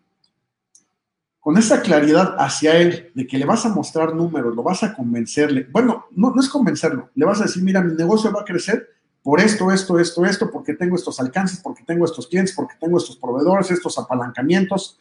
con 1.39 1.57
esa 1.57 1.81
claridad 1.81 2.35
hacia 2.39 2.77
él, 2.77 3.11
de 3.13 3.27
que 3.27 3.37
le 3.37 3.45
vas 3.45 3.65
a 3.65 3.69
mostrar 3.69 4.15
números, 4.15 4.55
lo 4.55 4.63
vas 4.63 4.81
a 4.81 4.95
convencerle. 4.95 5.67
Bueno, 5.69 6.05
no, 6.11 6.31
no 6.33 6.41
es 6.41 6.47
convencerlo, 6.47 7.09
le 7.13 7.25
vas 7.25 7.41
a 7.41 7.43
decir, 7.43 7.61
mira, 7.61 7.81
mi 7.81 7.93
negocio 7.93 8.31
va 8.31 8.41
a 8.41 8.45
crecer 8.45 8.87
por 9.21 9.41
esto, 9.41 9.69
esto, 9.69 9.99
esto, 9.99 10.25
esto, 10.25 10.49
porque 10.49 10.73
tengo 10.73 10.95
estos 10.95 11.19
alcances, 11.19 11.59
porque 11.59 11.83
tengo 11.83 12.05
estos 12.05 12.27
clientes, 12.27 12.55
porque 12.55 12.75
tengo 12.79 12.97
estos 12.97 13.17
proveedores, 13.17 13.69
estos 13.71 13.99
apalancamientos, 13.99 14.97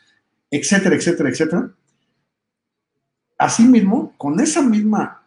etcétera, 0.50 0.96
etcétera, 0.96 1.28
etcétera. 1.30 1.70
Asimismo, 3.44 4.14
con 4.16 4.38
esa 4.40 4.62
misma 4.62 5.22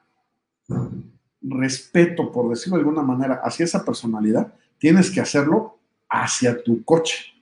respeto, 1.42 2.32
por 2.32 2.50
decirlo 2.50 2.78
de 2.78 2.84
alguna 2.84 3.04
manera, 3.04 3.42
hacia 3.44 3.66
esa 3.66 3.84
personalidad, 3.84 4.54
tienes 4.78 5.12
que 5.12 5.22
hacerlo 5.22 5.80
hacia 6.10 6.64
tu 6.64 6.84
coche, 6.84 7.34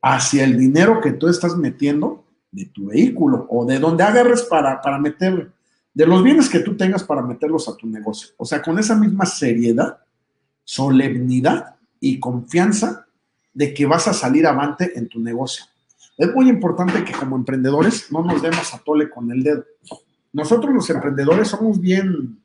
hacia 0.00 0.44
el 0.44 0.58
dinero 0.58 1.00
que 1.00 1.12
tú 1.12 1.28
estás 1.28 1.56
metiendo 1.56 2.24
de 2.50 2.66
tu 2.66 2.86
vehículo 2.86 3.46
o 3.50 3.64
de 3.64 3.78
donde 3.78 4.04
agarres 4.04 4.42
para, 4.42 4.80
para 4.80 4.98
meter, 4.98 5.50
de 5.92 6.06
los 6.06 6.22
bienes 6.22 6.48
que 6.48 6.60
tú 6.60 6.76
tengas 6.76 7.02
para 7.02 7.22
meterlos 7.22 7.68
a 7.68 7.76
tu 7.76 7.86
negocio. 7.86 8.30
O 8.36 8.44
sea, 8.44 8.62
con 8.62 8.78
esa 8.78 8.94
misma 8.94 9.26
seriedad 9.26 9.98
solemnidad 10.64 11.76
y 12.00 12.18
confianza 12.18 13.06
de 13.52 13.72
que 13.72 13.86
vas 13.86 14.08
a 14.08 14.14
salir 14.14 14.46
avante 14.46 14.98
en 14.98 15.08
tu 15.08 15.20
negocio. 15.20 15.64
Es 16.16 16.32
muy 16.34 16.48
importante 16.48 17.04
que 17.04 17.12
como 17.12 17.36
emprendedores 17.36 18.10
no 18.10 18.22
nos 18.24 18.40
demos 18.42 18.72
a 18.72 18.78
tole 18.78 19.10
con 19.10 19.30
el 19.30 19.42
dedo. 19.42 19.64
Nosotros 20.34 20.74
los 20.74 20.90
emprendedores 20.90 21.46
somos 21.46 21.80
bien, 21.80 22.42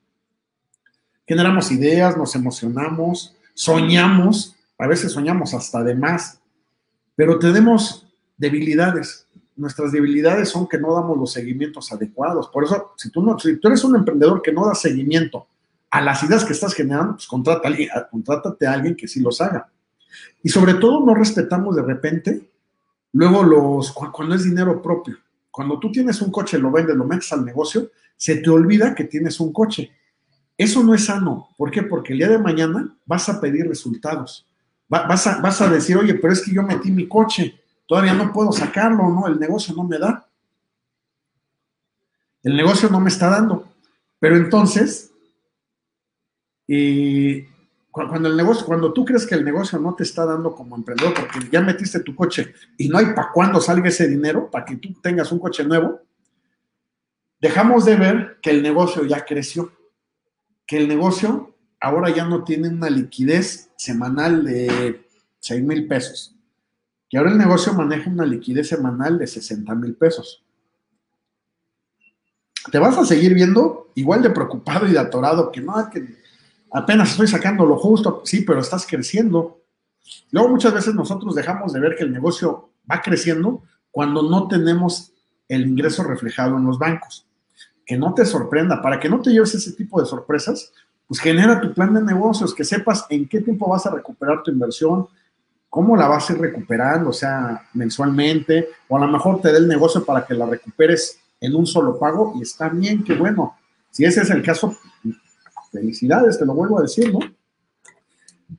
generamos 1.28 1.72
ideas, 1.72 2.16
nos 2.16 2.36
emocionamos, 2.36 3.36
soñamos, 3.56 4.56
a 4.78 4.86
veces 4.86 5.12
soñamos 5.12 5.56
hasta 5.56 5.84
de 5.84 5.96
más, 5.96 6.40
pero 7.16 7.40
tenemos 7.40 8.06
debilidades. 8.38 9.26
Nuestras 9.56 9.92
debilidades 9.92 10.50
son 10.50 10.68
que 10.68 10.78
no 10.78 10.94
damos 10.94 11.18
los 11.18 11.34
seguimientos 11.34 11.92
adecuados. 11.92 12.48
Por 12.50 12.64
eso, 12.64 12.94
si 12.96 13.10
tú, 13.10 13.24
no, 13.24 13.40
si 13.40 13.58
tú 13.58 13.68
eres 13.68 13.84
un 13.84 13.96
emprendedor 13.96 14.44
que 14.44 14.54
no 14.54 14.68
da 14.68 14.76
seguimiento 14.76 15.48
a 15.90 16.00
las 16.00 16.22
ideas 16.22 16.46
que 16.46 16.54
estás 16.54 16.76
generando, 16.76 17.14
pues 17.14 17.26
contrata 17.26 17.68
a 17.68 17.72
alguien, 17.72 17.90
contrátate 18.12 18.68
a 18.68 18.74
alguien 18.74 18.96
que 18.96 19.08
sí 19.08 19.20
los 19.20 19.42
haga. 19.42 19.68
Y 20.44 20.50
sobre 20.50 20.76
todo 20.76 21.04
no 21.04 21.16
respetamos 21.16 21.76
de 21.76 21.82
repente, 21.82 22.52
luego 23.14 23.42
los, 23.42 23.92
cuando 23.92 24.36
es 24.36 24.44
dinero 24.44 24.80
propio. 24.80 25.18
Cuando 25.52 25.80
tú 25.80 25.91
tienes 25.91 26.22
un 26.22 26.32
coche, 26.32 26.58
lo 26.58 26.72
vendes, 26.72 26.95
lo 26.95 27.06
metes 27.06 27.32
al 27.34 27.45
negocio, 27.45 27.91
se 28.16 28.38
te 28.38 28.50
olvida 28.50 28.93
que 28.93 29.06
tienes 29.06 29.39
un 29.39 29.52
coche. 29.52 29.91
Eso 30.58 30.84
no 30.84 30.93
es 30.93 31.06
sano. 31.06 31.50
¿Por 31.58 31.72
qué? 31.72 31.84
Porque 31.84 32.14
el 32.14 32.20
día 32.20 32.30
de 32.30 32.38
mañana 32.38 32.95
vas 33.06 33.30
a 33.30 33.39
pedir 33.39 33.68
resultados. 33.68 34.47
vas, 34.88 35.28
a, 35.28 35.41
vas 35.41 35.62
a 35.62 35.70
decir, 35.70 35.97
oye, 35.97 36.16
pero 36.16 36.34
es 36.34 36.41
que 36.41 36.54
yo 36.54 36.64
metí 36.64 36.91
mi 36.91 37.08
coche, 37.08 37.60
todavía 37.88 38.14
no 38.14 38.32
puedo 38.34 38.52
sacarlo, 38.52 39.10
¿no? 39.10 39.28
El 39.28 39.39
negocio 39.39 39.74
no 39.76 39.84
me 39.84 39.97
da. 39.97 40.28
El 42.43 42.56
negocio 42.56 42.89
no 42.89 43.00
me 43.00 43.10
está 43.10 43.30
dando. 43.30 43.68
Pero 44.20 44.36
entonces 44.36 45.10
y 46.72 47.47
cuando 47.92 48.30
el 48.30 48.38
negocio, 48.38 48.66
cuando 48.66 48.94
tú 48.94 49.04
crees 49.04 49.26
que 49.26 49.36
el 49.36 49.44
negocio 49.44 49.80
no 49.80 49.96
te 49.96 50.04
está 50.04 50.26
dando 50.26 50.54
como 50.54 50.76
emprendedor, 50.76 51.14
porque 51.14 51.50
ya 51.52 51.62
metiste 51.62 52.00
tu 52.02 52.16
coche 52.16 52.54
y 52.78 52.88
no 52.88 52.98
hay 52.98 53.08
para 53.08 53.32
cuándo 53.32 53.60
salga 53.60 53.90
ese 53.90 54.08
dinero 54.08 54.50
para 54.52 54.66
que 54.66 54.78
tú 54.78 54.94
tengas 55.02 55.32
un 55.32 55.40
coche 55.40 55.64
nuevo, 55.64 56.00
dejamos 57.42 57.86
de 57.86 57.96
ver 57.96 58.38
que 58.42 58.52
el 58.52 58.62
negocio 58.62 59.06
ya 59.06 59.26
creció, 59.26 59.72
que 60.68 60.78
el 60.78 60.88
negocio 60.88 61.56
ahora 61.80 62.10
ya 62.10 62.26
no 62.26 62.44
tiene 62.44 62.70
una 62.70 62.90
liquidez 62.90 63.72
semanal 63.76 64.46
de 64.46 65.08
6 65.40 65.64
mil 65.64 65.88
pesos, 65.88 66.36
que 67.10 67.18
ahora 67.18 67.32
el 67.32 67.38
negocio 67.38 67.74
maneja 67.74 68.10
una 68.10 68.26
liquidez 68.26 68.68
semanal 68.68 69.18
de 69.18 69.26
60 69.26 69.74
mil 69.76 69.96
pesos. 69.96 70.44
Te 72.72 72.78
vas 72.78 72.98
a 73.00 73.06
seguir 73.06 73.34
viendo 73.34 73.92
igual 73.96 74.22
de 74.22 74.30
preocupado 74.30 74.86
y 74.86 74.92
de 74.92 75.00
atorado 75.00 75.52
que 75.52 75.62
no, 75.62 75.90
que 75.90 76.18
apenas 76.72 77.11
estoy 77.11 77.28
sacando 77.28 77.65
lo 77.65 77.78
justo, 77.78 78.22
sí, 78.26 78.41
pero 78.41 78.59
estás 78.59 78.86
creciendo. 78.88 79.61
Luego 80.32 80.49
muchas 80.49 80.74
veces 80.74 80.95
nosotros 80.95 81.36
dejamos 81.36 81.74
de 81.74 81.80
ver 81.80 81.95
que 81.95 82.03
el 82.03 82.11
negocio 82.11 82.70
va 82.89 83.01
creciendo 83.01 83.63
cuando 83.91 84.24
no 84.24 84.47
tenemos 84.47 85.11
el 85.47 85.67
ingreso 85.67 86.03
reflejado 86.03 86.57
en 86.57 86.65
los 86.65 86.78
bancos. 86.78 87.26
Que 87.86 87.97
no 87.97 88.13
te 88.13 88.26
sorprenda, 88.26 88.82
para 88.82 88.99
que 88.99 89.09
no 89.09 89.22
te 89.22 89.32
lleves 89.32 89.55
ese 89.55 89.74
tipo 89.74 89.99
de 89.99 90.07
sorpresas, 90.07 90.72
pues 91.07 91.20
genera 91.20 91.59
tu 91.59 91.74
plan 91.74 91.93
de 91.93 92.03
negocios, 92.03 92.53
que 92.53 92.63
sepas 92.63 93.05
en 93.09 93.28
qué 93.28 93.41
tiempo 93.41 93.67
vas 93.67 93.86
a 93.88 93.91
recuperar 93.91 94.43
tu 94.43 94.51
inversión, 94.51 95.07
cómo 95.67 95.97
la 95.97 96.07
vas 96.07 96.30
a 96.30 96.34
ir 96.34 96.39
recuperando, 96.39 97.09
o 97.09 97.13
sea, 97.13 97.67
mensualmente, 97.74 98.70
o 98.88 98.97
a 98.97 98.99
lo 98.99 99.07
mejor 99.07 99.41
te 99.41 99.51
dé 99.51 99.57
el 99.57 99.67
negocio 99.67 100.05
para 100.05 100.26
que 100.26 100.36
la 100.36 100.45
recuperes 100.45 101.20
en 101.41 101.55
un 101.55 101.65
solo 101.65 101.97
pago 101.97 102.34
y 102.38 102.43
está 102.43 102.70
bien, 102.70 103.03
qué 103.03 103.15
bueno. 103.15 103.57
Si 103.89 104.05
ese 104.05 104.22
es 104.22 104.30
el 104.30 104.43
caso, 104.43 104.78
felicidades, 105.72 106.38
te 106.38 106.45
lo 106.45 106.53
vuelvo 106.53 106.80
a 106.80 106.84
decir, 106.84 107.11
¿no? 107.11 107.20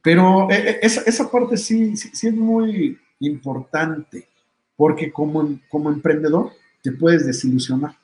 Pero 0.02 0.50
eh, 0.50 0.70
eh, 0.70 0.78
esa, 0.82 1.02
esa 1.02 1.30
parte 1.30 1.56
sí, 1.56 1.96
sí, 1.96 2.28
es 2.28 2.34
muy 2.34 2.98
importante, 3.20 4.28
porque 4.76 5.12
como, 5.12 5.58
como 5.68 5.90
emprendedor 5.90 6.52
te 6.82 6.92
puedes 6.92 7.26
desilusionar 7.26 7.96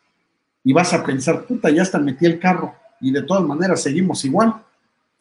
y 0.62 0.72
vas 0.72 0.92
a 0.92 1.04
pensar, 1.04 1.46
puta, 1.46 1.70
ya 1.70 1.82
hasta 1.82 1.98
metí 1.98 2.26
el 2.26 2.38
carro 2.38 2.74
y 3.00 3.12
de 3.12 3.22
todas 3.22 3.44
maneras 3.44 3.82
seguimos 3.82 4.24
igual. 4.24 4.62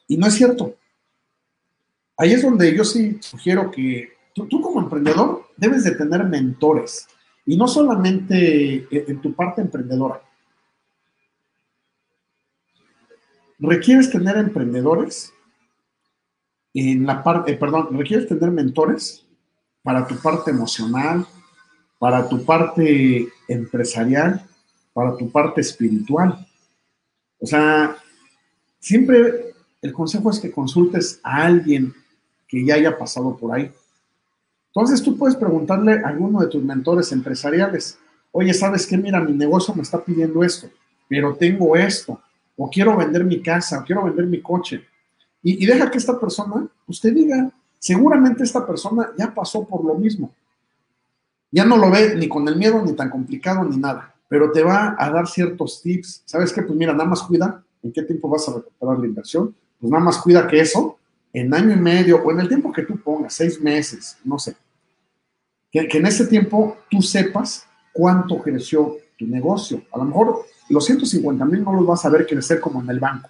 Y 0.07 0.17
no 0.17 0.27
es 0.27 0.33
cierto. 0.33 0.75
Ahí 2.17 2.33
es 2.33 2.41
donde 2.41 2.75
yo 2.75 2.83
sí 2.83 3.17
sugiero 3.21 3.69
que 3.69 4.09
tú, 4.33 4.47
tú 4.47 4.61
como 4.61 4.81
emprendedor 4.81 5.45
debes 5.55 5.83
de 5.83 5.91
tener 5.91 6.23
mentores 6.25 7.07
y 7.45 7.57
no 7.57 7.67
solamente 7.67 8.87
en 8.89 9.21
tu 9.21 9.33
parte 9.33 9.61
emprendedora, 9.61 10.21
requieres 13.59 14.09
tener 14.09 14.37
emprendedores 14.37 15.33
en 16.73 17.05
la 17.05 17.23
parte, 17.23 17.53
eh, 17.53 17.57
perdón, 17.57 17.97
requieres 17.97 18.27
tener 18.27 18.51
mentores 18.51 19.25
para 19.81 20.05
tu 20.05 20.15
parte 20.17 20.51
emocional, 20.51 21.25
para 21.99 22.27
tu 22.27 22.43
parte 22.43 23.27
empresarial, 23.47 24.45
para 24.93 25.15
tu 25.15 25.31
parte 25.31 25.61
espiritual. 25.61 26.45
O 27.39 27.45
sea, 27.45 27.95
siempre 28.79 29.53
el 29.81 29.93
consejo 29.93 30.29
es 30.29 30.39
que 30.39 30.51
consultes 30.51 31.19
a 31.23 31.45
alguien 31.45 31.93
que 32.47 32.65
ya 32.65 32.75
haya 32.75 32.97
pasado 32.97 33.37
por 33.37 33.53
ahí. 33.53 33.71
Entonces 34.73 35.01
tú 35.01 35.17
puedes 35.17 35.37
preguntarle 35.37 35.93
a 36.03 36.09
alguno 36.09 36.41
de 36.41 36.47
tus 36.47 36.63
mentores 36.63 37.11
empresariales, 37.11 37.97
oye, 38.31 38.53
¿sabes 38.53 38.85
qué? 38.85 38.97
Mira, 38.97 39.21
mi 39.21 39.31
negocio 39.31 39.73
me 39.73 39.83
está 39.83 40.03
pidiendo 40.03 40.43
esto, 40.43 40.69
pero 41.07 41.35
tengo 41.35 41.75
esto, 41.75 42.19
o 42.57 42.69
quiero 42.69 42.95
vender 42.95 43.23
mi 43.23 43.41
casa, 43.41 43.79
o 43.79 43.83
quiero 43.83 44.03
vender 44.03 44.25
mi 44.25 44.41
coche. 44.41 44.85
Y, 45.43 45.65
deja 45.65 45.91
que 45.91 45.97
esta 45.97 46.19
persona, 46.19 46.67
usted 46.87 47.13
diga, 47.13 47.51
seguramente 47.77 48.43
esta 48.43 48.65
persona 48.65 49.11
ya 49.17 49.31
pasó 49.33 49.63
por 49.63 49.85
lo 49.85 49.93
mismo. 49.93 50.33
Ya 51.51 51.65
no 51.65 51.77
lo 51.77 51.91
ve 51.91 52.15
ni 52.15 52.27
con 52.27 52.47
el 52.47 52.55
miedo, 52.55 52.83
ni 52.83 52.93
tan 52.93 53.09
complicado, 53.09 53.63
ni 53.63 53.77
nada, 53.77 54.15
pero 54.27 54.51
te 54.51 54.63
va 54.63 54.95
a 54.97 55.09
dar 55.11 55.27
ciertos 55.27 55.81
tips. 55.83 56.23
¿Sabes 56.25 56.51
qué? 56.51 56.63
Pues 56.63 56.77
mira, 56.77 56.93
nada 56.93 57.07
más 57.07 57.21
cuida 57.21 57.63
en 57.83 57.91
qué 57.91 58.01
tiempo 58.01 58.27
vas 58.27 58.49
a 58.49 58.55
recuperar 58.55 58.97
la 58.97 59.05
inversión. 59.05 59.55
Pues 59.79 59.91
nada 59.91 60.03
más 60.03 60.17
cuida 60.17 60.47
que 60.47 60.59
eso, 60.59 60.97
en 61.31 61.53
año 61.53 61.73
y 61.73 61.79
medio, 61.79 62.23
o 62.23 62.31
en 62.31 62.39
el 62.39 62.47
tiempo 62.47 62.71
que 62.71 62.81
tú 62.81 62.97
pongas, 62.97 63.33
seis 63.33 63.61
meses, 63.61 64.17
no 64.23 64.39
sé, 64.39 64.55
que, 65.71 65.87
que 65.87 65.99
en 65.99 66.07
ese 66.07 66.25
tiempo 66.25 66.77
tú 66.89 67.03
sepas 67.03 67.67
cuánto 67.93 68.41
creció 68.41 68.97
tu 69.17 69.27
negocio. 69.27 69.83
A 69.91 69.99
lo 69.99 70.05
mejor 70.05 70.45
los 70.69 70.85
150 70.85 71.45
mil 71.45 71.63
no 71.63 71.73
los 71.73 71.85
vas 71.85 72.05
a 72.05 72.09
ver 72.09 72.25
crecer 72.25 72.59
como 72.59 72.81
en 72.81 72.89
el 72.89 72.99
banco, 72.99 73.29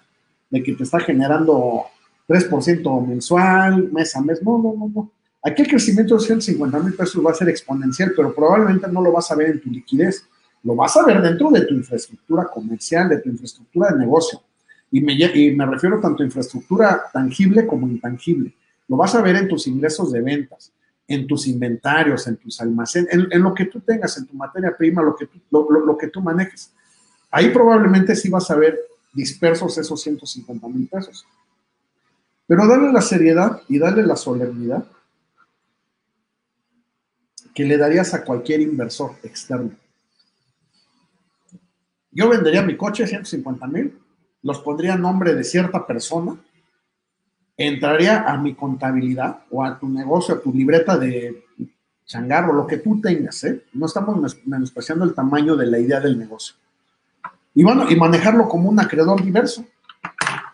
de 0.50 0.62
que 0.62 0.74
te 0.74 0.84
está 0.84 1.00
generando 1.00 1.84
3% 2.28 3.06
mensual, 3.06 3.90
mes 3.92 4.14
a 4.16 4.20
mes. 4.20 4.42
No, 4.42 4.58
no, 4.58 4.74
no, 4.76 4.90
no. 4.94 5.10
Aquí 5.42 5.62
el 5.62 5.68
crecimiento 5.68 6.16
de 6.16 6.20
150 6.20 6.78
mil 6.80 6.94
pesos 6.94 7.24
va 7.24 7.30
a 7.30 7.34
ser 7.34 7.48
exponencial, 7.48 8.12
pero 8.16 8.34
probablemente 8.34 8.88
no 8.88 9.00
lo 9.00 9.12
vas 9.12 9.30
a 9.30 9.36
ver 9.36 9.50
en 9.50 9.60
tu 9.60 9.70
liquidez. 9.70 10.26
Lo 10.62 10.74
vas 10.74 10.96
a 10.96 11.04
ver 11.04 11.22
dentro 11.22 11.50
de 11.50 11.64
tu 11.64 11.74
infraestructura 11.74 12.48
comercial, 12.52 13.08
de 13.08 13.18
tu 13.18 13.28
infraestructura 13.28 13.92
de 13.92 13.98
negocio. 13.98 14.42
Y 14.90 15.00
me, 15.00 15.66
refiero 15.66 16.00
tanto 16.00 16.22
a 16.22 16.26
infraestructura 16.26 17.02
tangible 17.12 17.66
como 17.66 17.86
intangible. 17.86 18.54
Lo 18.88 18.96
vas 18.96 19.14
a 19.14 19.22
ver 19.22 19.36
en 19.36 19.48
tus 19.48 19.66
ingresos 19.66 20.12
de 20.12 20.20
ventas, 20.20 20.72
en 21.06 21.26
tus 21.26 21.46
inventarios, 21.46 22.26
en 22.26 22.36
tus 22.36 22.60
almacenes, 22.60 23.08
en, 23.12 23.42
lo 23.42 23.54
que 23.54 23.66
tú 23.66 23.80
tengas, 23.80 24.16
en 24.18 24.26
tu 24.26 24.34
materia 24.34 24.76
prima, 24.76 25.02
lo 25.02 25.14
que, 25.14 25.26
tú, 25.26 25.38
lo, 25.50 25.96
que 25.96 26.08
tú 26.08 26.20
manejes. 26.20 26.72
Ahí 27.30 27.50
probablemente 27.50 28.14
sí 28.16 28.28
vas 28.28 28.50
a 28.50 28.56
ver 28.56 28.78
dispersos 29.12 29.76
esos 29.78 30.00
150 30.00 30.68
mil 30.68 30.88
pesos. 30.88 31.26
Pero 32.46 32.66
dale 32.66 32.92
la 32.92 33.02
seriedad 33.02 33.62
y 33.68 33.78
dale 33.78 34.06
la 34.06 34.16
solemnidad 34.16 34.86
que 37.54 37.64
le 37.64 37.78
darías 37.78 38.12
a 38.12 38.22
cualquier 38.22 38.60
inversor 38.60 39.16
externo. 39.22 39.72
Yo 42.10 42.28
vendería 42.28 42.62
mi 42.62 42.76
coche 42.76 43.06
150 43.06 43.66
mil, 43.66 43.98
los 44.42 44.60
pondría 44.60 44.94
a 44.94 44.98
nombre 44.98 45.34
de 45.34 45.42
cierta 45.42 45.86
persona, 45.86 46.36
entraría 47.56 48.22
a 48.22 48.36
mi 48.36 48.54
contabilidad 48.54 49.44
o 49.50 49.64
a 49.64 49.78
tu 49.78 49.88
negocio, 49.88 50.34
a 50.34 50.40
tu 50.40 50.52
libreta 50.52 50.98
de 50.98 51.44
changarro, 52.04 52.52
lo 52.52 52.66
que 52.66 52.78
tú 52.78 53.00
tengas, 53.00 53.42
¿eh? 53.44 53.64
No 53.72 53.86
estamos 53.86 54.36
menospreciando 54.44 55.04
el 55.04 55.14
tamaño 55.14 55.56
de 55.56 55.66
la 55.66 55.78
idea 55.78 56.00
del 56.00 56.18
negocio. 56.18 56.54
Y 57.56 57.64
bueno, 57.64 57.90
y 57.90 57.96
manejarlo 57.96 58.50
como 58.50 58.68
un 58.68 58.78
acreedor 58.78 59.24
diverso. 59.24 59.64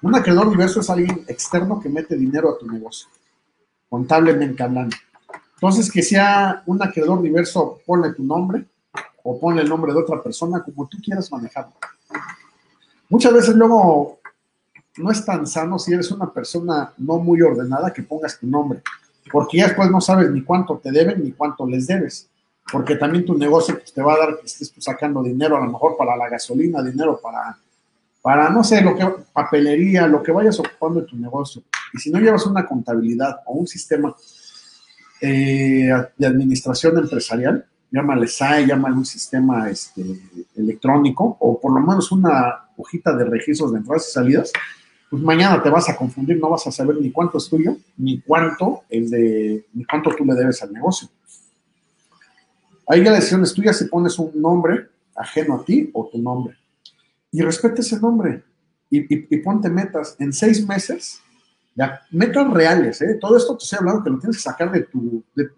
Un 0.02 0.14
acreedor 0.14 0.48
diverso 0.48 0.78
es 0.78 0.88
alguien 0.88 1.24
externo 1.26 1.80
que 1.80 1.88
mete 1.88 2.16
dinero 2.16 2.48
a 2.48 2.56
tu 2.56 2.70
negocio, 2.70 3.08
contablemente 3.90 4.62
hablando. 4.62 4.96
Entonces, 5.54 5.90
que 5.90 6.00
sea 6.00 6.62
un 6.64 6.80
acreedor 6.80 7.20
diverso, 7.20 7.80
ponle 7.84 8.12
tu 8.12 8.22
nombre 8.22 8.66
o 9.24 9.38
ponle 9.40 9.62
el 9.62 9.68
nombre 9.68 9.92
de 9.92 9.98
otra 9.98 10.22
persona, 10.22 10.62
como 10.62 10.86
tú 10.86 10.98
quieras 11.02 11.30
manejarlo. 11.32 11.72
Muchas 13.08 13.32
veces 13.32 13.56
luego 13.56 14.20
no 14.98 15.10
es 15.10 15.24
tan 15.24 15.44
sano 15.44 15.80
si 15.80 15.92
eres 15.92 16.08
una 16.12 16.32
persona 16.32 16.92
no 16.98 17.18
muy 17.18 17.42
ordenada 17.42 17.92
que 17.92 18.02
pongas 18.02 18.38
tu 18.38 18.46
nombre, 18.46 18.80
porque 19.32 19.58
ya 19.58 19.66
después 19.66 19.90
no 19.90 20.00
sabes 20.00 20.30
ni 20.30 20.44
cuánto 20.44 20.78
te 20.78 20.92
deben 20.92 21.24
ni 21.24 21.32
cuánto 21.32 21.66
les 21.66 21.88
debes, 21.88 22.30
porque 22.70 22.96
también 22.96 23.24
tu 23.24 23.36
negocio 23.36 23.74
pues, 23.74 23.92
te 23.92 24.02
va 24.02 24.14
a 24.14 24.18
dar 24.18 24.38
que 24.38 24.46
estés 24.46 24.72
sacando 24.78 25.22
dinero 25.22 25.56
a 25.56 25.60
lo 25.60 25.70
mejor 25.70 25.96
para 25.96 26.16
la 26.16 26.28
gasolina, 26.28 26.82
dinero 26.82 27.20
para, 27.22 27.56
para, 28.20 28.50
no 28.50 28.62
sé, 28.62 28.80
lo 28.82 28.94
que, 28.94 29.06
papelería, 29.32 30.06
lo 30.06 30.22
que 30.22 30.32
vayas 30.32 30.58
ocupando 30.58 31.00
en 31.00 31.06
tu 31.06 31.16
negocio. 31.16 31.62
Y 31.92 31.98
si 31.98 32.10
no 32.10 32.18
llevas 32.18 32.46
una 32.46 32.66
contabilidad 32.66 33.40
o 33.46 33.54
un 33.54 33.66
sistema 33.66 34.14
eh, 35.20 35.90
de 36.16 36.26
administración 36.26 36.98
empresarial, 36.98 37.66
llámale 37.90 38.26
SAE, 38.26 38.66
llámale 38.66 38.96
un 38.96 39.04
sistema 39.04 39.68
este, 39.68 40.02
electrónico, 40.56 41.36
o 41.40 41.60
por 41.60 41.72
lo 41.72 41.80
menos 41.80 42.10
una 42.10 42.68
hojita 42.76 43.14
de 43.14 43.24
registros 43.24 43.72
de 43.72 43.78
entradas 43.78 44.08
y 44.08 44.12
salidas, 44.12 44.52
pues 45.10 45.22
mañana 45.22 45.62
te 45.62 45.68
vas 45.68 45.90
a 45.90 45.96
confundir, 45.96 46.38
no 46.38 46.48
vas 46.48 46.66
a 46.66 46.72
saber 46.72 46.96
ni 46.96 47.12
cuánto 47.12 47.36
es 47.36 47.48
tuyo, 47.48 47.76
ni 47.98 48.22
cuánto 48.22 48.84
es 48.88 49.10
de, 49.10 49.66
ni 49.74 49.84
cuánto 49.84 50.10
tú 50.16 50.24
le 50.24 50.34
debes 50.34 50.62
al 50.62 50.72
negocio. 50.72 51.08
Ahí 52.92 53.02
la 53.02 53.12
decisión 53.12 53.42
es 53.42 53.54
tuya 53.54 53.72
si 53.72 53.86
pones 53.86 54.18
un 54.18 54.32
nombre 54.34 54.90
ajeno 55.16 55.54
a 55.54 55.64
ti 55.64 55.88
o 55.94 56.10
tu 56.12 56.18
nombre. 56.18 56.58
Y 57.30 57.40
respete 57.40 57.80
ese 57.80 57.98
nombre 57.98 58.44
y, 58.90 59.34
ponte 59.38 59.70
metas. 59.70 60.14
En 60.18 60.30
seis 60.30 60.68
meses 60.68 61.18
ya, 61.74 62.02
metas 62.10 62.52
reales, 62.52 63.00
¿eh? 63.00 63.16
Todo 63.18 63.38
esto 63.38 63.56
te 63.56 63.64
estoy 63.64 63.78
hablando 63.78 64.04
que 64.04 64.10
lo 64.10 64.18
tienes 64.18 64.36
que 64.36 64.42
sacar 64.42 64.70
de, 64.70 64.82
tu, 64.82 65.24
de, 65.34 65.48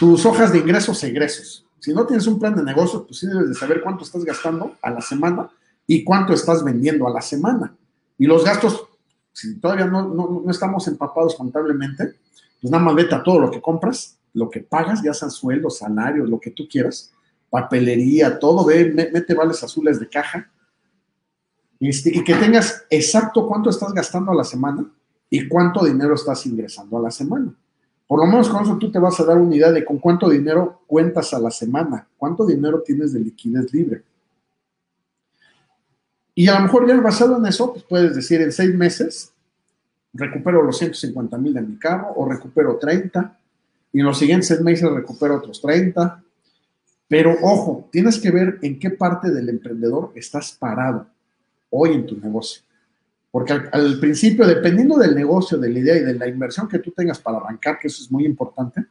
tus 0.00 0.26
hojas 0.26 0.52
de 0.52 0.58
ingresos 0.58 1.00
e 1.04 1.06
egresos. 1.06 1.64
Si 1.78 1.94
no 1.94 2.04
tienes 2.06 2.26
un 2.26 2.40
plan 2.40 2.56
de 2.56 2.64
negocios, 2.64 3.04
pues 3.06 3.20
sí 3.20 3.28
debes 3.28 3.50
de 3.50 3.54
saber 3.54 3.82
cuánto 3.82 4.02
estás 4.02 4.24
gastando 4.24 4.74
a 4.82 4.90
la 4.90 5.00
semana 5.00 5.48
y 5.86 6.02
cuánto 6.02 6.32
estás 6.32 6.64
vendiendo 6.64 7.06
a 7.06 7.12
la 7.12 7.22
semana. 7.22 7.72
Y 8.18 8.26
los 8.26 8.44
gastos, 8.44 8.84
si 9.32 9.60
todavía 9.60 9.86
no, 9.86 10.08
no, 10.08 10.42
no 10.44 10.50
estamos 10.50 10.88
empapados 10.88 11.36
contablemente, 11.36 12.16
pues 12.60 12.72
nada 12.72 12.82
más 12.82 12.96
vete 12.96 13.14
a 13.14 13.22
todo 13.22 13.38
lo 13.38 13.48
que 13.48 13.60
compras, 13.60 14.18
lo 14.34 14.50
que 14.50 14.60
pagas, 14.60 15.02
ya 15.02 15.14
sean 15.14 15.30
sueldos, 15.30 15.78
salarios, 15.78 16.28
lo 16.28 16.38
que 16.38 16.50
tú 16.50 16.68
quieras, 16.68 17.12
papelería, 17.48 18.38
todo, 18.38 18.64
ve, 18.64 18.92
mete 18.92 19.32
vales 19.32 19.62
azules 19.62 19.98
de 19.98 20.08
caja 20.08 20.50
este, 21.78 22.10
y 22.16 22.24
que 22.24 22.34
tengas 22.34 22.84
exacto 22.90 23.46
cuánto 23.46 23.70
estás 23.70 23.92
gastando 23.92 24.32
a 24.32 24.34
la 24.34 24.44
semana 24.44 24.84
y 25.30 25.48
cuánto 25.48 25.84
dinero 25.84 26.14
estás 26.14 26.44
ingresando 26.46 26.98
a 26.98 27.02
la 27.02 27.10
semana. 27.10 27.54
Por 28.06 28.20
lo 28.20 28.26
menos 28.26 28.48
con 28.48 28.62
eso 28.62 28.76
tú 28.76 28.90
te 28.90 28.98
vas 28.98 29.18
a 29.20 29.24
dar 29.24 29.38
una 29.38 29.54
idea 29.54 29.70
de 29.70 29.84
con 29.84 29.98
cuánto 29.98 30.28
dinero 30.28 30.82
cuentas 30.86 31.32
a 31.32 31.38
la 31.38 31.50
semana, 31.50 32.06
cuánto 32.18 32.44
dinero 32.44 32.82
tienes 32.82 33.12
de 33.12 33.20
liquidez 33.20 33.72
libre. 33.72 34.02
Y 36.34 36.48
a 36.48 36.54
lo 36.54 36.60
mejor 36.62 36.88
ya 36.88 37.00
basado 37.00 37.36
en 37.38 37.46
eso, 37.46 37.72
pues 37.72 37.84
puedes 37.84 38.16
decir 38.16 38.40
en 38.42 38.50
seis 38.50 38.74
meses 38.74 39.32
recupero 40.12 40.62
los 40.62 40.76
150 40.78 41.38
mil 41.38 41.54
de 41.54 41.62
mi 41.62 41.78
carro 41.78 42.12
o 42.16 42.28
recupero 42.28 42.76
30 42.78 43.38
y 43.94 44.00
en 44.00 44.06
los 44.06 44.18
siguientes 44.18 44.60
meses 44.60 44.90
recupero 44.90 45.36
otros 45.36 45.62
30. 45.62 46.20
Pero 47.06 47.36
ojo, 47.42 47.88
tienes 47.92 48.18
que 48.18 48.32
ver 48.32 48.58
en 48.60 48.80
qué 48.80 48.90
parte 48.90 49.30
del 49.30 49.48
emprendedor 49.48 50.10
estás 50.16 50.50
parado 50.52 51.06
hoy 51.70 51.92
en 51.92 52.04
tu 52.04 52.16
negocio. 52.16 52.64
Porque 53.30 53.52
al, 53.52 54.00
principio, 54.00 54.48
dependiendo 54.48 54.96
del 54.96 55.14
negocio, 55.14 55.58
de 55.58 55.70
la 55.70 55.78
idea 55.78 55.96
y 55.96 56.00
de 56.00 56.14
la 56.14 56.26
inversión 56.26 56.66
que 56.66 56.80
tú 56.80 56.90
tengas 56.90 57.20
para 57.20 57.38
arrancar, 57.38 57.78
que 57.78 57.86
eso 57.86 58.02
es 58.02 58.10
muy 58.10 58.26
importante, 58.26 58.84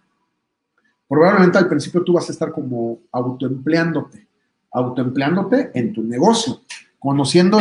probablemente 1.08 1.58
al 1.58 1.68
principio 1.68 2.02
tú 2.02 2.14
vas 2.14 2.30
a 2.30 2.32
estar 2.32 2.54
como 2.54 3.02
autoempleándote, 3.12 4.26
autoempleándote 4.72 5.72
en 5.74 5.92
tu 5.92 6.02
negocio, 6.02 6.62
conociendo 6.98 7.60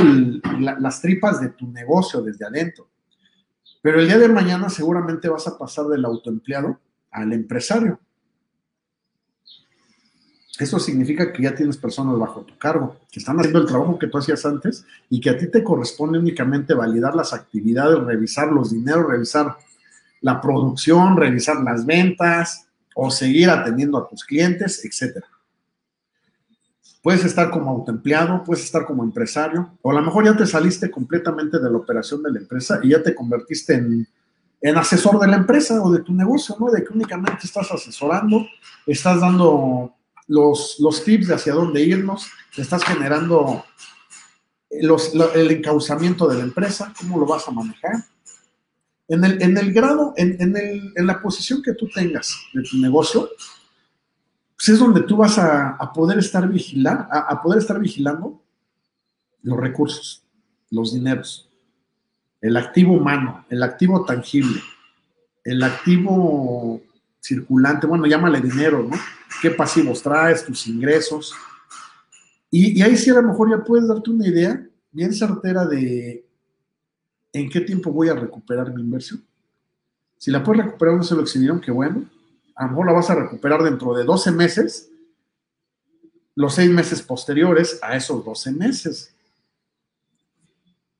las 0.60 1.00
tripas 1.00 1.40
de 1.40 1.48
tu 1.48 1.66
negocio 1.66 2.22
desde 2.22 2.46
adentro. 2.46 2.86
Pero 3.80 3.98
el 3.98 4.06
día 4.06 4.18
de 4.18 4.28
mañana 4.28 4.68
seguramente 4.68 5.28
vas 5.28 5.48
a 5.48 5.58
pasar 5.58 5.86
del 5.86 6.04
autoempleado 6.04 6.78
al 7.12 7.32
empresario. 7.32 8.00
Eso 10.58 10.78
significa 10.78 11.32
que 11.32 11.42
ya 11.42 11.54
tienes 11.54 11.76
personas 11.76 12.18
bajo 12.18 12.42
tu 12.42 12.56
cargo, 12.58 12.96
que 13.10 13.20
están 13.20 13.38
haciendo 13.38 13.60
el 13.60 13.66
trabajo 13.66 13.98
que 13.98 14.06
tú 14.06 14.18
hacías 14.18 14.44
antes 14.44 14.84
y 15.08 15.20
que 15.20 15.30
a 15.30 15.38
ti 15.38 15.48
te 15.48 15.64
corresponde 15.64 16.18
únicamente 16.18 16.74
validar 16.74 17.14
las 17.14 17.32
actividades, 17.32 17.98
revisar 18.00 18.52
los 18.52 18.70
dineros, 18.70 19.08
revisar 19.08 19.56
la 20.20 20.40
producción, 20.40 21.16
revisar 21.16 21.62
las 21.62 21.86
ventas 21.86 22.68
o 22.94 23.10
seguir 23.10 23.50
atendiendo 23.50 23.98
a 23.98 24.08
tus 24.08 24.24
clientes, 24.24 24.84
etc. 24.84 25.24
Puedes 27.02 27.24
estar 27.24 27.50
como 27.50 27.70
autoempleado, 27.70 28.44
puedes 28.44 28.64
estar 28.64 28.84
como 28.84 29.02
empresario, 29.02 29.72
o 29.80 29.90
a 29.90 29.94
lo 29.94 30.02
mejor 30.02 30.26
ya 30.26 30.36
te 30.36 30.46
saliste 30.46 30.90
completamente 30.90 31.58
de 31.58 31.70
la 31.70 31.78
operación 31.78 32.22
de 32.22 32.30
la 32.30 32.38
empresa 32.38 32.78
y 32.82 32.90
ya 32.90 33.02
te 33.02 33.14
convertiste 33.14 33.74
en, 33.74 34.06
en 34.62 34.76
asesor 34.76 35.18
de 35.18 35.26
la 35.26 35.36
empresa 35.36 35.82
o 35.82 35.90
de 35.90 36.02
tu 36.02 36.14
negocio, 36.14 36.56
¿no? 36.58 36.70
De 36.70 36.84
que 36.84 36.92
únicamente 36.92 37.46
estás 37.46 37.70
asesorando, 37.70 38.46
estás 38.86 39.20
dando 39.20 39.94
los, 40.28 40.76
los 40.78 41.04
tips 41.04 41.28
de 41.28 41.34
hacia 41.34 41.52
dónde 41.52 41.82
irnos, 41.82 42.28
estás 42.56 42.84
generando 42.84 43.64
el 44.70 45.50
encauzamiento 45.50 46.28
de 46.28 46.38
la 46.38 46.44
empresa, 46.44 46.92
cómo 46.98 47.18
lo 47.18 47.26
vas 47.26 47.46
a 47.48 47.50
manejar. 47.50 48.04
En 49.08 49.24
el, 49.24 49.42
en 49.42 49.58
el 49.58 49.72
grado, 49.72 50.14
en, 50.16 50.40
en, 50.40 50.56
el, 50.56 50.92
en, 50.96 51.06
la 51.06 51.20
posición 51.20 51.60
que 51.60 51.74
tú 51.74 51.88
tengas 51.92 52.34
de 52.54 52.62
tu 52.62 52.78
negocio, 52.78 53.28
pues 54.56 54.68
es 54.68 54.78
donde 54.78 55.02
tú 55.02 55.16
vas 55.16 55.38
a, 55.38 55.70
a 55.70 55.92
poder 55.92 56.18
estar 56.18 56.48
vigilar, 56.48 57.08
a, 57.10 57.42
poder 57.42 57.58
estar 57.58 57.78
vigilando 57.78 58.40
los 59.42 59.58
recursos, 59.58 60.24
los 60.70 60.94
dineros, 60.94 61.51
el 62.42 62.56
activo 62.56 62.94
humano, 62.94 63.46
el 63.48 63.62
activo 63.62 64.04
tangible, 64.04 64.60
el 65.44 65.62
activo 65.62 66.82
circulante, 67.20 67.86
bueno, 67.86 68.04
llámale 68.06 68.40
dinero, 68.40 68.82
¿no? 68.82 68.96
qué 69.40 69.50
pasivos 69.50 70.02
traes, 70.02 70.44
tus 70.44 70.66
ingresos. 70.66 71.32
Y, 72.50 72.82
ahí 72.82 72.96
sí 72.96 73.10
a 73.10 73.14
lo 73.14 73.22
mejor 73.22 73.50
ya 73.50 73.64
puedes 73.64 73.88
darte 73.88 74.10
una 74.10 74.26
idea 74.26 74.66
bien 74.90 75.14
certera 75.14 75.64
de 75.64 76.26
en 77.32 77.48
qué 77.48 77.60
tiempo 77.62 77.90
voy 77.90 78.08
a 78.08 78.14
recuperar 78.14 78.74
mi 78.74 78.82
inversión. 78.82 79.24
Si 80.18 80.30
la 80.30 80.42
puedes 80.42 80.66
recuperar 80.66 80.96
no 80.96 81.02
se 81.02 81.14
lo 81.14 81.22
exhibieron, 81.22 81.60
qué 81.60 81.70
bueno. 81.70 82.04
A 82.56 82.64
lo 82.64 82.70
mejor 82.70 82.86
la 82.86 82.92
vas 82.92 83.08
a 83.08 83.14
recuperar 83.14 83.62
dentro 83.62 83.94
de 83.94 84.04
12 84.04 84.32
meses, 84.32 84.90
los 86.34 86.54
seis 86.54 86.70
meses 86.70 87.02
posteriores 87.02 87.78
a 87.82 87.96
esos 87.96 88.24
12 88.24 88.52
meses. 88.52 89.11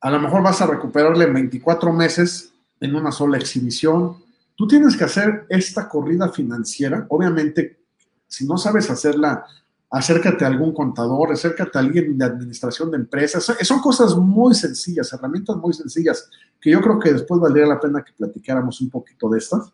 A 0.03 0.11
lo 0.11 0.19
mejor 0.19 0.43
vas 0.43 0.61
a 0.61 0.67
recuperarle 0.67 1.27
24 1.27 1.93
meses 1.93 2.53
en 2.81 2.95
una 2.97 3.13
sola 3.13 3.39
exhibición. 3.39 4.17
Tú 4.57 4.67
tienes 4.67 4.97
que 4.97 5.05
hacer 5.05 5.47
esta 5.49 5.89
corrida 5.89 6.29
financiera, 6.29 7.07
obviamente 7.09 7.79
si 8.27 8.47
no 8.47 8.59
sabes 8.59 8.91
hacerla 8.91 9.47
acércate 9.91 10.45
a 10.45 10.49
algún 10.49 10.73
contador, 10.73 11.31
acércate 11.33 11.77
a 11.77 11.83
alguien 11.83 12.17
de 12.17 12.25
administración 12.25 12.91
de 12.91 12.97
empresas. 12.97 13.45
Son 13.61 13.81
cosas 13.81 14.17
muy 14.17 14.55
sencillas, 14.55 15.13
herramientas 15.13 15.57
muy 15.57 15.75
sencillas, 15.75 16.31
que 16.59 16.71
yo 16.71 16.81
creo 16.81 16.99
que 16.99 17.13
después 17.13 17.41
valdría 17.41 17.67
la 17.67 17.79
pena 17.79 18.03
que 18.03 18.13
platicáramos 18.15 18.81
un 18.81 18.89
poquito 18.89 19.29
de 19.29 19.39
estas. 19.39 19.71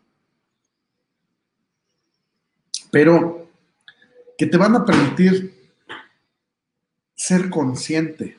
Pero 2.91 3.47
que 4.37 4.45
te 4.45 4.57
van 4.57 4.75
a 4.75 4.85
permitir 4.85 5.55
ser 7.15 7.49
consciente 7.49 8.37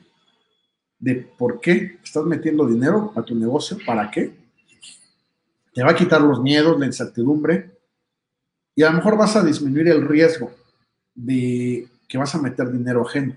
de 1.01 1.15
por 1.15 1.59
qué 1.59 1.97
estás 2.01 2.23
metiendo 2.25 2.67
dinero 2.67 3.11
a 3.15 3.23
tu 3.23 3.35
negocio, 3.35 3.77
para 3.85 4.09
qué. 4.09 4.33
Te 5.73 5.83
va 5.83 5.91
a 5.91 5.95
quitar 5.95 6.21
los 6.21 6.41
miedos, 6.41 6.79
la 6.79 6.85
incertidumbre 6.85 7.71
y 8.75 8.83
a 8.83 8.89
lo 8.89 8.97
mejor 8.97 9.17
vas 9.17 9.35
a 9.35 9.43
disminuir 9.43 9.87
el 9.89 10.07
riesgo 10.07 10.51
de 11.15 11.87
que 12.07 12.17
vas 12.17 12.33
a 12.35 12.41
meter 12.41 12.71
dinero 12.71 13.05
ajeno. 13.05 13.35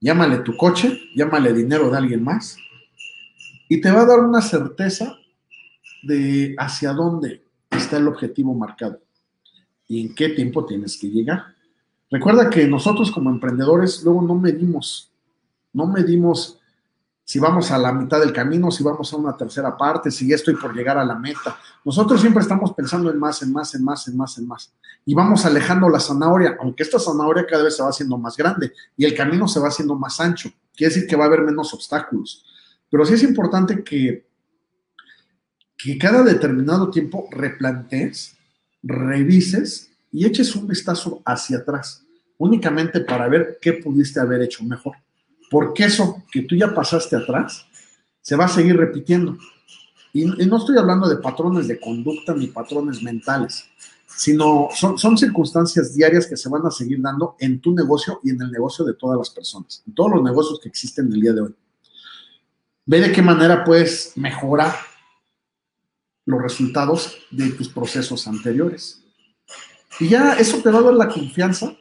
Llámale 0.00 0.38
tu 0.38 0.56
coche, 0.56 0.98
llámale 1.14 1.52
dinero 1.52 1.90
de 1.90 1.96
alguien 1.96 2.24
más 2.24 2.56
y 3.68 3.80
te 3.80 3.90
va 3.90 4.02
a 4.02 4.06
dar 4.06 4.20
una 4.20 4.42
certeza 4.42 5.16
de 6.02 6.54
hacia 6.58 6.92
dónde 6.92 7.42
está 7.70 7.98
el 7.98 8.08
objetivo 8.08 8.54
marcado 8.54 9.00
y 9.86 10.00
en 10.00 10.14
qué 10.14 10.30
tiempo 10.30 10.64
tienes 10.64 10.98
que 10.98 11.08
llegar. 11.08 11.44
Recuerda 12.10 12.50
que 12.50 12.66
nosotros 12.66 13.12
como 13.12 13.30
emprendedores 13.30 14.02
luego 14.02 14.22
no 14.22 14.34
medimos, 14.34 15.09
no 15.72 15.86
medimos 15.86 16.60
si 17.30 17.38
vamos 17.38 17.70
a 17.70 17.78
la 17.78 17.92
mitad 17.92 18.18
del 18.18 18.32
camino, 18.32 18.72
si 18.72 18.82
vamos 18.82 19.12
a 19.12 19.16
una 19.16 19.36
tercera 19.36 19.76
parte, 19.76 20.10
si 20.10 20.26
ya 20.26 20.34
estoy 20.34 20.56
por 20.56 20.74
llegar 20.74 20.98
a 20.98 21.04
la 21.04 21.14
meta. 21.14 21.56
Nosotros 21.84 22.20
siempre 22.20 22.42
estamos 22.42 22.72
pensando 22.72 23.08
en 23.08 23.20
más, 23.20 23.40
en 23.42 23.52
más, 23.52 23.72
en 23.76 23.84
más, 23.84 24.08
en 24.08 24.16
más, 24.16 24.38
en 24.38 24.48
más. 24.48 24.72
Y 25.06 25.14
vamos 25.14 25.46
alejando 25.46 25.88
la 25.88 26.00
zanahoria, 26.00 26.56
aunque 26.60 26.82
esta 26.82 26.98
zanahoria 26.98 27.46
cada 27.46 27.62
vez 27.62 27.76
se 27.76 27.84
va 27.84 27.90
haciendo 27.90 28.18
más 28.18 28.36
grande 28.36 28.72
y 28.96 29.04
el 29.04 29.14
camino 29.14 29.46
se 29.46 29.60
va 29.60 29.68
haciendo 29.68 29.94
más 29.94 30.18
ancho. 30.18 30.50
Quiere 30.74 30.92
decir 30.92 31.08
que 31.08 31.14
va 31.14 31.22
a 31.22 31.26
haber 31.28 31.42
menos 31.42 31.72
obstáculos. 31.72 32.44
Pero 32.90 33.04
sí 33.04 33.14
es 33.14 33.22
importante 33.22 33.84
que, 33.84 34.26
que 35.76 35.98
cada 35.98 36.24
determinado 36.24 36.90
tiempo 36.90 37.28
replantees, 37.30 38.36
revises 38.82 39.88
y 40.10 40.26
eches 40.26 40.56
un 40.56 40.66
vistazo 40.66 41.22
hacia 41.24 41.58
atrás, 41.58 42.02
únicamente 42.38 43.02
para 43.02 43.28
ver 43.28 43.58
qué 43.62 43.74
pudiste 43.74 44.18
haber 44.18 44.42
hecho 44.42 44.64
mejor 44.64 44.96
porque 45.50 45.84
eso 45.84 46.22
que 46.30 46.42
tú 46.42 46.54
ya 46.54 46.72
pasaste 46.72 47.16
atrás 47.16 47.66
se 48.22 48.36
va 48.36 48.44
a 48.44 48.48
seguir 48.48 48.76
repitiendo. 48.76 49.36
Y, 50.12 50.24
no 50.24 50.56
estoy 50.56 50.78
hablando 50.78 51.08
de 51.08 51.16
patrones 51.16 51.68
de 51.68 51.78
conducta 51.78 52.34
ni 52.34 52.46
patrones 52.46 53.02
mentales, 53.02 53.64
sino 54.06 54.68
son, 54.74 54.98
son, 54.98 55.18
circunstancias 55.18 55.94
diarias 55.94 56.26
que 56.26 56.36
se 56.36 56.48
van 56.48 56.66
a 56.66 56.70
seguir 56.70 57.00
dando 57.00 57.36
en 57.38 57.60
tu 57.60 57.74
negocio 57.74 58.20
y 58.22 58.30
en 58.30 58.40
el 58.42 58.50
negocio 58.50 58.84
de 58.84 58.94
todas 58.94 59.18
las 59.18 59.30
personas, 59.30 59.82
en 59.86 59.94
todos 59.94 60.12
los 60.12 60.22
negocios 60.22 60.60
que 60.60 60.68
existen 60.68 61.06
en 61.06 61.12
el 61.14 61.20
día 61.20 61.32
de 61.32 61.40
hoy. 61.42 61.54
Ve 62.86 63.00
de 63.00 63.12
qué 63.12 63.22
manera 63.22 63.64
puedes 63.64 64.12
mejorar 64.16 64.74
los 66.26 66.42
resultados 66.42 67.16
de 67.30 67.50
tus 67.50 67.68
procesos 67.68 68.26
anteriores. 68.26 69.02
Y 69.98 70.08
ya 70.08 70.34
eso 70.34 70.58
te 70.58 70.70
va 70.70 70.78
a 70.78 70.82
dar 70.82 70.94
la 70.94 71.08
confianza 71.08 71.76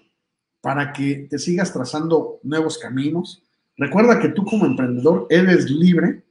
para 0.62 0.92
que 0.92 1.28
te 1.30 1.40
sigas 1.40 1.72
trazando 1.72 2.40
nuevos 2.44 2.78
caminos, 2.78 3.44
Recuerda 3.80 4.20
que 4.20 4.28
tú 4.28 4.44
como 4.44 4.66
emprendedor 4.66 5.26
eres 5.30 5.70
libre 5.70 6.22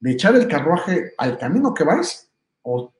de 0.00 0.12
echar 0.12 0.36
el 0.36 0.46
carruaje 0.46 1.14
al 1.16 1.38
camino 1.38 1.72
que 1.72 1.82
vas 1.82 2.28
o 2.60 2.92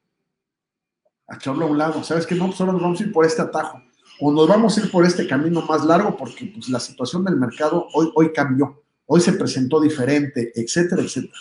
echarlo 1.29 1.67
a 1.67 1.69
un 1.69 1.77
lado. 1.77 2.03
¿Sabes 2.03 2.27
qué? 2.27 2.35
No, 2.35 2.47
pues 2.47 2.59
ahora 2.61 2.73
nos 2.73 2.81
vamos 2.81 2.99
a 2.99 3.05
ir 3.05 3.13
por 3.13 3.27
este 3.27 3.43
atajo 3.43 3.79
o 4.19 4.33
nos 4.33 4.49
vamos 4.49 4.77
a 4.77 4.81
ir 4.81 4.91
por 4.91 5.05
este 5.05 5.27
camino 5.27 5.61
más 5.67 5.85
largo 5.85 6.17
porque 6.17 6.47
pues, 6.47 6.71
la 6.71 6.81
situación 6.81 7.27
del 7.27 7.37
mercado 7.37 7.89
hoy, 7.93 8.11
hoy 8.15 8.33
cambió, 8.33 8.83
hoy 9.05 9.21
se 9.21 9.35
presentó 9.35 9.79
diferente, 9.79 10.51
etcétera, 10.55 11.03
etcétera. 11.03 11.39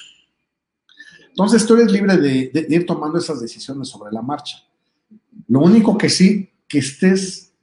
Entonces 1.30 1.66
tú 1.66 1.76
eres 1.76 1.94
libre 1.94 2.18
de, 2.18 2.50
de 2.50 2.76
ir 2.76 2.86
tomando 2.86 3.20
esas 3.20 3.40
decisiones 3.40 3.88
sobre 3.88 4.12
la 4.12 4.22
marcha. 4.22 4.58
Lo 5.48 5.62
único 5.62 5.98
que 5.98 6.10
sí, 6.10 6.52
que 6.68 6.80
estés 6.80 7.54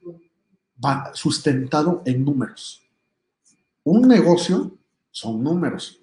sustentado 1.13 2.01
en 2.03 2.25
números. 2.25 2.81
Un 3.83 4.07
negocio 4.07 4.76
son 5.17 5.43
números. 5.43 5.99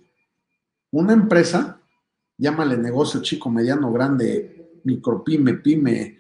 Una 0.90 1.12
empresa, 1.12 1.80
llámale 2.36 2.76
negocio 2.76 3.22
chico, 3.22 3.48
mediano, 3.48 3.92
grande, 3.92 4.80
micro, 4.82 5.22
pyme, 5.22 5.54
pyme, 5.54 6.18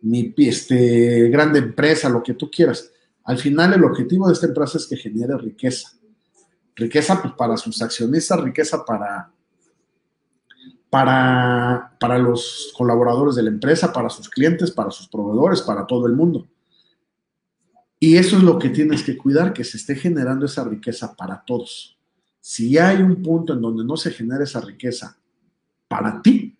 mi, 0.00 0.34
este, 0.38 1.28
grande 1.28 1.60
empresa, 1.60 2.08
lo 2.08 2.20
que 2.20 2.34
tú 2.34 2.50
quieras. 2.50 2.90
Al 3.22 3.38
final 3.38 3.74
el 3.74 3.84
objetivo 3.84 4.26
de 4.26 4.32
esta 4.32 4.46
empresa 4.46 4.78
es 4.78 4.88
que 4.88 4.96
genere 4.96 5.38
riqueza. 5.38 5.92
Riqueza 6.74 7.22
pues, 7.22 7.34
para 7.34 7.56
sus 7.56 7.80
accionistas, 7.80 8.40
riqueza 8.40 8.84
para, 8.84 9.30
para, 10.90 11.96
para 12.00 12.18
los 12.18 12.74
colaboradores 12.76 13.36
de 13.36 13.44
la 13.44 13.50
empresa, 13.50 13.92
para 13.92 14.10
sus 14.10 14.28
clientes, 14.28 14.72
para 14.72 14.90
sus 14.90 15.06
proveedores, 15.06 15.62
para 15.62 15.86
todo 15.86 16.08
el 16.08 16.14
mundo. 16.14 16.48
Y 18.00 18.16
eso 18.16 18.36
es 18.36 18.42
lo 18.42 18.58
que 18.58 18.70
tienes 18.70 19.04
que 19.04 19.16
cuidar, 19.16 19.52
que 19.52 19.62
se 19.62 19.76
esté 19.76 19.94
generando 19.94 20.46
esa 20.46 20.64
riqueza 20.64 21.14
para 21.14 21.44
todos. 21.46 21.91
Si 22.44 22.76
hay 22.76 23.00
un 23.00 23.22
punto 23.22 23.52
en 23.52 23.60
donde 23.60 23.84
no 23.84 23.96
se 23.96 24.10
genera 24.10 24.42
esa 24.42 24.60
riqueza 24.60 25.16
para 25.86 26.20
ti 26.20 26.58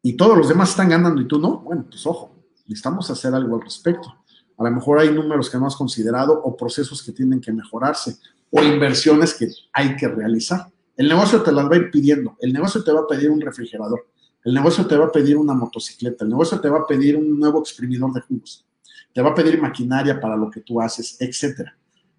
y 0.00 0.14
todos 0.14 0.38
los 0.38 0.48
demás 0.48 0.70
están 0.70 0.88
ganando 0.88 1.20
y 1.20 1.28
tú 1.28 1.38
no, 1.38 1.58
bueno, 1.58 1.84
pues 1.90 2.06
ojo, 2.06 2.34
necesitamos 2.66 3.10
hacer 3.10 3.34
algo 3.34 3.56
al 3.56 3.60
respecto. 3.60 4.08
A 4.56 4.64
lo 4.64 4.70
mejor 4.70 4.98
hay 4.98 5.12
números 5.12 5.50
que 5.50 5.58
no 5.58 5.66
has 5.66 5.76
considerado 5.76 6.40
o 6.42 6.56
procesos 6.56 7.02
que 7.02 7.12
tienen 7.12 7.38
que 7.38 7.52
mejorarse 7.52 8.16
o 8.50 8.62
inversiones 8.62 9.34
que 9.34 9.48
hay 9.74 9.94
que 9.94 10.08
realizar. 10.08 10.72
El 10.96 11.06
negocio 11.10 11.42
te 11.42 11.52
las 11.52 11.66
va 11.66 11.74
a 11.74 11.78
ir 11.80 11.90
pidiendo. 11.90 12.38
El 12.40 12.54
negocio 12.54 12.82
te 12.82 12.90
va 12.90 13.00
a 13.00 13.06
pedir 13.06 13.30
un 13.30 13.42
refrigerador. 13.42 14.06
El 14.42 14.54
negocio 14.54 14.86
te 14.86 14.96
va 14.96 15.04
a 15.04 15.12
pedir 15.12 15.36
una 15.36 15.52
motocicleta. 15.52 16.24
El 16.24 16.30
negocio 16.30 16.58
te 16.60 16.70
va 16.70 16.78
a 16.78 16.86
pedir 16.86 17.14
un 17.14 17.38
nuevo 17.38 17.60
exprimidor 17.60 18.14
de 18.14 18.22
jugos. 18.22 18.64
Te 19.12 19.20
va 19.20 19.30
a 19.30 19.34
pedir 19.34 19.60
maquinaria 19.60 20.18
para 20.18 20.34
lo 20.34 20.50
que 20.50 20.62
tú 20.62 20.80
haces, 20.80 21.20
etcétera 21.20 21.77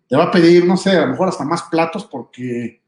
te 0.09 0.17
va 0.17 0.23
a 0.23 0.31
pedir, 0.31 0.65
no 0.65 0.75
sé, 0.75 0.97
a 0.97 1.05
lo 1.05 1.11
mejor 1.11 1.29
hasta 1.29 1.45
más 1.45 1.63
platos 1.63 2.03
porque 2.05 2.81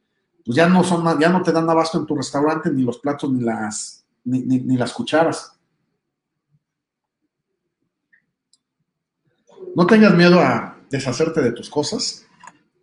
pues 0.44 0.56
ya 0.56 0.68
no 0.68 0.84
son 0.84 1.20
ya 1.20 1.30
no 1.30 1.44
te 1.44 1.52
dan 1.52 1.70
abasto 1.70 2.00
en 2.00 2.08
tu 2.08 2.16
restaurante 2.16 2.72
ni 2.72 2.82
los 2.82 2.98
platos 2.98 3.32
ni 3.32 3.42
las 3.42 4.04
ni, 4.24 4.76
las 4.76 4.92
cucharas. 4.92 5.54
No 9.76 9.86
tengas 9.86 10.16
miedo 10.16 10.40
a 10.40 10.80
deshacerte 10.90 11.42
de 11.42 11.52
tus 11.52 11.70
cosas, 11.70 12.26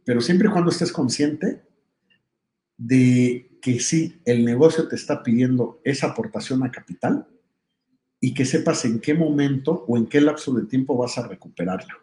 pero 0.05 0.21
siempre 0.21 0.49
y 0.49 0.53
cuando 0.53 0.71
estés 0.71 0.93
consciente 0.93 1.63
de 2.77 3.59
que 3.61 3.81
sí, 3.81 4.23
el 4.25 4.45
negocio 4.45 4.87
te 4.87 4.95
está 4.95 5.25
pidiendo 5.25 5.81
esa 5.83 6.09
aportación 6.09 6.63
a 6.63 6.71
capital 6.71 7.27
y 8.21 8.35
que 8.35 8.45
sepas 8.45 8.85
en 8.85 9.01
qué 9.01 9.15
momento 9.15 9.85
o 9.89 9.97
en 9.97 10.07
qué 10.07 10.21
lapso 10.21 10.55
de 10.55 10.67
tiempo 10.67 10.97
vas 10.97 11.19
a 11.19 11.27
recuperarla. 11.27 11.99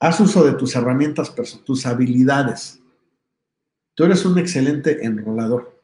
Haz 0.00 0.18
uso 0.18 0.42
de 0.42 0.54
tus 0.54 0.74
herramientas, 0.74 1.34
tus 1.64 1.84
habilidades. 1.84 2.80
Tú 3.94 4.04
eres 4.04 4.24
un 4.24 4.38
excelente 4.38 5.04
enrolador. 5.04 5.78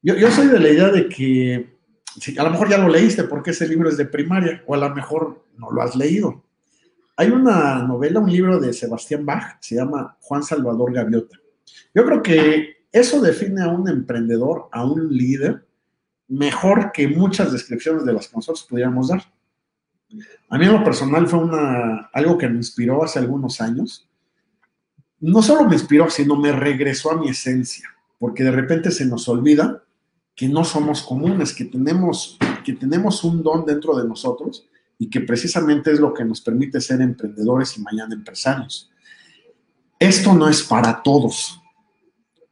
Yo, 0.00 0.30
soy 0.30 0.48
de 0.48 0.58
la 0.58 0.70
idea 0.70 0.88
de 0.88 1.08
que, 1.10 1.76
a 2.38 2.42
lo 2.42 2.50
mejor 2.50 2.70
ya 2.70 2.78
lo 2.78 2.88
leíste 2.88 3.24
porque 3.24 3.50
ese 3.50 3.68
libro 3.68 3.90
es 3.90 3.98
de 3.98 4.06
primaria, 4.06 4.64
o 4.66 4.74
a 4.74 4.78
lo 4.78 4.94
mejor 4.94 5.44
no 5.58 5.70
lo 5.70 5.82
has 5.82 5.94
leído. 5.94 6.42
Hay 7.16 7.28
una 7.28 7.82
novela, 7.82 8.18
un 8.18 8.32
libro 8.32 8.58
de 8.58 8.72
Sebastián 8.72 9.26
Bach, 9.26 9.58
se 9.60 9.76
llama 9.76 10.16
Juan 10.20 10.42
Salvador 10.42 10.92
Gaviota. 10.94 11.36
Yo 11.94 12.06
creo 12.06 12.22
que 12.22 12.86
eso 12.90 13.20
define 13.20 13.62
a 13.62 13.68
un 13.68 13.88
emprendedor, 13.88 14.68
a 14.72 14.84
un 14.84 15.14
líder, 15.14 15.66
mejor 16.28 16.92
que 16.92 17.06
muchas 17.06 17.52
descripciones 17.52 18.06
de 18.06 18.14
las 18.14 18.28
que 18.28 18.36
nosotros 18.36 18.66
pudiéramos 18.68 19.08
dar. 19.08 19.22
A 20.48 20.58
mí 20.58 20.66
en 20.66 20.72
lo 20.72 20.84
personal 20.84 21.26
fue 21.26 21.38
una, 21.38 22.10
algo 22.12 22.36
que 22.36 22.48
me 22.48 22.56
inspiró 22.56 23.02
hace 23.02 23.18
algunos 23.18 23.60
años. 23.60 24.08
No 25.20 25.42
solo 25.42 25.64
me 25.68 25.74
inspiró, 25.74 26.10
sino 26.10 26.36
me 26.36 26.52
regresó 26.52 27.12
a 27.12 27.16
mi 27.16 27.28
esencia, 27.28 27.88
porque 28.18 28.42
de 28.44 28.50
repente 28.50 28.90
se 28.90 29.06
nos 29.06 29.28
olvida 29.28 29.82
que 30.34 30.48
no 30.48 30.64
somos 30.64 31.02
comunes, 31.02 31.54
que 31.54 31.64
tenemos, 31.64 32.38
que 32.64 32.72
tenemos 32.72 33.22
un 33.24 33.42
don 33.42 33.64
dentro 33.64 33.96
de 33.96 34.06
nosotros 34.06 34.66
y 34.98 35.08
que 35.08 35.20
precisamente 35.20 35.92
es 35.92 36.00
lo 36.00 36.12
que 36.12 36.24
nos 36.24 36.40
permite 36.40 36.80
ser 36.80 37.00
emprendedores 37.00 37.76
y 37.76 37.82
mañana 37.82 38.14
empresarios. 38.14 38.90
Esto 39.98 40.34
no 40.34 40.48
es 40.48 40.62
para 40.62 41.02
todos. 41.02 41.60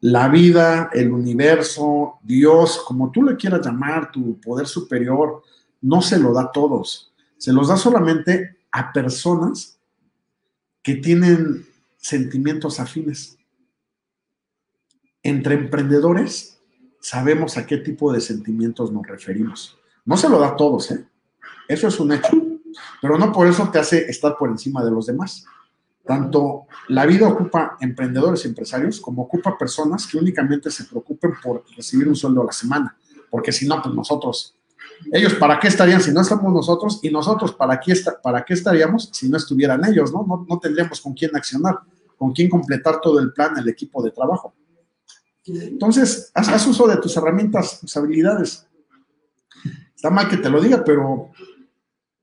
La 0.01 0.29
vida, 0.29 0.91
el 0.93 1.13
universo, 1.13 2.19
Dios, 2.23 2.83
como 2.87 3.11
tú 3.11 3.23
le 3.23 3.37
quieras 3.37 3.65
llamar, 3.65 4.11
tu 4.11 4.41
poder 4.41 4.67
superior, 4.67 5.43
no 5.83 6.01
se 6.01 6.19
lo 6.19 6.33
da 6.33 6.43
a 6.43 6.53
todos 6.53 7.10
se 7.41 7.55
los 7.55 7.69
da 7.69 7.79
solamente 7.79 8.59
a 8.71 8.93
personas 8.93 9.79
que 10.83 10.97
tienen 10.97 11.67
sentimientos 11.97 12.79
afines. 12.79 13.39
Entre 15.23 15.55
emprendedores 15.55 16.61
sabemos 17.01 17.57
a 17.57 17.67
qué 17.67 17.79
tipo 17.79 18.13
de 18.13 18.21
sentimientos 18.21 18.93
nos 18.93 19.07
referimos. 19.07 19.79
No 20.05 20.19
se 20.19 20.29
lo 20.29 20.39
da 20.39 20.49
a 20.49 20.57
todos, 20.57 20.91
¿eh? 20.91 21.09
Eso 21.67 21.89
es 21.89 21.99
un 21.99 22.13
hecho. 22.13 22.29
pero 23.01 23.17
no 23.17 23.33
por 23.33 23.47
eso 23.47 23.71
te 23.71 23.79
hace 23.79 24.05
estar 24.11 24.37
por 24.37 24.51
encima 24.51 24.85
de 24.85 24.91
los 24.91 25.07
demás. 25.07 25.47
Tanto 26.05 26.67
la 26.89 27.07
vida 27.07 27.27
ocupa 27.27 27.79
emprendedores 27.81 28.45
y 28.45 28.49
empresarios 28.49 29.01
como 29.01 29.23
ocupa 29.23 29.57
personas 29.57 30.07
que 30.07 30.19
únicamente 30.19 30.71
se 30.71 30.85
preocupen 30.85 31.33
por 31.43 31.65
recibir 31.75 32.07
un 32.07 32.17
sueldo 32.17 32.43
a 32.43 32.47
la 32.47 32.53
semana, 32.53 32.99
porque 33.31 33.51
si 33.51 33.67
no, 33.67 33.81
pues 33.81 33.95
nosotros, 33.95 34.60
ellos 35.13 35.35
para 35.35 35.59
qué 35.59 35.69
estarían 35.69 36.01
si 36.01 36.13
no 36.13 36.21
estamos 36.21 36.53
nosotros 36.53 37.01
y 37.03 37.11
nosotros 37.11 37.55
para 37.55 37.81
qué, 37.81 37.95
para 38.23 38.45
qué 38.45 38.55
estaríamos 38.55 39.11
si 39.13 39.29
no 39.29 39.37
estuvieran 39.37 39.85
ellos, 39.85 40.13
¿no? 40.13 40.25
¿no? 40.27 40.47
No 40.49 40.59
tendríamos 40.59 41.01
con 41.01 41.15
quién 41.15 41.35
accionar, 41.35 41.79
con 42.17 42.33
quién 42.33 42.49
completar 42.49 43.01
todo 43.01 43.19
el 43.19 43.33
plan, 43.33 43.57
el 43.59 43.69
equipo 43.69 44.03
de 44.03 44.11
trabajo. 44.11 44.55
Entonces, 45.47 46.31
haz, 46.35 46.49
haz 46.49 46.67
uso 46.67 46.87
de 46.87 46.99
tus 46.99 47.17
herramientas, 47.17 47.81
tus 47.81 47.97
habilidades. 47.97 48.67
Está 49.95 50.11
mal 50.11 50.29
que 50.29 50.37
te 50.37 50.51
lo 50.51 50.61
diga, 50.61 50.85
pero 50.85 51.31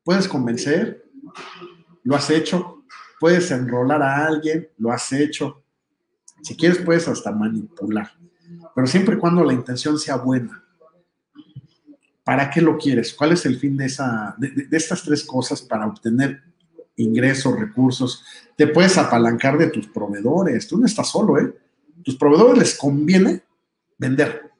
puedes 0.04 0.28
convencer, 0.28 1.06
lo 2.04 2.16
has 2.16 2.30
hecho, 2.30 2.84
puedes 3.20 3.52
enrolar 3.52 4.02
a 4.02 4.26
alguien, 4.26 4.70
lo 4.78 4.92
has 4.92 5.12
hecho. 5.12 5.64
Si 6.42 6.56
quieres, 6.56 6.80
puedes 6.80 7.08
hasta 7.08 7.32
manipular, 7.32 8.12
pero 8.74 8.88
siempre 8.88 9.16
y 9.16 9.20
cuando 9.20 9.44
la 9.44 9.54
intención 9.54 9.98
sea 10.00 10.18
buena. 10.18 10.64
¿Para 12.28 12.50
qué 12.50 12.60
lo 12.60 12.78
quieres? 12.78 13.14
¿Cuál 13.14 13.32
es 13.32 13.46
el 13.46 13.58
fin 13.58 13.78
de, 13.78 13.86
esa, 13.86 14.36
de, 14.38 14.68
estas 14.72 15.02
tres 15.04 15.24
cosas 15.24 15.62
para 15.62 15.88
obtener 15.88 16.44
ingresos, 16.98 17.58
recursos? 17.58 18.26
Te 18.58 18.68
puedes 18.68 18.98
apalancar 18.98 19.58
de 19.58 19.68
tus 19.68 19.88
proveedores. 19.88 20.68
Tú 20.68 20.78
no 20.78 20.86
estás 20.86 21.08
solo, 21.10 21.40
¿eh? 21.40 21.56
Tus 22.04 22.18
proveedores 22.18 22.58
les 22.58 22.78
conviene 22.78 23.44
vender 23.98 24.52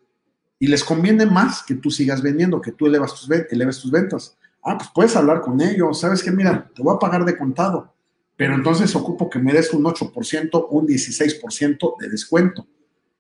y 0.58 0.68
les 0.68 0.82
conviene 0.82 1.26
más 1.26 1.64
que 1.64 1.76
tú 1.76 1.92
sigas 1.92 2.22
vendiendo, 2.22 2.62
que 2.62 2.72
tú 2.72 2.88
elevas 2.88 3.14
tus, 3.14 3.30
eleves 3.50 3.80
tus 3.82 3.92
ventas. 3.92 4.38
Ah, 4.64 4.78
pues 4.78 4.90
puedes 4.96 5.18
hablar 5.18 5.42
con 5.42 5.60
ellos. 5.60 6.00
¿Sabes 6.00 6.24
qué? 6.24 6.32
Mira, 6.32 6.72
te 6.74 6.82
voy 6.82 6.96
a 6.96 7.00
pagar 7.00 7.26
de 7.26 7.38
contado 7.38 7.94
pero 8.38 8.54
entonces 8.54 8.96
ocupo 8.96 9.30
que 9.30 9.40
me 9.40 9.52
des 9.52 9.74
un 9.74 9.84
8%, 9.84 10.68
un 10.70 10.88
16% 10.88 11.98
de 12.00 12.08
descuento. 12.08 12.68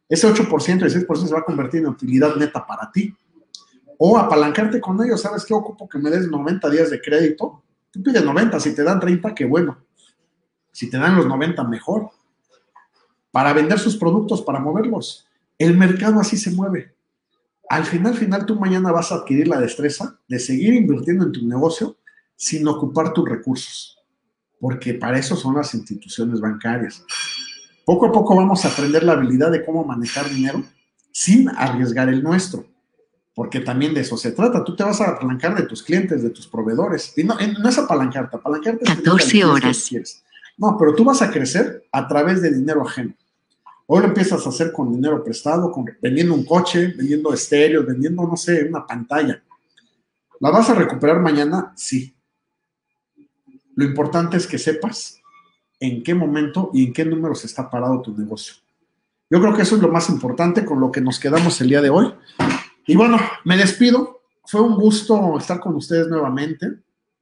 Ese 0.08 0.32
8%, 0.32 0.48
16% 0.48 1.28
se 1.28 1.34
va 1.34 1.40
a 1.40 1.44
convertir 1.44 1.82
en 1.82 1.88
utilidad 1.88 2.36
neta 2.36 2.66
para 2.66 2.92
ti. 2.92 3.14
O 3.98 4.18
apalancarte 4.18 4.80
con 4.80 5.04
ellos, 5.04 5.22
¿sabes 5.22 5.46
qué? 5.46 5.54
Ocupo 5.54 5.88
que 5.90 5.98
me 5.98 6.10
des 6.10 6.28
90 6.28 6.70
días 6.70 6.90
de 6.90 7.02
crédito. 7.02 7.64
Tú 7.92 8.04
pides 8.04 8.24
90, 8.24 8.60
si 8.60 8.76
te 8.76 8.84
dan 8.84 9.00
30, 9.00 9.34
qué 9.34 9.46
bueno. 9.46 9.78
Si 10.72 10.90
te 10.90 10.98
dan 10.98 11.16
los 11.16 11.26
90, 11.26 11.64
mejor. 11.64 12.12
Para 13.32 13.54
vender 13.54 13.80
sus 13.80 13.98
productos, 13.98 14.42
para 14.42 14.60
moverlos. 14.60 15.28
El 15.58 15.76
mercado 15.76 16.20
así 16.20 16.38
se 16.38 16.52
mueve. 16.52 16.94
Al 17.70 17.86
final, 17.86 18.14
final, 18.16 18.46
tú 18.46 18.56
mañana 18.56 18.92
vas 18.92 19.12
a 19.12 19.16
adquirir 19.16 19.48
la 19.48 19.60
destreza 19.60 20.20
de 20.28 20.40
seguir 20.40 20.74
invirtiendo 20.74 21.26
en 21.26 21.32
tu 21.32 21.46
negocio 21.46 21.98
sin 22.36 22.68
ocupar 22.68 23.14
tus 23.14 23.28
recursos 23.28 23.98
porque 24.60 24.94
para 24.94 25.20
eso 25.20 25.36
son 25.36 25.56
las 25.56 25.74
instituciones 25.74 26.40
bancarias. 26.40 27.04
Poco 27.86 28.08
a 28.08 28.12
poco 28.12 28.36
vamos 28.36 28.66
a 28.66 28.70
aprender 28.70 29.04
la 29.04 29.14
habilidad 29.14 29.52
de 29.52 29.64
cómo 29.64 29.84
manejar 29.84 30.30
dinero 30.30 30.64
sin 31.12 31.50
arriesgar 31.50 32.10
el 32.10 32.24
nuestro, 32.24 32.66
porque 33.38 33.60
también 33.60 33.94
de 33.94 34.02
eso 34.02 34.18
se 34.18 34.32
trata. 34.32 34.64
Tú 34.64 34.76
te 34.76 34.84
vas 34.84 35.00
a 35.00 35.12
apalancar 35.12 35.56
de 35.56 35.68
tus 35.68 35.84
clientes, 35.84 36.24
de 36.24 36.32
tus 36.32 36.48
proveedores. 36.48 37.14
Y 37.16 37.24
no, 37.24 37.36
no 37.36 37.70
es 37.70 37.78
apalancarte, 37.78 38.36
apalancarte 38.36 38.84
14 38.84 39.46
horas. 39.46 39.92
No, 40.58 40.76
pero 40.76 40.96
tú 40.96 41.04
vas 41.04 41.22
a 41.22 41.30
crecer 41.30 41.86
a 41.92 42.08
través 42.08 42.42
de 42.42 42.52
dinero 42.52 42.82
ajeno. 42.82 43.14
Hoy 43.86 44.02
lo 44.02 44.08
empiezas 44.08 44.44
a 44.44 44.50
hacer 44.50 44.72
con 44.72 44.92
dinero 44.92 45.24
prestado, 45.24 45.72
con, 45.72 45.86
vendiendo 46.02 46.34
un 46.34 46.46
coche, 46.46 46.88
vendiendo 46.98 47.32
estéreos, 47.32 47.86
vendiendo, 47.86 48.26
no 48.26 48.36
sé, 48.36 48.64
una 48.64 48.88
pantalla. 48.88 49.40
¿La 50.40 50.50
vas 50.50 50.72
a 50.72 50.74
recuperar 50.74 51.20
mañana? 51.20 51.74
Sí. 51.76 52.16
Lo 53.76 53.86
importante 53.86 54.38
es 54.38 54.48
que 54.48 54.58
sepas 54.58 55.22
en 55.80 56.02
qué 56.02 56.16
momento 56.16 56.72
y 56.74 56.88
en 56.88 56.94
qué 56.94 57.06
números 57.06 57.46
está 57.46 57.70
parado 57.70 58.02
tu 58.02 58.18
negocio. 58.18 58.56
Yo 59.30 59.40
creo 59.40 59.56
que 59.56 59.62
eso 59.62 59.76
es 59.76 59.82
lo 59.84 59.90
más 59.90 60.10
importante 60.10 60.66
con 60.66 60.80
lo 60.80 60.92
que 60.92 61.02
nos 61.02 61.20
quedamos 61.20 61.62
el 61.62 61.70
día 61.70 61.84
de 61.84 61.92
hoy. 61.92 62.12
Y 62.88 62.96
bueno, 62.96 63.18
me 63.44 63.58
despido. 63.58 64.22
Fue 64.46 64.62
un 64.62 64.76
gusto 64.76 65.38
estar 65.38 65.60
con 65.60 65.76
ustedes 65.76 66.08
nuevamente. 66.08 66.80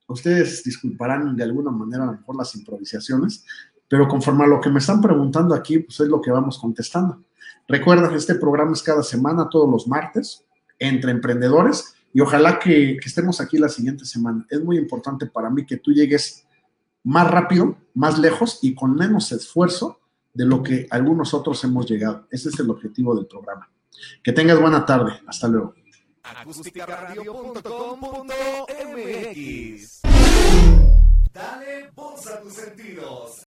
Ustedes 0.08 0.64
disculparán 0.64 1.36
de 1.36 1.44
alguna 1.44 1.72
manera 1.72 2.04
a 2.04 2.06
lo 2.06 2.12
mejor 2.14 2.36
las 2.36 2.56
improvisaciones, 2.56 3.44
pero 3.88 4.08
conforme 4.08 4.44
a 4.44 4.48
lo 4.48 4.62
que 4.62 4.70
me 4.70 4.78
están 4.78 5.02
preguntando 5.02 5.56
aquí, 5.56 5.80
pues 5.80 6.00
es 6.00 6.08
lo 6.08 6.22
que 6.22 6.30
vamos 6.30 6.60
contestando. 6.60 7.24
Recuerda, 7.68 8.16
este 8.16 8.36
programa 8.36 8.74
es 8.74 8.84
cada 8.84 9.02
semana, 9.02 9.50
todos 9.50 9.68
los 9.70 9.88
martes, 9.88 10.46
entre 10.78 11.10
emprendedores, 11.10 11.96
y 12.14 12.22
ojalá 12.22 12.60
que, 12.60 12.98
que 13.02 13.08
estemos 13.10 13.42
aquí 13.42 13.58
la 13.58 13.70
siguiente 13.70 14.06
semana. 14.06 14.46
Es 14.52 14.64
muy 14.64 14.78
importante 14.78 15.26
para 15.26 15.50
mí 15.50 15.66
que 15.66 15.78
tú 15.78 15.92
llegues 15.92 16.46
más 17.04 17.30
rápido, 17.30 17.76
más 17.96 18.20
lejos 18.20 18.60
y 18.62 18.76
con 18.76 18.94
menos 18.94 19.32
esfuerzo 19.32 20.00
de 20.32 20.46
lo 20.46 20.62
que 20.62 20.86
algunos 20.92 21.34
otros 21.34 21.64
hemos 21.64 21.90
llegado. 21.90 22.28
Ese 22.30 22.50
es 22.50 22.60
el 22.60 22.70
objetivo 22.70 23.16
del 23.16 23.26
programa. 23.26 23.68
Que 24.24 24.32
tengas 24.32 24.60
buena 24.60 24.86
tarde. 24.86 25.20
Hasta 25.28 25.48
luego. 25.48 25.74
Dale 31.34 31.90
voz 31.94 32.28
a 32.28 32.42
tus 32.42 32.54
sentidos. 32.54 33.44